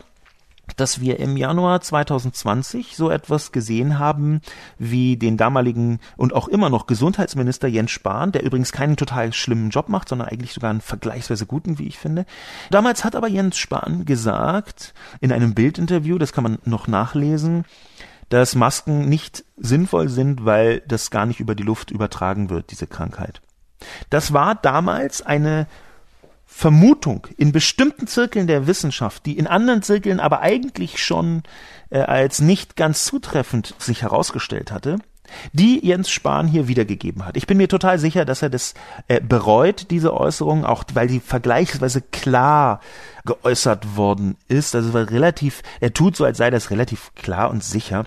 dass 0.76 1.00
wir 1.00 1.18
im 1.20 1.36
Januar 1.36 1.80
2020 1.80 2.96
so 2.96 3.10
etwas 3.10 3.52
gesehen 3.52 3.98
haben 3.98 4.40
wie 4.78 5.16
den 5.16 5.36
damaligen 5.36 6.00
und 6.16 6.34
auch 6.34 6.48
immer 6.48 6.70
noch 6.70 6.86
Gesundheitsminister 6.86 7.68
Jens 7.68 7.90
Spahn, 7.90 8.32
der 8.32 8.42
übrigens 8.42 8.72
keinen 8.72 8.96
total 8.96 9.32
schlimmen 9.32 9.70
Job 9.70 9.88
macht, 9.88 10.08
sondern 10.08 10.28
eigentlich 10.28 10.52
sogar 10.52 10.70
einen 10.70 10.80
vergleichsweise 10.80 11.46
guten, 11.46 11.78
wie 11.78 11.86
ich 11.86 11.98
finde. 11.98 12.26
Damals 12.70 13.04
hat 13.04 13.16
aber 13.16 13.28
Jens 13.28 13.56
Spahn 13.56 14.04
gesagt, 14.04 14.94
in 15.20 15.32
einem 15.32 15.54
Bildinterview, 15.54 16.18
das 16.18 16.32
kann 16.32 16.44
man 16.44 16.58
noch 16.64 16.88
nachlesen, 16.88 17.64
dass 18.28 18.54
Masken 18.54 19.08
nicht 19.08 19.44
sinnvoll 19.56 20.08
sind, 20.08 20.44
weil 20.44 20.80
das 20.86 21.10
gar 21.10 21.26
nicht 21.26 21.40
über 21.40 21.54
die 21.54 21.64
Luft 21.64 21.90
übertragen 21.90 22.48
wird, 22.48 22.70
diese 22.70 22.86
Krankheit. 22.86 23.42
Das 24.08 24.32
war 24.32 24.54
damals 24.54 25.22
eine 25.22 25.66
Vermutung 26.52 27.26
in 27.38 27.52
bestimmten 27.52 28.06
Zirkeln 28.06 28.46
der 28.46 28.66
Wissenschaft, 28.66 29.24
die 29.24 29.38
in 29.38 29.46
anderen 29.46 29.82
Zirkeln 29.82 30.20
aber 30.20 30.40
eigentlich 30.40 31.02
schon 31.02 31.42
äh, 31.90 32.00
als 32.00 32.40
nicht 32.40 32.76
ganz 32.76 33.04
zutreffend 33.04 33.74
sich 33.78 34.02
herausgestellt 34.02 34.70
hatte, 34.70 34.98
die 35.52 35.86
Jens 35.86 36.10
Spahn 36.10 36.48
hier 36.48 36.68
wiedergegeben 36.68 37.24
hat. 37.24 37.36
Ich 37.36 37.46
bin 37.46 37.56
mir 37.56 37.68
total 37.68 37.98
sicher, 37.98 38.24
dass 38.24 38.42
er 38.42 38.50
das 38.50 38.74
äh, 39.08 39.20
bereut, 39.20 39.86
diese 39.90 40.12
Äußerung, 40.12 40.66
auch 40.66 40.84
weil 40.92 41.06
die 41.06 41.20
vergleichsweise 41.20 42.02
klar 42.02 42.80
geäußert 43.24 43.96
worden 43.96 44.36
ist. 44.48 44.74
Also 44.74 44.92
war 44.92 45.08
relativ, 45.08 45.62
er 45.80 45.94
tut 45.94 46.16
so, 46.16 46.24
als 46.24 46.38
sei 46.38 46.50
das 46.50 46.70
relativ 46.70 47.12
klar 47.14 47.48
und 47.50 47.64
sicher. 47.64 48.04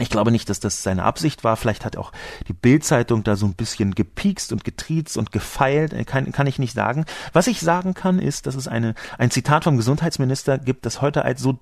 Ich 0.00 0.10
glaube 0.10 0.32
nicht, 0.32 0.48
dass 0.48 0.58
das 0.58 0.82
seine 0.82 1.04
Absicht 1.04 1.44
war. 1.44 1.56
Vielleicht 1.56 1.84
hat 1.84 1.96
auch 1.96 2.10
die 2.48 2.52
Bildzeitung 2.52 3.22
da 3.22 3.36
so 3.36 3.46
ein 3.46 3.54
bisschen 3.54 3.94
gepiekst 3.94 4.50
und 4.52 4.64
getriezt 4.64 5.16
und 5.16 5.30
gefeilt. 5.30 5.92
Äh, 5.92 6.04
kann, 6.04 6.32
kann 6.32 6.46
ich 6.46 6.58
nicht 6.58 6.74
sagen. 6.74 7.04
Was 7.32 7.46
ich 7.46 7.60
sagen 7.60 7.94
kann, 7.94 8.18
ist, 8.18 8.46
dass 8.46 8.56
es 8.56 8.66
eine, 8.66 8.94
ein 9.18 9.30
Zitat 9.30 9.64
vom 9.64 9.76
Gesundheitsminister 9.76 10.58
gibt, 10.58 10.84
das 10.84 11.00
heute 11.00 11.24
als 11.24 11.40
so, 11.40 11.58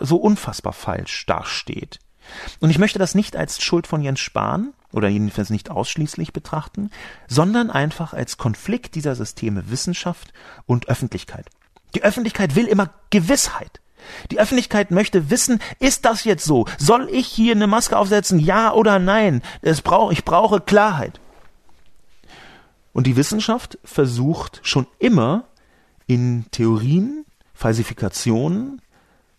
so 0.00 0.16
unfassbar 0.16 0.72
falsch 0.72 1.26
dasteht. 1.26 1.98
Und 2.60 2.70
ich 2.70 2.78
möchte 2.78 2.98
das 2.98 3.14
nicht 3.14 3.36
als 3.36 3.62
Schuld 3.62 3.86
von 3.86 4.02
Jens 4.02 4.20
Spahn 4.20 4.72
oder 4.92 5.08
jedenfalls 5.08 5.50
nicht 5.50 5.70
ausschließlich 5.70 6.32
betrachten, 6.32 6.90
sondern 7.28 7.70
einfach 7.70 8.12
als 8.12 8.36
Konflikt 8.36 8.94
dieser 8.94 9.14
Systeme 9.14 9.70
Wissenschaft 9.70 10.32
und 10.64 10.88
Öffentlichkeit. 10.88 11.46
Die 11.94 12.02
Öffentlichkeit 12.02 12.54
will 12.56 12.66
immer 12.66 12.90
Gewissheit. 13.10 13.80
Die 14.30 14.38
Öffentlichkeit 14.38 14.90
möchte 14.90 15.30
wissen, 15.30 15.60
ist 15.78 16.04
das 16.04 16.24
jetzt 16.24 16.44
so? 16.44 16.66
Soll 16.78 17.08
ich 17.10 17.26
hier 17.26 17.54
eine 17.54 17.66
Maske 17.66 17.96
aufsetzen? 17.96 18.38
Ja 18.38 18.72
oder 18.72 18.98
nein? 18.98 19.42
Brauch, 19.84 20.12
ich 20.12 20.24
brauche 20.24 20.60
Klarheit. 20.60 21.20
Und 22.92 23.06
die 23.06 23.16
Wissenschaft 23.16 23.78
versucht 23.84 24.60
schon 24.62 24.86
immer 24.98 25.44
in 26.06 26.46
Theorien, 26.50 27.26
Falsifikationen, 27.52 28.80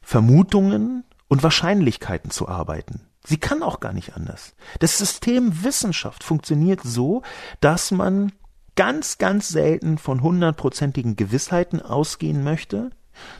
Vermutungen 0.01 1.03
und 1.27 1.43
Wahrscheinlichkeiten 1.43 2.31
zu 2.31 2.47
arbeiten. 2.47 3.01
Sie 3.25 3.37
kann 3.37 3.61
auch 3.61 3.79
gar 3.79 3.93
nicht 3.93 4.15
anders. 4.15 4.55
Das 4.79 4.97
System 4.97 5.63
Wissenschaft 5.63 6.23
funktioniert 6.23 6.81
so, 6.83 7.23
dass 7.59 7.91
man 7.91 8.31
ganz, 8.75 9.17
ganz 9.17 9.49
selten 9.49 9.97
von 9.97 10.21
hundertprozentigen 10.21 11.15
Gewissheiten 11.15 11.81
ausgehen 11.81 12.43
möchte, 12.43 12.91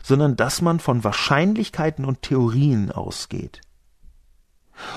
sondern 0.02 0.36
dass 0.36 0.62
man 0.62 0.80
von 0.80 1.04
Wahrscheinlichkeiten 1.04 2.04
und 2.04 2.22
Theorien 2.22 2.90
ausgeht. 2.90 3.60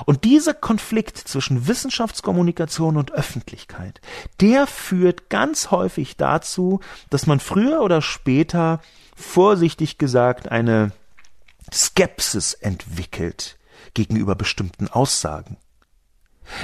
Und 0.05 0.23
dieser 0.23 0.53
Konflikt 0.53 1.17
zwischen 1.17 1.67
Wissenschaftskommunikation 1.67 2.97
und 2.97 3.11
Öffentlichkeit, 3.11 3.99
der 4.39 4.67
führt 4.67 5.29
ganz 5.29 5.71
häufig 5.71 6.17
dazu, 6.17 6.81
dass 7.09 7.25
man 7.25 7.39
früher 7.39 7.81
oder 7.81 8.01
später, 8.01 8.79
vorsichtig 9.15 9.97
gesagt, 9.97 10.51
eine 10.51 10.91
Skepsis 11.73 12.53
entwickelt 12.53 13.57
gegenüber 13.93 14.35
bestimmten 14.35 14.87
Aussagen. 14.87 15.57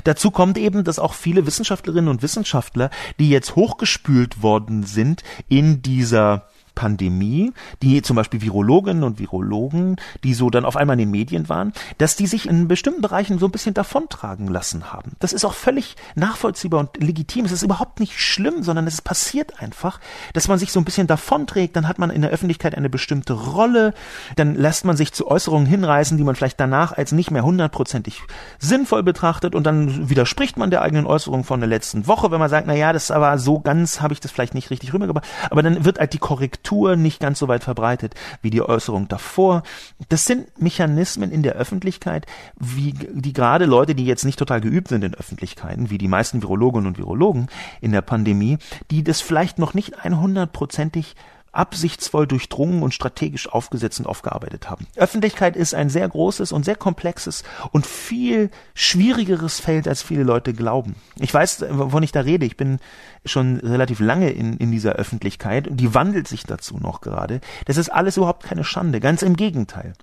Dazu 0.03 0.31
kommt 0.31 0.57
eben, 0.57 0.83
dass 0.83 0.99
auch 0.99 1.13
viele 1.13 1.45
Wissenschaftlerinnen 1.45 2.09
und 2.09 2.21
Wissenschaftler, 2.21 2.89
die 3.19 3.29
jetzt 3.29 3.55
hochgespült 3.55 4.41
worden 4.41 4.83
sind 4.83 5.23
in 5.47 5.81
dieser 5.81 6.49
Pandemie, 6.77 7.53
die 7.81 8.03
zum 8.03 8.15
Beispiel 8.15 8.39
Virologinnen 8.39 9.03
und 9.03 9.17
Virologen, 9.17 9.95
die 10.23 10.35
so 10.35 10.51
dann 10.51 10.63
auf 10.63 10.77
einmal 10.77 10.93
in 10.93 10.99
den 10.99 11.11
Medien 11.11 11.49
waren, 11.49 11.73
dass 11.97 12.15
die 12.15 12.27
sich 12.27 12.47
in 12.47 12.67
bestimmten 12.67 13.01
Bereichen 13.01 13.39
so 13.39 13.47
ein 13.47 13.51
bisschen 13.51 13.73
davontragen 13.73 14.47
lassen 14.47 14.93
haben. 14.93 15.13
Das 15.17 15.33
ist 15.33 15.43
auch 15.43 15.55
völlig 15.55 15.95
nachvollziehbar 16.13 16.79
und 16.81 17.03
legitim. 17.03 17.45
Es 17.45 17.51
ist 17.51 17.63
überhaupt 17.63 17.99
nicht 17.99 18.21
schlimm, 18.21 18.61
sondern 18.61 18.85
es 18.85 19.01
passiert 19.01 19.59
einfach, 19.59 19.99
dass 20.33 20.47
man 20.47 20.59
sich 20.59 20.71
so 20.71 20.79
ein 20.79 20.85
bisschen 20.85 21.07
davonträgt. 21.07 21.75
Dann 21.75 21.87
hat 21.87 21.97
man 21.97 22.11
in 22.11 22.21
der 22.21 22.29
Öffentlichkeit 22.29 22.75
eine 22.75 22.91
bestimmte 22.91 23.33
Rolle. 23.33 23.95
Dann 24.35 24.53
lässt 24.53 24.85
man 24.85 24.95
sich 24.95 25.11
zu 25.13 25.25
Äußerungen 25.25 25.65
hinreißen, 25.65 26.15
die 26.15 26.23
man 26.23 26.35
vielleicht 26.35 26.59
danach 26.59 26.91
als 26.91 27.11
nicht 27.11 27.31
mehr 27.31 27.43
hundertprozentig 27.43 28.21
sinnvoll 28.59 29.01
betrachtet 29.01 29.55
und 29.55 29.63
dann 29.63 30.11
widerspricht 30.11 30.57
man 30.57 30.69
der 30.69 30.83
eigenen 30.83 31.07
Äußerung 31.07 31.43
von 31.43 31.59
der 31.59 31.69
letzten 31.69 32.05
Woche, 32.05 32.29
wenn 32.29 32.39
man 32.39 32.49
sagt, 32.49 32.67
na 32.67 32.75
ja, 32.75 32.93
das 32.93 33.09
aber 33.09 33.39
so 33.39 33.59
ganz 33.61 33.99
habe 33.99 34.13
ich 34.13 34.19
das 34.19 34.29
vielleicht 34.29 34.53
nicht 34.53 34.69
richtig 34.69 34.93
rübergebracht. 34.93 35.25
Aber 35.49 35.63
dann 35.63 35.83
wird 35.83 35.97
halt 35.97 36.13
die 36.13 36.19
Korrektur 36.19 36.66
Kultur 36.67 36.97
nicht 36.97 37.21
ganz 37.21 37.39
so 37.39 37.47
weit 37.47 37.63
verbreitet 37.63 38.13
wie 38.41 38.49
die 38.49 38.61
Äußerung 38.61 39.07
davor. 39.07 39.63
Das 40.09 40.25
sind 40.25 40.61
Mechanismen 40.61 41.31
in 41.31 41.41
der 41.41 41.53
Öffentlichkeit, 41.53 42.25
wie 42.59 42.93
die 42.93 43.31
gerade 43.31 43.65
Leute, 43.65 43.95
die 43.95 44.05
jetzt 44.05 44.25
nicht 44.25 44.37
total 44.37 44.59
geübt 44.59 44.89
sind 44.89 45.03
in 45.05 45.13
Öffentlichkeiten, 45.13 45.89
wie 45.89 45.97
die 45.97 46.09
meisten 46.09 46.41
Virologinnen 46.41 46.87
und 46.87 46.97
Virologen 46.97 47.47
in 47.79 47.93
der 47.93 48.01
Pandemie, 48.01 48.57
die 48.91 49.01
das 49.01 49.21
vielleicht 49.21 49.59
noch 49.59 49.73
nicht 49.73 49.97
100%ig 49.99 51.15
absichtsvoll 51.51 52.27
durchdrungen 52.27 52.83
und 52.83 52.93
strategisch 52.93 53.49
aufgesetzt 53.49 53.99
und 53.99 54.05
aufgearbeitet 54.05 54.69
haben. 54.69 54.87
Öffentlichkeit 54.95 55.55
ist 55.55 55.73
ein 55.73 55.89
sehr 55.89 56.07
großes 56.07 56.51
und 56.51 56.65
sehr 56.65 56.75
komplexes 56.75 57.43
und 57.71 57.85
viel 57.85 58.51
schwierigeres 58.73 59.59
Feld, 59.59 59.87
als 59.87 60.01
viele 60.01 60.23
Leute 60.23 60.53
glauben. 60.53 60.95
Ich 61.19 61.33
weiß, 61.33 61.65
wovon 61.69 62.03
ich 62.03 62.11
da 62.11 62.21
rede. 62.21 62.45
Ich 62.45 62.57
bin 62.57 62.79
schon 63.25 63.57
relativ 63.57 63.99
lange 63.99 64.29
in, 64.29 64.57
in 64.57 64.71
dieser 64.71 64.93
Öffentlichkeit 64.93 65.67
und 65.67 65.77
die 65.77 65.93
wandelt 65.93 66.27
sich 66.27 66.43
dazu 66.43 66.77
noch 66.77 67.01
gerade. 67.01 67.41
Das 67.65 67.77
ist 67.77 67.89
alles 67.89 68.17
überhaupt 68.17 68.43
keine 68.43 68.63
Schande. 68.63 68.99
Ganz 68.99 69.21
im 69.21 69.35
Gegenteil. 69.35 69.93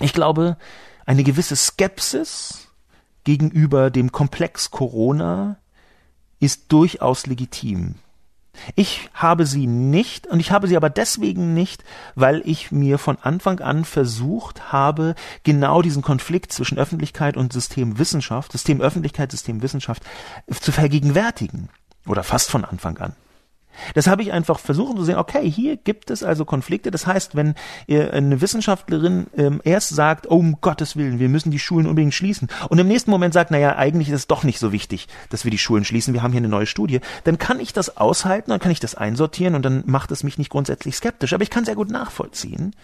Ich 0.00 0.12
glaube, 0.12 0.56
eine 1.06 1.24
gewisse 1.24 1.56
Skepsis 1.56 2.68
gegenüber 3.24 3.90
dem 3.90 4.12
Komplex 4.12 4.70
Corona 4.70 5.58
ist 6.40 6.72
durchaus 6.72 7.26
legitim. 7.26 7.96
Ich 8.74 9.08
habe 9.14 9.46
sie 9.46 9.66
nicht 9.66 10.26
und 10.26 10.40
ich 10.40 10.52
habe 10.52 10.68
sie 10.68 10.76
aber 10.76 10.90
deswegen 10.90 11.54
nicht, 11.54 11.84
weil 12.14 12.42
ich 12.44 12.72
mir 12.72 12.98
von 12.98 13.18
Anfang 13.20 13.60
an 13.60 13.84
versucht 13.84 14.72
habe, 14.72 15.14
genau 15.44 15.82
diesen 15.82 16.02
Konflikt 16.02 16.52
zwischen 16.52 16.78
Öffentlichkeit 16.78 17.36
und 17.36 17.52
Systemwissenschaft, 17.52 18.52
System 18.52 18.80
Öffentlichkeit, 18.80 19.30
System 19.30 19.62
Wissenschaft 19.62 20.02
zu 20.60 20.72
vergegenwärtigen. 20.72 21.68
Oder 22.06 22.22
fast 22.22 22.50
von 22.50 22.64
Anfang 22.64 22.98
an. 22.98 23.14
Das 23.94 24.08
habe 24.08 24.22
ich 24.22 24.32
einfach 24.32 24.58
versucht 24.58 24.96
zu 24.96 25.04
sehen, 25.04 25.16
okay, 25.16 25.48
hier 25.48 25.76
gibt 25.76 26.10
es 26.10 26.22
also 26.22 26.44
Konflikte. 26.44 26.90
Das 26.90 27.06
heißt, 27.06 27.36
wenn 27.36 27.54
eine 27.88 28.40
Wissenschaftlerin 28.40 29.26
ähm, 29.36 29.60
erst 29.64 29.90
sagt, 29.90 30.28
oh, 30.28 30.40
um 30.40 30.56
Gottes 30.62 30.96
Willen, 30.96 31.18
wir 31.18 31.28
müssen 31.28 31.50
die 31.50 31.58
Schulen 31.58 31.86
unbedingt 31.86 32.14
schließen 32.14 32.48
und 32.70 32.78
im 32.78 32.88
nächsten 32.88 33.10
Moment 33.10 33.34
sagt, 33.34 33.50
naja, 33.50 33.76
eigentlich 33.76 34.08
ist 34.08 34.14
es 34.14 34.26
doch 34.26 34.42
nicht 34.42 34.58
so 34.58 34.72
wichtig, 34.72 35.06
dass 35.28 35.44
wir 35.44 35.50
die 35.50 35.58
Schulen 35.58 35.84
schließen, 35.84 36.14
wir 36.14 36.22
haben 36.22 36.32
hier 36.32 36.38
eine 36.40 36.48
neue 36.48 36.66
Studie, 36.66 37.00
dann 37.24 37.36
kann 37.36 37.60
ich 37.60 37.74
das 37.74 37.98
aushalten, 37.98 38.50
dann 38.50 38.58
kann 38.58 38.72
ich 38.72 38.80
das 38.80 38.94
einsortieren 38.94 39.54
und 39.54 39.62
dann 39.62 39.82
macht 39.84 40.10
es 40.12 40.24
mich 40.24 40.38
nicht 40.38 40.50
grundsätzlich 40.50 40.96
skeptisch. 40.96 41.34
Aber 41.34 41.42
ich 41.42 41.50
kann 41.50 41.66
sehr 41.66 41.74
gut 41.74 41.90
nachvollziehen, 41.90 42.74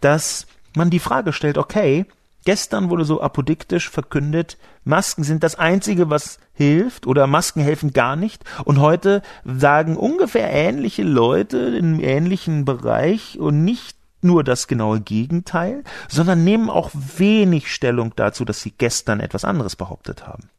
dass 0.00 0.46
man 0.76 0.88
die 0.88 1.00
Frage 1.00 1.32
stellt, 1.32 1.58
okay, 1.58 2.06
Gestern 2.44 2.88
wurde 2.88 3.04
so 3.04 3.20
apodiktisch 3.20 3.90
verkündet, 3.90 4.56
Masken 4.84 5.24
sind 5.24 5.42
das 5.42 5.56
Einzige, 5.56 6.08
was 6.08 6.38
hilft 6.52 7.06
oder 7.06 7.26
Masken 7.26 7.60
helfen 7.60 7.92
gar 7.92 8.16
nicht. 8.16 8.44
Und 8.64 8.80
heute 8.80 9.22
sagen 9.44 9.96
ungefähr 9.96 10.50
ähnliche 10.50 11.02
Leute 11.02 11.58
im 11.58 12.00
ähnlichen 12.00 12.64
Bereich 12.64 13.38
und 13.38 13.64
nicht 13.64 13.96
nur 14.22 14.44
das 14.44 14.68
genaue 14.68 15.00
Gegenteil, 15.00 15.84
sondern 16.08 16.44
nehmen 16.44 16.70
auch 16.70 16.90
wenig 16.94 17.72
Stellung 17.72 18.14
dazu, 18.16 18.44
dass 18.44 18.60
sie 18.60 18.72
gestern 18.72 19.20
etwas 19.20 19.44
anderes 19.44 19.76
behauptet 19.76 20.26
haben. 20.26 20.50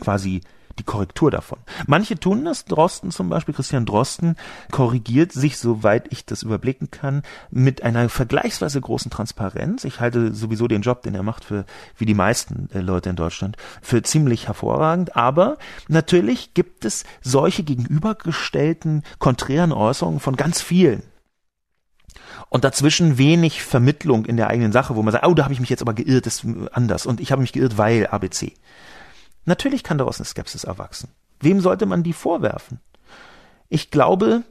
Quasi 0.00 0.42
die 0.78 0.84
Korrektur 0.84 1.30
davon. 1.30 1.58
Manche 1.86 2.18
tun 2.18 2.44
das, 2.44 2.64
Drosten 2.64 3.10
zum 3.10 3.28
Beispiel, 3.28 3.54
Christian 3.54 3.86
Drosten 3.86 4.36
korrigiert 4.70 5.32
sich, 5.32 5.58
soweit 5.58 6.12
ich 6.12 6.26
das 6.26 6.42
überblicken 6.42 6.90
kann, 6.90 7.22
mit 7.50 7.82
einer 7.82 8.08
vergleichsweise 8.08 8.80
großen 8.80 9.10
Transparenz. 9.10 9.84
Ich 9.84 10.00
halte 10.00 10.34
sowieso 10.34 10.68
den 10.68 10.82
Job, 10.82 11.02
den 11.02 11.14
er 11.14 11.22
macht, 11.22 11.44
für, 11.44 11.64
wie 11.96 12.06
die 12.06 12.14
meisten 12.14 12.68
äh, 12.72 12.80
Leute 12.80 13.10
in 13.10 13.16
Deutschland, 13.16 13.56
für 13.82 14.02
ziemlich 14.02 14.46
hervorragend. 14.46 15.16
Aber 15.16 15.58
natürlich 15.88 16.54
gibt 16.54 16.84
es 16.84 17.04
solche 17.22 17.62
gegenübergestellten 17.62 19.02
konträren 19.18 19.72
Äußerungen 19.72 20.20
von 20.20 20.36
ganz 20.36 20.60
vielen 20.60 21.02
und 22.48 22.64
dazwischen 22.64 23.18
wenig 23.18 23.62
Vermittlung 23.62 24.24
in 24.24 24.36
der 24.36 24.48
eigenen 24.48 24.72
Sache, 24.72 24.96
wo 24.96 25.02
man 25.02 25.12
sagt, 25.12 25.26
oh, 25.26 25.34
da 25.34 25.44
habe 25.44 25.54
ich 25.54 25.60
mich 25.60 25.70
jetzt 25.70 25.82
aber 25.82 25.94
geirrt, 25.94 26.26
das 26.26 26.44
ist 26.44 26.72
anders 26.72 27.06
und 27.06 27.20
ich 27.20 27.32
habe 27.32 27.42
mich 27.42 27.52
geirrt, 27.52 27.78
weil 27.78 28.06
ABC. 28.06 28.52
Natürlich 29.46 29.82
kann 29.82 29.98
daraus 29.98 30.18
eine 30.18 30.26
Skepsis 30.26 30.64
erwachsen. 30.64 31.08
Wem 31.40 31.60
sollte 31.60 31.86
man 31.86 32.02
die 32.02 32.12
vorwerfen? 32.12 32.80
Ich 33.68 33.90
glaube, 33.90 34.42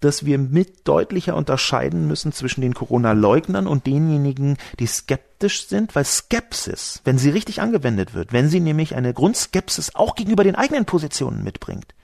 dass 0.00 0.24
wir 0.24 0.38
mit 0.38 0.86
deutlicher 0.88 1.36
unterscheiden 1.36 2.06
müssen 2.06 2.32
zwischen 2.32 2.60
den 2.60 2.74
Corona-Leugnern 2.74 3.66
und 3.66 3.86
denjenigen, 3.86 4.56
die 4.78 4.86
skeptisch 4.86 5.68
sind, 5.68 5.94
weil 5.94 6.04
Skepsis, 6.04 7.00
wenn 7.04 7.18
sie 7.18 7.30
richtig 7.30 7.60
angewendet 7.60 8.12
wird, 8.14 8.32
wenn 8.32 8.48
sie 8.48 8.60
nämlich 8.60 8.94
eine 8.94 9.14
Grundskepsis 9.14 9.94
auch 9.94 10.14
gegenüber 10.14 10.44
den 10.44 10.56
eigenen 10.56 10.84
Positionen 10.84 11.44
mitbringt, 11.44 11.94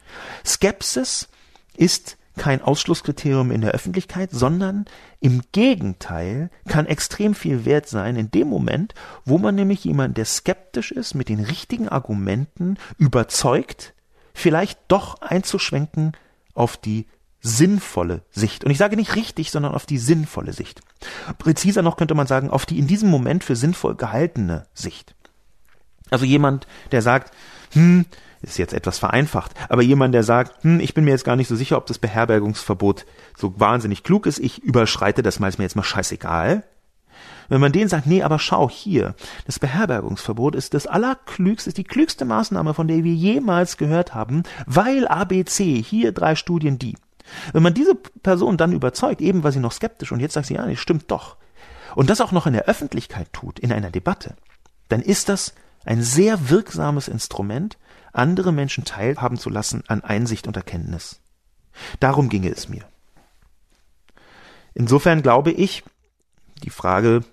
Skepsis 0.44 1.28
ist 1.76 2.17
kein 2.38 2.62
Ausschlusskriterium 2.62 3.50
in 3.50 3.60
der 3.60 3.72
Öffentlichkeit, 3.72 4.30
sondern 4.30 4.86
im 5.20 5.42
Gegenteil 5.52 6.50
kann 6.66 6.86
extrem 6.86 7.34
viel 7.34 7.64
wert 7.64 7.88
sein 7.88 8.16
in 8.16 8.30
dem 8.30 8.48
Moment, 8.48 8.94
wo 9.24 9.36
man 9.36 9.54
nämlich 9.54 9.84
jemand, 9.84 10.16
der 10.16 10.24
skeptisch 10.24 10.92
ist, 10.92 11.14
mit 11.14 11.28
den 11.28 11.40
richtigen 11.40 11.88
Argumenten 11.88 12.78
überzeugt, 12.96 13.94
vielleicht 14.32 14.78
doch 14.88 15.20
einzuschwenken 15.20 16.12
auf 16.54 16.76
die 16.76 17.06
sinnvolle 17.40 18.22
Sicht. 18.30 18.64
Und 18.64 18.70
ich 18.70 18.78
sage 18.78 18.96
nicht 18.96 19.14
richtig, 19.14 19.50
sondern 19.50 19.74
auf 19.74 19.86
die 19.86 19.98
sinnvolle 19.98 20.52
Sicht. 20.52 20.80
Präziser 21.38 21.82
noch 21.82 21.96
könnte 21.96 22.14
man 22.14 22.26
sagen, 22.26 22.50
auf 22.50 22.66
die 22.66 22.78
in 22.78 22.86
diesem 22.86 23.10
Moment 23.10 23.44
für 23.44 23.56
sinnvoll 23.56 23.94
gehaltene 23.94 24.66
Sicht. 24.74 25.14
Also 26.10 26.24
jemand, 26.24 26.66
der 26.92 27.02
sagt, 27.02 27.32
hm, 27.72 28.06
ist 28.40 28.58
jetzt 28.58 28.72
etwas 28.72 28.98
vereinfacht, 28.98 29.52
aber 29.68 29.82
jemand, 29.82 30.14
der 30.14 30.22
sagt, 30.22 30.62
hm, 30.62 30.80
ich 30.80 30.94
bin 30.94 31.04
mir 31.04 31.10
jetzt 31.10 31.24
gar 31.24 31.36
nicht 31.36 31.48
so 31.48 31.56
sicher, 31.56 31.76
ob 31.76 31.86
das 31.86 31.98
Beherbergungsverbot 31.98 33.04
so 33.36 33.58
wahnsinnig 33.58 34.04
klug 34.04 34.26
ist, 34.26 34.38
ich 34.38 34.62
überschreite 34.62 35.22
das 35.22 35.40
mal, 35.40 35.48
ist 35.48 35.58
mir 35.58 35.64
jetzt 35.64 35.76
mal 35.76 35.82
scheißegal. 35.82 36.64
Wenn 37.48 37.60
man 37.62 37.72
denen 37.72 37.88
sagt, 37.88 38.06
nee, 38.06 38.22
aber 38.22 38.38
schau 38.38 38.68
hier, 38.68 39.14
das 39.46 39.58
Beherbergungsverbot 39.58 40.54
ist 40.54 40.74
das 40.74 40.86
allerklügste, 40.86 41.70
ist 41.70 41.78
die 41.78 41.84
klügste 41.84 42.26
Maßnahme, 42.26 42.74
von 42.74 42.88
der 42.88 43.04
wir 43.04 43.14
jemals 43.14 43.78
gehört 43.78 44.14
haben, 44.14 44.42
weil 44.66 45.08
ABC, 45.08 45.82
hier 45.82 46.12
drei 46.12 46.34
Studien, 46.34 46.78
die. 46.78 46.96
Wenn 47.52 47.62
man 47.62 47.74
diese 47.74 47.94
Person 47.94 48.56
dann 48.56 48.72
überzeugt, 48.72 49.20
eben 49.20 49.42
weil 49.42 49.52
sie 49.52 49.60
noch 49.60 49.72
skeptisch 49.72 50.12
und 50.12 50.20
jetzt 50.20 50.34
sagt 50.34 50.46
sie, 50.46 50.54
ja, 50.54 50.66
nee, 50.66 50.76
stimmt 50.76 51.10
doch, 51.10 51.36
und 51.94 52.10
das 52.10 52.20
auch 52.20 52.32
noch 52.32 52.46
in 52.46 52.52
der 52.52 52.66
Öffentlichkeit 52.66 53.32
tut, 53.32 53.58
in 53.58 53.72
einer 53.72 53.90
Debatte, 53.90 54.36
dann 54.88 55.00
ist 55.00 55.28
das 55.28 55.54
ein 55.84 56.02
sehr 56.02 56.50
wirksames 56.50 57.08
Instrument, 57.08 57.78
andere 58.12 58.52
Menschen 58.52 58.84
teilhaben 58.84 59.38
zu 59.38 59.50
lassen 59.50 59.84
an 59.86 60.02
Einsicht 60.02 60.46
und 60.46 60.56
Erkenntnis. 60.56 61.20
Darum 62.00 62.28
ginge 62.28 62.50
es 62.50 62.68
mir. 62.68 62.84
Insofern 64.74 65.22
glaube 65.22 65.50
ich, 65.50 65.84
die 66.62 66.70
Frage, 66.70 67.24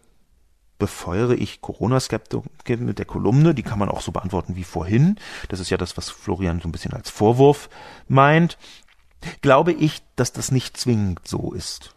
befeuere 0.77 1.33
ich 1.33 1.61
Corona-Skeptiker 1.61 2.77
mit 2.77 2.99
der 2.99 3.05
Kolumne, 3.05 3.53
die 3.53 3.63
kann 3.63 3.79
man 3.79 3.89
auch 3.89 4.01
so 4.01 4.11
beantworten 4.11 4.55
wie 4.55 4.63
vorhin. 4.63 5.17
Das 5.49 5.59
ist 5.59 5.69
ja 5.69 5.77
das, 5.77 5.97
was 5.97 6.09
Florian 6.09 6.59
so 6.59 6.67
ein 6.67 6.71
bisschen 6.71 6.93
als 6.93 7.09
Vorwurf 7.09 7.69
meint. 8.07 8.57
Glaube 9.41 9.71
ich, 9.71 10.03
dass 10.15 10.33
das 10.33 10.51
nicht 10.51 10.77
zwingend 10.77 11.27
so 11.27 11.53
ist. 11.53 11.94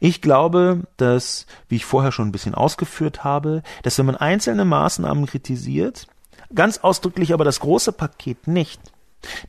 Ich 0.00 0.22
glaube, 0.22 0.82
dass, 0.96 1.46
wie 1.68 1.76
ich 1.76 1.84
vorher 1.84 2.12
schon 2.12 2.28
ein 2.28 2.32
bisschen 2.32 2.54
ausgeführt 2.54 3.24
habe, 3.24 3.62
dass 3.82 3.98
wenn 3.98 4.06
man 4.06 4.16
einzelne 4.16 4.64
Maßnahmen 4.64 5.26
kritisiert, 5.26 6.06
ganz 6.54 6.78
ausdrücklich 6.78 7.32
aber 7.32 7.44
das 7.44 7.60
große 7.60 7.92
Paket 7.92 8.46
nicht, 8.46 8.80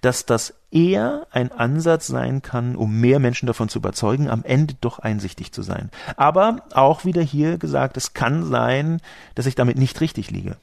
dass 0.01 0.25
das 0.25 0.55
eher 0.71 1.27
ein 1.31 1.51
Ansatz 1.51 2.07
sein 2.07 2.41
kann, 2.41 2.75
um 2.75 2.99
mehr 2.99 3.19
Menschen 3.19 3.47
davon 3.47 3.69
zu 3.69 3.79
überzeugen, 3.79 4.29
am 4.29 4.43
Ende 4.43 4.75
doch 4.79 4.99
einsichtig 4.99 5.51
zu 5.51 5.61
sein. 5.61 5.91
Aber 6.15 6.63
auch 6.73 7.05
wieder 7.05 7.21
hier 7.21 7.57
gesagt, 7.57 7.97
es 7.97 8.13
kann 8.13 8.43
sein, 8.45 9.01
dass 9.35 9.45
ich 9.45 9.55
damit 9.55 9.77
nicht 9.77 10.01
richtig 10.01 10.31
liege. 10.31 10.57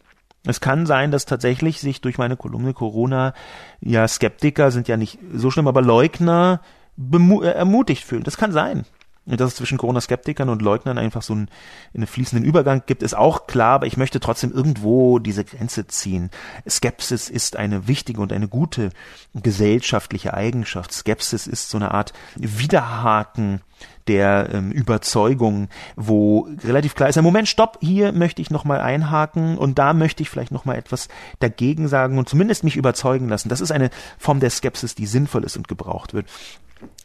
Es 0.46 0.60
kann 0.60 0.84
sein, 0.84 1.10
dass 1.10 1.24
tatsächlich 1.24 1.80
sich 1.80 2.02
durch 2.02 2.18
meine 2.18 2.36
Kolumne 2.36 2.74
Corona, 2.74 3.32
ja, 3.80 4.06
Skeptiker 4.06 4.70
sind 4.70 4.88
ja 4.88 4.96
nicht 4.96 5.18
so 5.32 5.50
schlimm, 5.50 5.68
aber 5.68 5.80
Leugner 5.80 6.60
äh, 6.98 7.46
ermutigt 7.46 8.04
fühlen. 8.04 8.24
Das 8.24 8.36
kann 8.36 8.52
sein. 8.52 8.84
Dass 9.26 9.52
es 9.52 9.56
zwischen 9.56 9.78
Corona-Skeptikern 9.78 10.50
und 10.50 10.60
Leugnern 10.60 10.98
einfach 10.98 11.22
so 11.22 11.32
einen, 11.32 11.48
einen 11.94 12.06
fließenden 12.06 12.46
Übergang 12.46 12.82
gibt, 12.84 13.02
ist 13.02 13.16
auch 13.16 13.46
klar, 13.46 13.76
aber 13.76 13.86
ich 13.86 13.96
möchte 13.96 14.20
trotzdem 14.20 14.52
irgendwo 14.52 15.18
diese 15.18 15.44
Grenze 15.44 15.86
ziehen. 15.86 16.30
Skepsis 16.68 17.30
ist 17.30 17.56
eine 17.56 17.88
wichtige 17.88 18.20
und 18.20 18.32
eine 18.34 18.48
gute 18.48 18.90
gesellschaftliche 19.32 20.34
Eigenschaft. 20.34 20.92
Skepsis 20.92 21.46
ist 21.46 21.70
so 21.70 21.78
eine 21.78 21.92
Art 21.92 22.12
Widerhaken 22.36 23.62
der 24.08 24.50
ähm, 24.52 24.70
Überzeugung, 24.70 25.68
wo 25.96 26.48
relativ 26.62 26.94
klar 26.94 27.08
ist, 27.08 27.20
Moment, 27.20 27.48
stopp, 27.48 27.78
hier 27.80 28.12
möchte 28.12 28.42
ich 28.42 28.50
nochmal 28.50 28.80
einhaken 28.80 29.56
und 29.56 29.78
da 29.78 29.94
möchte 29.94 30.22
ich 30.22 30.28
vielleicht 30.28 30.52
nochmal 30.52 30.76
etwas 30.76 31.08
dagegen 31.38 31.88
sagen 31.88 32.18
und 32.18 32.28
zumindest 32.28 32.64
mich 32.64 32.76
überzeugen 32.76 33.28
lassen. 33.28 33.48
Das 33.48 33.62
ist 33.62 33.72
eine 33.72 33.88
Form 34.18 34.40
der 34.40 34.50
Skepsis, 34.50 34.94
die 34.94 35.06
sinnvoll 35.06 35.44
ist 35.44 35.56
und 35.56 35.68
gebraucht 35.68 36.12
wird 36.12 36.26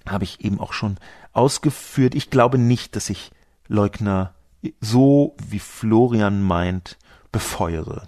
habe 0.08 0.24
ich 0.24 0.44
eben 0.44 0.60
auch 0.60 0.74
schon 0.74 0.98
ausgeführt. 1.34 2.16
Ich 2.16 2.30
glaube 2.30 2.58
nicht, 2.58 2.96
dass 2.96 3.10
ich 3.10 3.32
Leugner 3.68 4.34
so 4.82 5.36
wie 5.48 5.60
Florian 5.60 6.42
meint 6.42 6.98
befeuere. 7.32 8.08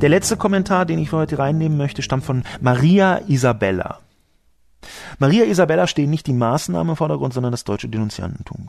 Der 0.00 0.08
letzte 0.08 0.36
Kommentar, 0.36 0.84
den 0.84 0.98
ich 0.98 1.10
für 1.10 1.18
heute 1.18 1.38
reinnehmen 1.38 1.78
möchte, 1.78 2.02
stammt 2.02 2.24
von 2.24 2.42
Maria 2.60 3.20
Isabella. 3.28 4.00
Maria 5.18 5.44
Isabella 5.44 5.86
stehen 5.86 6.10
nicht 6.10 6.26
die 6.26 6.32
Maßnahmen 6.32 6.90
im 6.90 6.96
Vordergrund, 6.96 7.32
sondern 7.32 7.52
das 7.52 7.62
deutsche 7.62 7.88
Denunziantentum. 7.88 8.68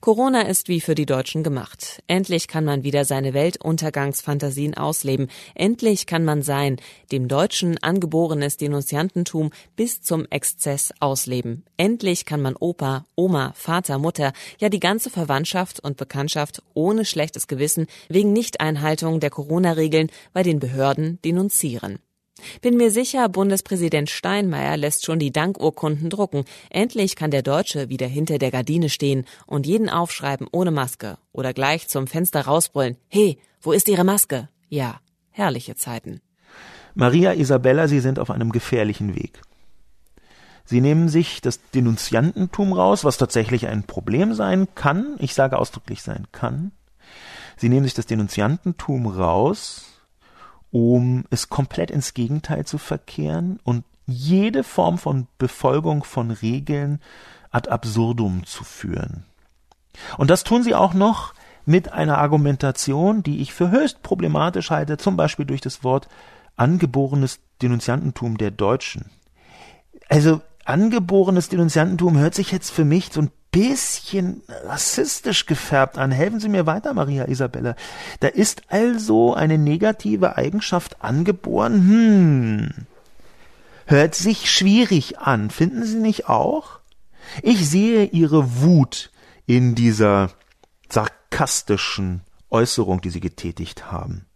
Corona 0.00 0.42
ist 0.42 0.68
wie 0.68 0.80
für 0.80 0.94
die 0.94 1.06
Deutschen 1.06 1.42
gemacht. 1.42 2.02
Endlich 2.06 2.48
kann 2.48 2.64
man 2.64 2.82
wieder 2.82 3.04
seine 3.04 3.34
Weltuntergangsfantasien 3.34 4.76
ausleben. 4.76 5.28
Endlich 5.54 6.06
kann 6.06 6.24
man 6.24 6.42
sein, 6.42 6.76
dem 7.12 7.28
Deutschen 7.28 7.82
angeborenes 7.82 8.56
Denunziantentum 8.56 9.50
bis 9.76 10.02
zum 10.02 10.26
Exzess 10.30 10.92
ausleben. 11.00 11.64
Endlich 11.76 12.24
kann 12.24 12.40
man 12.40 12.56
Opa, 12.56 13.04
Oma, 13.14 13.52
Vater, 13.54 13.98
Mutter, 13.98 14.32
ja 14.58 14.68
die 14.68 14.80
ganze 14.80 15.10
Verwandtschaft 15.10 15.80
und 15.80 15.96
Bekanntschaft 15.96 16.62
ohne 16.74 17.04
schlechtes 17.04 17.46
Gewissen 17.46 17.86
wegen 18.08 18.32
Nichteinhaltung 18.32 19.20
der 19.20 19.30
Corona-Regeln 19.30 20.10
bei 20.32 20.42
den 20.42 20.58
Behörden 20.58 21.18
denunzieren. 21.24 21.98
Bin 22.60 22.76
mir 22.76 22.90
sicher, 22.90 23.28
Bundespräsident 23.28 24.10
Steinmeier 24.10 24.76
lässt 24.76 25.04
schon 25.04 25.18
die 25.18 25.32
Dankurkunden 25.32 26.10
drucken. 26.10 26.44
Endlich 26.70 27.16
kann 27.16 27.30
der 27.30 27.42
Deutsche 27.42 27.88
wieder 27.88 28.06
hinter 28.06 28.38
der 28.38 28.50
Gardine 28.50 28.88
stehen 28.88 29.24
und 29.46 29.66
jeden 29.66 29.88
aufschreiben 29.88 30.46
ohne 30.50 30.70
Maske 30.70 31.18
oder 31.32 31.52
gleich 31.52 31.88
zum 31.88 32.06
Fenster 32.06 32.42
rausbrüllen. 32.42 32.96
Hey, 33.08 33.38
wo 33.60 33.72
ist 33.72 33.88
Ihre 33.88 34.04
Maske? 34.04 34.48
Ja, 34.68 35.00
herrliche 35.30 35.74
Zeiten. 35.74 36.20
Maria 36.94 37.32
Isabella, 37.32 37.88
Sie 37.88 38.00
sind 38.00 38.18
auf 38.18 38.30
einem 38.30 38.50
gefährlichen 38.50 39.14
Weg. 39.14 39.42
Sie 40.64 40.82
nehmen 40.82 41.08
sich 41.08 41.40
das 41.40 41.60
Denunziantentum 41.70 42.74
raus, 42.74 43.02
was 43.02 43.16
tatsächlich 43.16 43.68
ein 43.68 43.84
Problem 43.84 44.34
sein 44.34 44.68
kann. 44.74 45.16
Ich 45.18 45.32
sage 45.32 45.58
ausdrücklich 45.58 46.02
sein 46.02 46.26
kann. 46.30 46.72
Sie 47.56 47.70
nehmen 47.70 47.84
sich 47.84 47.94
das 47.94 48.04
Denunziantentum 48.06 49.06
raus, 49.06 49.87
um 50.70 51.24
es 51.30 51.48
komplett 51.48 51.90
ins 51.90 52.14
Gegenteil 52.14 52.66
zu 52.66 52.78
verkehren 52.78 53.58
und 53.64 53.84
jede 54.06 54.64
Form 54.64 54.98
von 54.98 55.26
Befolgung 55.38 56.04
von 56.04 56.30
Regeln 56.30 57.00
ad 57.50 57.68
absurdum 57.70 58.44
zu 58.46 58.64
führen. 58.64 59.24
Und 60.16 60.30
das 60.30 60.44
tun 60.44 60.62
sie 60.62 60.74
auch 60.74 60.94
noch 60.94 61.34
mit 61.66 61.92
einer 61.92 62.18
Argumentation, 62.18 63.22
die 63.22 63.40
ich 63.40 63.52
für 63.52 63.70
höchst 63.70 64.02
problematisch 64.02 64.70
halte, 64.70 64.96
zum 64.96 65.16
Beispiel 65.16 65.44
durch 65.44 65.60
das 65.60 65.84
Wort 65.84 66.08
angeborenes 66.56 67.40
Denunziantentum 67.60 68.38
der 68.38 68.50
Deutschen. 68.50 69.10
Also 70.08 70.40
angeborenes 70.64 71.48
Denunziantentum 71.48 72.18
hört 72.18 72.34
sich 72.34 72.52
jetzt 72.52 72.70
für 72.70 72.84
mich 72.84 73.10
so 73.12 73.22
ein 73.22 73.30
bisschen 73.50 74.42
rassistisch 74.64 75.46
gefärbt 75.46 75.98
an. 75.98 76.10
Helfen 76.10 76.40
Sie 76.40 76.48
mir 76.48 76.66
weiter, 76.66 76.94
Maria 76.94 77.26
Isabella. 77.26 77.76
Da 78.20 78.28
ist 78.28 78.62
also 78.68 79.34
eine 79.34 79.58
negative 79.58 80.36
Eigenschaft 80.36 81.02
angeboren. 81.02 81.74
Hm. 81.74 82.70
Hört 83.86 84.14
sich 84.14 84.50
schwierig 84.50 85.18
an. 85.18 85.50
Finden 85.50 85.84
Sie 85.84 85.98
nicht 85.98 86.28
auch? 86.28 86.80
Ich 87.42 87.68
sehe 87.68 88.04
Ihre 88.04 88.60
Wut 88.60 89.10
in 89.46 89.74
dieser 89.74 90.30
sarkastischen 90.90 92.22
Äußerung, 92.50 93.00
die 93.00 93.10
Sie 93.10 93.20
getätigt 93.20 93.90
haben. 93.90 94.27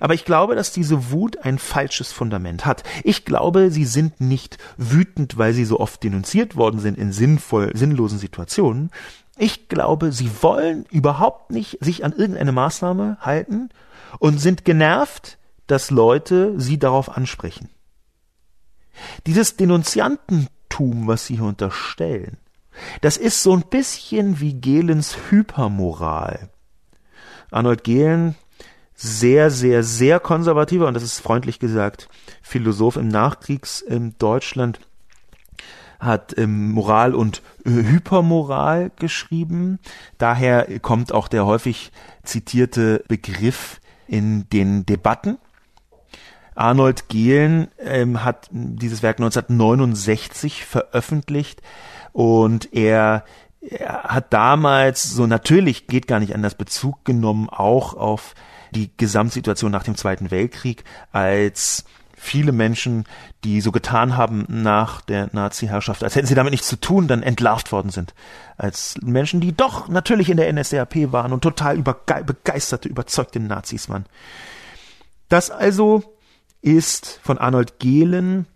Aber 0.00 0.14
ich 0.14 0.24
glaube, 0.24 0.54
dass 0.54 0.72
diese 0.72 1.10
Wut 1.10 1.38
ein 1.44 1.58
falsches 1.58 2.12
Fundament 2.12 2.66
hat. 2.66 2.82
Ich 3.04 3.24
glaube, 3.24 3.70
sie 3.70 3.84
sind 3.84 4.20
nicht 4.20 4.58
wütend, 4.76 5.38
weil 5.38 5.52
sie 5.52 5.64
so 5.64 5.80
oft 5.80 6.02
denunziert 6.02 6.56
worden 6.56 6.80
sind 6.80 6.98
in 6.98 7.12
sinnvoll, 7.12 7.70
sinnlosen 7.74 8.18
Situationen. 8.18 8.90
Ich 9.38 9.68
glaube, 9.68 10.12
sie 10.12 10.30
wollen 10.42 10.84
überhaupt 10.90 11.50
nicht 11.50 11.78
sich 11.80 12.04
an 12.04 12.12
irgendeine 12.12 12.52
Maßnahme 12.52 13.18
halten 13.20 13.70
und 14.18 14.38
sind 14.38 14.64
genervt, 14.64 15.38
dass 15.66 15.90
Leute 15.90 16.60
sie 16.60 16.78
darauf 16.78 17.16
ansprechen. 17.16 17.70
Dieses 19.26 19.56
Denunziantentum, 19.56 21.06
was 21.06 21.26
sie 21.26 21.36
hier 21.36 21.44
unterstellen, 21.44 22.36
das 23.00 23.16
ist 23.16 23.42
so 23.42 23.52
ein 23.54 23.62
bisschen 23.62 24.40
wie 24.40 24.54
Gehlens 24.54 25.16
Hypermoral. 25.30 26.50
Arnold 27.50 27.84
Gehlen 27.84 28.36
sehr, 29.02 29.50
sehr, 29.50 29.82
sehr 29.82 30.20
konservativer, 30.20 30.86
und 30.86 30.92
das 30.92 31.02
ist 31.02 31.20
freundlich 31.20 31.58
gesagt, 31.58 32.10
Philosoph 32.42 32.96
im 32.96 33.08
Nachkriegs 33.08 33.80
in 33.80 34.14
Deutschland, 34.18 34.78
hat 35.98 36.36
ähm, 36.36 36.72
Moral 36.72 37.14
und 37.14 37.40
äh, 37.64 37.70
Hypermoral 37.70 38.90
geschrieben. 38.96 39.78
Daher 40.18 40.80
kommt 40.80 41.12
auch 41.12 41.28
der 41.28 41.46
häufig 41.46 41.92
zitierte 42.24 43.02
Begriff 43.08 43.80
in 44.06 44.48
den 44.50 44.84
Debatten. 44.84 45.38
Arnold 46.54 47.08
Gehlen 47.08 47.68
ähm, 47.78 48.22
hat 48.22 48.48
dieses 48.50 49.02
Werk 49.02 49.18
1969 49.18 50.66
veröffentlicht 50.66 51.62
und 52.12 52.74
er, 52.74 53.24
er 53.62 54.02
hat 54.02 54.32
damals 54.34 55.04
so 55.04 55.26
natürlich 55.26 55.86
geht 55.86 56.06
gar 56.06 56.20
nicht 56.20 56.34
anders 56.34 56.54
Bezug 56.54 57.02
genommen 57.06 57.48
auch 57.48 57.94
auf 57.94 58.34
die 58.72 58.90
Gesamtsituation 58.96 59.70
nach 59.70 59.84
dem 59.84 59.96
Zweiten 59.96 60.30
Weltkrieg, 60.30 60.84
als 61.12 61.84
viele 62.20 62.52
Menschen, 62.52 63.04
die 63.44 63.60
so 63.62 63.72
getan 63.72 64.16
haben 64.16 64.44
nach 64.48 65.00
der 65.00 65.30
Nazi-Herrschaft, 65.32 66.04
als 66.04 66.14
hätten 66.14 66.26
sie 66.26 66.34
damit 66.34 66.50
nichts 66.50 66.68
zu 66.68 66.78
tun, 66.78 67.08
dann 67.08 67.22
entlarvt 67.22 67.72
worden 67.72 67.90
sind. 67.90 68.14
Als 68.58 68.96
Menschen, 69.00 69.40
die 69.40 69.56
doch 69.56 69.88
natürlich 69.88 70.28
in 70.28 70.36
der 70.36 70.52
NSDAP 70.52 71.12
waren 71.12 71.32
und 71.32 71.40
total 71.40 71.78
begeisterte, 71.78 72.88
überzeugte 72.88 73.40
Nazis 73.40 73.88
waren. 73.88 74.04
Das 75.30 75.50
also 75.50 76.02
ist 76.60 77.20
von 77.22 77.38
Arnold 77.38 77.78
Gehlen 77.78 78.46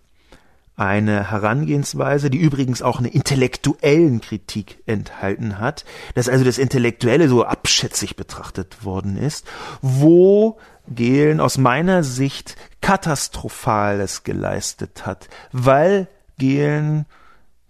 eine 0.76 1.30
Herangehensweise, 1.30 2.30
die 2.30 2.38
übrigens 2.38 2.82
auch 2.82 2.98
eine 2.98 3.08
intellektuellen 3.08 4.20
Kritik 4.20 4.78
enthalten 4.86 5.58
hat, 5.58 5.84
dass 6.14 6.28
also 6.28 6.44
das 6.44 6.58
Intellektuelle 6.58 7.28
so 7.28 7.44
abschätzig 7.44 8.16
betrachtet 8.16 8.84
worden 8.84 9.16
ist, 9.16 9.46
wo 9.82 10.58
Gehlen 10.88 11.40
aus 11.40 11.58
meiner 11.58 12.02
Sicht 12.02 12.56
Katastrophales 12.80 14.24
geleistet 14.24 15.06
hat, 15.06 15.28
weil 15.52 16.08
Gehlen 16.38 17.06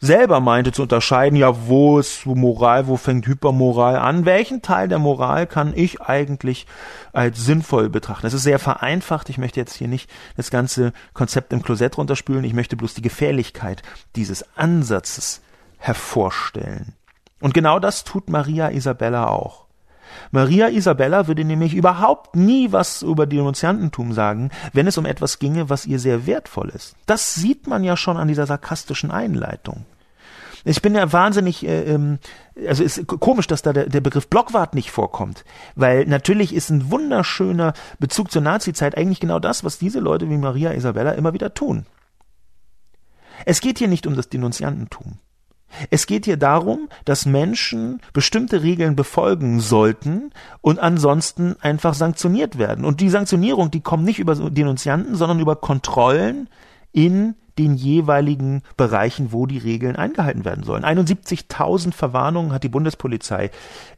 selber 0.00 0.40
meinte 0.40 0.72
zu 0.72 0.82
unterscheiden, 0.82 1.36
ja, 1.36 1.66
wo 1.66 1.98
ist 1.98 2.26
Moral, 2.26 2.86
wo 2.86 2.96
fängt 2.96 3.26
Hypermoral 3.26 3.96
an? 3.96 4.24
Welchen 4.24 4.62
Teil 4.62 4.88
der 4.88 4.98
Moral 4.98 5.46
kann 5.46 5.72
ich 5.74 6.00
eigentlich 6.02 6.66
als 7.12 7.44
sinnvoll 7.44 7.88
betrachten? 7.88 8.26
Das 8.26 8.34
ist 8.34 8.42
sehr 8.42 8.58
vereinfacht. 8.58 9.30
Ich 9.30 9.38
möchte 9.38 9.60
jetzt 9.60 9.74
hier 9.74 9.88
nicht 9.88 10.10
das 10.36 10.50
ganze 10.50 10.92
Konzept 11.14 11.52
im 11.52 11.62
Klosett 11.62 11.96
runterspülen. 11.96 12.44
Ich 12.44 12.54
möchte 12.54 12.76
bloß 12.76 12.94
die 12.94 13.02
Gefährlichkeit 13.02 13.82
dieses 14.14 14.44
Ansatzes 14.56 15.40
hervorstellen. 15.78 16.94
Und 17.40 17.54
genau 17.54 17.78
das 17.78 18.04
tut 18.04 18.28
Maria 18.28 18.70
Isabella 18.70 19.28
auch. 19.28 19.63
Maria 20.30 20.68
Isabella 20.68 21.26
würde 21.26 21.44
nämlich 21.44 21.74
überhaupt 21.74 22.36
nie 22.36 22.72
was 22.72 23.02
über 23.02 23.26
Denunziantentum 23.26 24.12
sagen, 24.12 24.50
wenn 24.72 24.86
es 24.86 24.98
um 24.98 25.06
etwas 25.06 25.38
ginge, 25.38 25.70
was 25.70 25.86
ihr 25.86 25.98
sehr 25.98 26.26
wertvoll 26.26 26.70
ist. 26.70 26.96
Das 27.06 27.34
sieht 27.34 27.66
man 27.66 27.84
ja 27.84 27.96
schon 27.96 28.16
an 28.16 28.28
dieser 28.28 28.46
sarkastischen 28.46 29.10
Einleitung. 29.10 29.84
Ich 30.66 30.80
bin 30.80 30.94
ja 30.94 31.12
wahnsinnig, 31.12 31.66
äh, 31.66 31.82
ähm, 31.82 32.18
also 32.66 32.82
ist 32.82 33.06
komisch, 33.06 33.46
dass 33.46 33.60
da 33.60 33.74
der, 33.74 33.86
der 33.86 34.00
Begriff 34.00 34.28
Blockwart 34.28 34.74
nicht 34.74 34.90
vorkommt, 34.90 35.44
weil 35.74 36.06
natürlich 36.06 36.54
ist 36.54 36.70
ein 36.70 36.90
wunderschöner 36.90 37.74
Bezug 37.98 38.32
zur 38.32 38.40
Nazizeit 38.40 38.96
eigentlich 38.96 39.20
genau 39.20 39.38
das, 39.38 39.62
was 39.62 39.78
diese 39.78 40.00
Leute 40.00 40.28
wie 40.30 40.38
Maria 40.38 40.72
Isabella 40.72 41.12
immer 41.12 41.34
wieder 41.34 41.52
tun. 41.52 41.84
Es 43.44 43.60
geht 43.60 43.78
hier 43.78 43.88
nicht 43.88 44.06
um 44.06 44.16
das 44.16 44.30
Denunziantentum. 44.30 45.18
Es 45.90 46.06
geht 46.06 46.24
hier 46.24 46.36
darum, 46.36 46.88
dass 47.04 47.26
Menschen 47.26 48.00
bestimmte 48.12 48.62
Regeln 48.62 48.96
befolgen 48.96 49.60
sollten 49.60 50.30
und 50.60 50.78
ansonsten 50.78 51.56
einfach 51.60 51.94
sanktioniert 51.94 52.58
werden. 52.58 52.84
Und 52.84 53.00
die 53.00 53.10
Sanktionierung, 53.10 53.70
die 53.70 53.80
kommt 53.80 54.04
nicht 54.04 54.18
über 54.18 54.34
Denunzianten, 54.34 55.16
sondern 55.16 55.40
über 55.40 55.56
Kontrollen 55.56 56.48
in 56.92 57.34
den 57.58 57.74
jeweiligen 57.74 58.62
Bereichen, 58.76 59.32
wo 59.32 59.46
die 59.46 59.58
Regeln 59.58 59.96
eingehalten 59.96 60.44
werden 60.44 60.64
sollen. 60.64 60.84
71.000 60.84 61.92
Verwarnungen 61.92 62.52
hat 62.52 62.64
die 62.64 62.68
Bundespolizei 62.68 63.50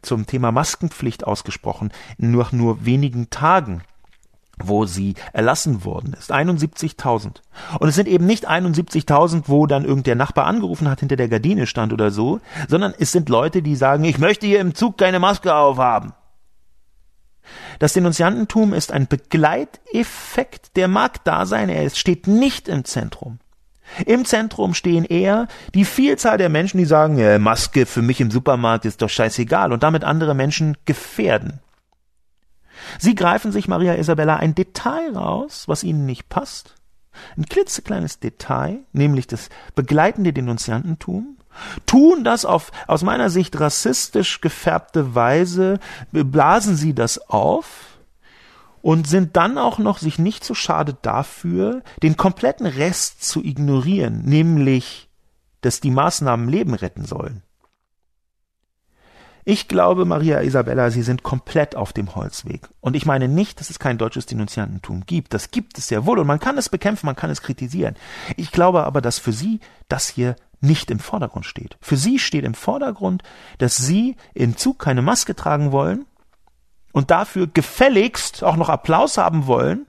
zum 0.03 0.27
Thema 0.27 0.53
Maskenpflicht 0.53 1.27
ausgesprochen, 1.27 1.91
nach 2.19 2.53
nur 2.53 2.85
wenigen 2.85 3.31
Tagen 3.31 3.83
wo 4.63 4.87
sie 4.87 5.15
erlassen 5.33 5.85
worden 5.85 6.15
ist. 6.19 6.33
71.000. 6.33 7.43
Und 7.79 7.89
es 7.89 7.95
sind 7.95 8.09
eben 8.09 8.27
nicht 8.27 8.49
71.000, 8.49 9.45
wo 9.47 9.67
dann 9.67 9.85
irgendein 9.85 10.19
Nachbar 10.19 10.47
angerufen 10.47 10.89
hat, 10.89 11.01
hinter 11.01 11.17
der 11.17 11.29
Gardine 11.29 11.67
stand 11.67 11.93
oder 11.93 12.11
so, 12.11 12.41
sondern 12.69 12.95
es 12.99 13.13
sind 13.13 13.29
Leute, 13.29 13.63
die 13.63 13.77
sagen, 13.77 14.05
ich 14.05 14.19
möchte 14.19 14.47
hier 14.47 14.61
im 14.61 14.75
Zug 14.75 14.97
keine 14.99 15.19
Maske 15.19 15.55
aufhaben. 15.55 16.13
Das 17.79 17.93
Denunziantentum 17.93 18.73
ist 18.73 18.93
ein 18.93 19.07
Begleiteffekt, 19.07 20.77
der 20.77 20.89
mag 20.89 21.23
da 21.25 21.47
sein, 21.47 21.69
er 21.69 21.89
steht 21.91 22.27
nicht 22.27 22.69
im 22.69 22.85
Zentrum. 22.85 23.39
Im 24.05 24.25
Zentrum 24.25 24.75
stehen 24.75 25.05
eher 25.05 25.47
die 25.75 25.85
Vielzahl 25.85 26.39
der 26.39 26.49
Menschen, 26.49 26.79
die 26.79 26.87
sagen, 26.87 27.19
ja, 27.19 27.39
Maske 27.39 27.87
für 27.87 28.03
mich 28.03 28.21
im 28.21 28.33
Supermarkt 28.33 28.85
ist 28.85 29.01
doch 29.01 29.09
scheißegal 29.09 29.73
und 29.73 29.83
damit 29.85 30.03
andere 30.03 30.35
Menschen 30.35 30.77
gefährden. 30.87 31.61
Sie 32.99 33.15
greifen 33.15 33.53
sich, 33.53 33.69
Maria 33.69 33.95
Isabella, 33.95 34.37
ein 34.37 34.55
Detail 34.55 35.17
raus, 35.17 35.65
was 35.67 35.85
ihnen 35.85 36.07
nicht 36.07 36.29
passt. 36.29 36.75
Ein 37.37 37.47
klitzekleines 37.47 38.21
Detail, 38.21 38.81
nämlich 38.93 39.27
das 39.27 39.49
begleitende 39.75 40.33
Denunziantentum, 40.33 41.39
tun 41.87 42.25
das 42.25 42.45
auf 42.45 42.71
aus 42.87 43.03
meiner 43.03 43.31
Sicht 43.31 43.59
rassistisch 43.59 44.41
gefärbte 44.41 45.15
Weise, 45.15 45.79
blasen 46.13 46.77
sie 46.77 46.95
das 46.95 47.31
auf 47.31 47.99
und 48.83 49.09
sind 49.09 49.37
dann 49.37 49.59
auch 49.59 49.79
noch 49.79 49.99
sich 49.99 50.19
nicht 50.19 50.45
so 50.45 50.55
schade 50.55 50.97
dafür, 51.03 51.83
den 52.03 52.17
kompletten 52.17 52.67
Rest 52.67 53.25
zu 53.25 53.43
ignorieren, 53.43 54.23
nämlich, 54.25 55.09
dass 55.63 55.81
die 55.81 55.91
Maßnahmen 55.91 56.49
Leben 56.49 56.75
retten 56.75 57.05
sollen. 57.05 57.43
Ich 59.49 59.69
glaube, 59.69 60.07
Maria 60.07 60.41
Isabella, 60.41 60.91
Sie 60.91 61.03
sind 61.03 61.23
komplett 61.23 61.77
auf 61.77 61.93
dem 61.93 62.17
Holzweg. 62.17 62.69
Und 62.81 62.97
ich 62.97 63.07
meine 63.07 63.29
nicht, 63.29 63.61
dass 63.61 63.71
es 63.71 63.79
kein 63.79 63.97
deutsches 63.97 64.27
Denunziantentum 64.27 65.07
gibt. 65.07 65.33
Das 65.35 65.53
gibt 65.53 65.79
es 65.79 65.87
sehr 65.87 66.05
wohl 66.05 66.19
und 66.19 66.27
man 66.27 66.41
kann 66.41 66.59
es 66.59 66.69
bekämpfen, 66.69 67.07
man 67.07 67.15
kann 67.15 67.31
es 67.31 67.43
kritisieren. 67.43 67.95
Ich 68.37 68.51
glaube 68.51 68.83
aber, 68.83 69.01
dass 69.01 69.21
für 69.21 69.31
Sie 69.31 69.61
das 69.87 70.09
hier 70.09 70.35
nicht 70.61 70.91
im 70.91 70.99
Vordergrund 70.99 71.47
steht. 71.47 71.79
Für 71.81 71.97
Sie 71.97 72.19
steht 72.19 72.45
im 72.45 72.55
Vordergrund, 72.55 73.23
dass 73.59 73.77
Sie 73.77 74.17
in 74.35 74.57
Zug 74.57 74.81
keine 74.81 75.01
Maske 75.01 75.37
tragen 75.37 75.71
wollen 75.71 76.07
und 76.91 77.13
dafür 77.13 77.47
gefälligst 77.47 78.43
auch 78.43 78.57
noch 78.57 78.69
Applaus 78.69 79.17
haben 79.17 79.47
wollen 79.47 79.87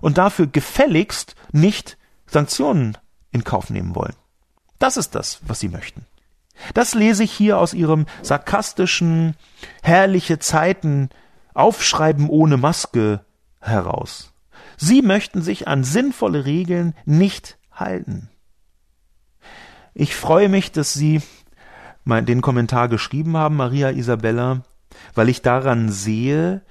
und 0.00 0.16
dafür 0.16 0.46
gefälligst 0.46 1.36
nicht 1.52 1.98
Sanktionen 2.26 2.96
in 3.30 3.44
Kauf 3.44 3.68
nehmen 3.68 3.94
wollen. 3.94 4.14
Das 4.78 4.96
ist 4.96 5.14
das, 5.14 5.40
was 5.46 5.60
Sie 5.60 5.68
möchten. 5.68 6.06
Das 6.74 6.94
lese 6.94 7.24
ich 7.24 7.32
hier 7.32 7.58
aus 7.58 7.74
ihrem 7.74 8.06
sarkastischen 8.22 9.34
herrliche 9.82 10.38
Zeiten 10.38 11.10
Aufschreiben 11.54 12.28
ohne 12.28 12.56
Maske 12.56 13.24
heraus. 13.60 14.32
Sie 14.76 15.02
möchten 15.02 15.42
sich 15.42 15.68
an 15.68 15.84
sinnvolle 15.84 16.44
Regeln 16.44 16.94
nicht 17.04 17.58
halten. 17.72 18.28
Ich 19.94 20.14
freue 20.14 20.50
mich, 20.50 20.72
dass 20.72 20.92
Sie 20.92 21.22
den 22.04 22.42
Kommentar 22.42 22.88
geschrieben 22.88 23.36
haben, 23.36 23.56
Maria 23.56 23.90
Isabella, 23.90 24.62
weil 25.14 25.28
ich 25.28 25.42
daran 25.42 25.90
sehe, 25.90 26.62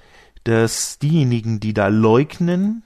dass 0.44 0.98
diejenigen, 0.98 1.58
die 1.58 1.74
da 1.74 1.88
leugnen, 1.88 2.84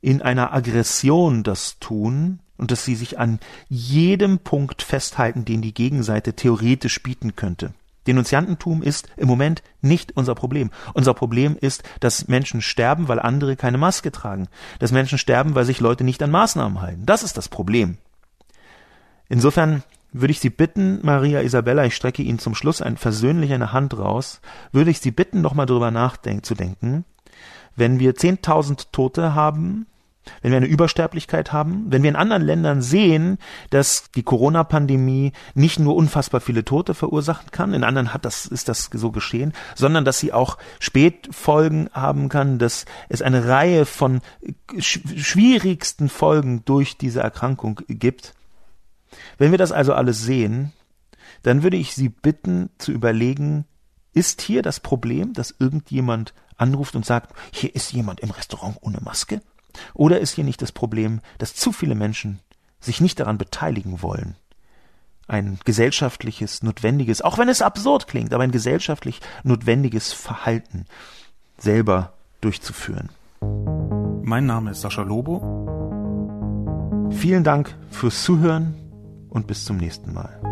in 0.00 0.22
einer 0.22 0.52
Aggression 0.52 1.42
das 1.42 1.78
tun, 1.78 2.40
und 2.60 2.70
dass 2.70 2.84
sie 2.84 2.94
sich 2.94 3.18
an 3.18 3.40
jedem 3.68 4.38
Punkt 4.38 4.82
festhalten, 4.82 5.46
den 5.46 5.62
die 5.62 5.72
Gegenseite 5.72 6.34
theoretisch 6.34 7.02
bieten 7.02 7.34
könnte. 7.34 7.72
Denunziantentum 8.06 8.82
ist 8.82 9.08
im 9.16 9.28
Moment 9.28 9.62
nicht 9.80 10.16
unser 10.16 10.34
Problem. 10.34 10.70
Unser 10.92 11.14
Problem 11.14 11.56
ist, 11.58 11.82
dass 12.00 12.28
Menschen 12.28 12.60
sterben, 12.60 13.08
weil 13.08 13.18
andere 13.18 13.56
keine 13.56 13.78
Maske 13.78 14.12
tragen. 14.12 14.48
Dass 14.78 14.92
Menschen 14.92 15.18
sterben, 15.18 15.54
weil 15.54 15.64
sich 15.64 15.80
Leute 15.80 16.04
nicht 16.04 16.22
an 16.22 16.30
Maßnahmen 16.30 16.80
halten. 16.80 17.06
Das 17.06 17.22
ist 17.22 17.36
das 17.36 17.48
Problem. 17.48 17.96
Insofern 19.28 19.82
würde 20.12 20.32
ich 20.32 20.40
Sie 20.40 20.50
bitten, 20.50 20.98
Maria 21.02 21.40
Isabella, 21.40 21.84
ich 21.84 21.94
strecke 21.94 22.22
Ihnen 22.22 22.38
zum 22.38 22.54
Schluss 22.54 22.82
ein 22.82 22.96
versöhnlich 22.96 23.52
eine 23.52 23.72
Hand 23.72 23.96
raus, 23.96 24.40
würde 24.72 24.90
ich 24.90 25.00
Sie 25.00 25.12
bitten, 25.12 25.40
nochmal 25.40 25.66
drüber 25.66 25.90
nachzudenken, 25.90 27.04
wenn 27.76 28.00
wir 28.00 28.14
10.000 28.14 28.88
Tote 28.92 29.34
haben, 29.34 29.86
wenn 30.42 30.50
wir 30.50 30.58
eine 30.58 30.66
Übersterblichkeit 30.66 31.52
haben, 31.52 31.86
wenn 31.88 32.02
wir 32.02 32.10
in 32.10 32.16
anderen 32.16 32.42
Ländern 32.42 32.82
sehen, 32.82 33.38
dass 33.70 34.10
die 34.12 34.22
Corona-Pandemie 34.22 35.32
nicht 35.54 35.78
nur 35.78 35.96
unfassbar 35.96 36.40
viele 36.40 36.64
Tote 36.64 36.94
verursachen 36.94 37.50
kann, 37.50 37.74
in 37.74 37.84
anderen 37.84 38.12
hat 38.12 38.24
das, 38.24 38.46
ist 38.46 38.68
das 38.68 38.90
so 38.92 39.10
geschehen, 39.10 39.52
sondern 39.74 40.04
dass 40.04 40.18
sie 40.18 40.32
auch 40.32 40.58
Spätfolgen 40.78 41.90
haben 41.92 42.28
kann, 42.28 42.58
dass 42.58 42.84
es 43.08 43.22
eine 43.22 43.48
Reihe 43.48 43.86
von 43.86 44.20
schwierigsten 44.78 46.08
Folgen 46.08 46.64
durch 46.64 46.96
diese 46.96 47.20
Erkrankung 47.20 47.80
gibt. 47.88 48.34
Wenn 49.38 49.50
wir 49.50 49.58
das 49.58 49.72
also 49.72 49.94
alles 49.94 50.22
sehen, 50.22 50.72
dann 51.42 51.62
würde 51.62 51.76
ich 51.76 51.94
Sie 51.94 52.08
bitten 52.08 52.70
zu 52.78 52.92
überlegen, 52.92 53.64
ist 54.12 54.42
hier 54.42 54.62
das 54.62 54.80
Problem, 54.80 55.32
dass 55.32 55.54
irgendjemand 55.58 56.34
anruft 56.56 56.94
und 56.94 57.06
sagt, 57.06 57.32
hier 57.52 57.74
ist 57.74 57.92
jemand 57.92 58.20
im 58.20 58.30
Restaurant 58.30 58.76
ohne 58.82 59.00
Maske? 59.00 59.40
Oder 59.94 60.20
ist 60.20 60.34
hier 60.34 60.44
nicht 60.44 60.62
das 60.62 60.72
Problem, 60.72 61.20
dass 61.38 61.54
zu 61.54 61.72
viele 61.72 61.94
Menschen 61.94 62.40
sich 62.80 63.00
nicht 63.00 63.20
daran 63.20 63.38
beteiligen 63.38 64.02
wollen, 64.02 64.36
ein 65.28 65.58
gesellschaftliches, 65.64 66.62
notwendiges, 66.62 67.22
auch 67.22 67.38
wenn 67.38 67.48
es 67.48 67.62
absurd 67.62 68.08
klingt, 68.08 68.34
aber 68.34 68.42
ein 68.42 68.50
gesellschaftlich 68.50 69.20
notwendiges 69.44 70.12
Verhalten 70.12 70.86
selber 71.56 72.14
durchzuführen. 72.40 73.10
Mein 74.22 74.46
Name 74.46 74.72
ist 74.72 74.80
Sascha 74.80 75.02
Lobo. 75.02 75.40
Vielen 77.10 77.44
Dank 77.44 77.76
fürs 77.90 78.22
Zuhören 78.22 78.74
und 79.28 79.46
bis 79.46 79.64
zum 79.64 79.76
nächsten 79.76 80.12
Mal. 80.12 80.49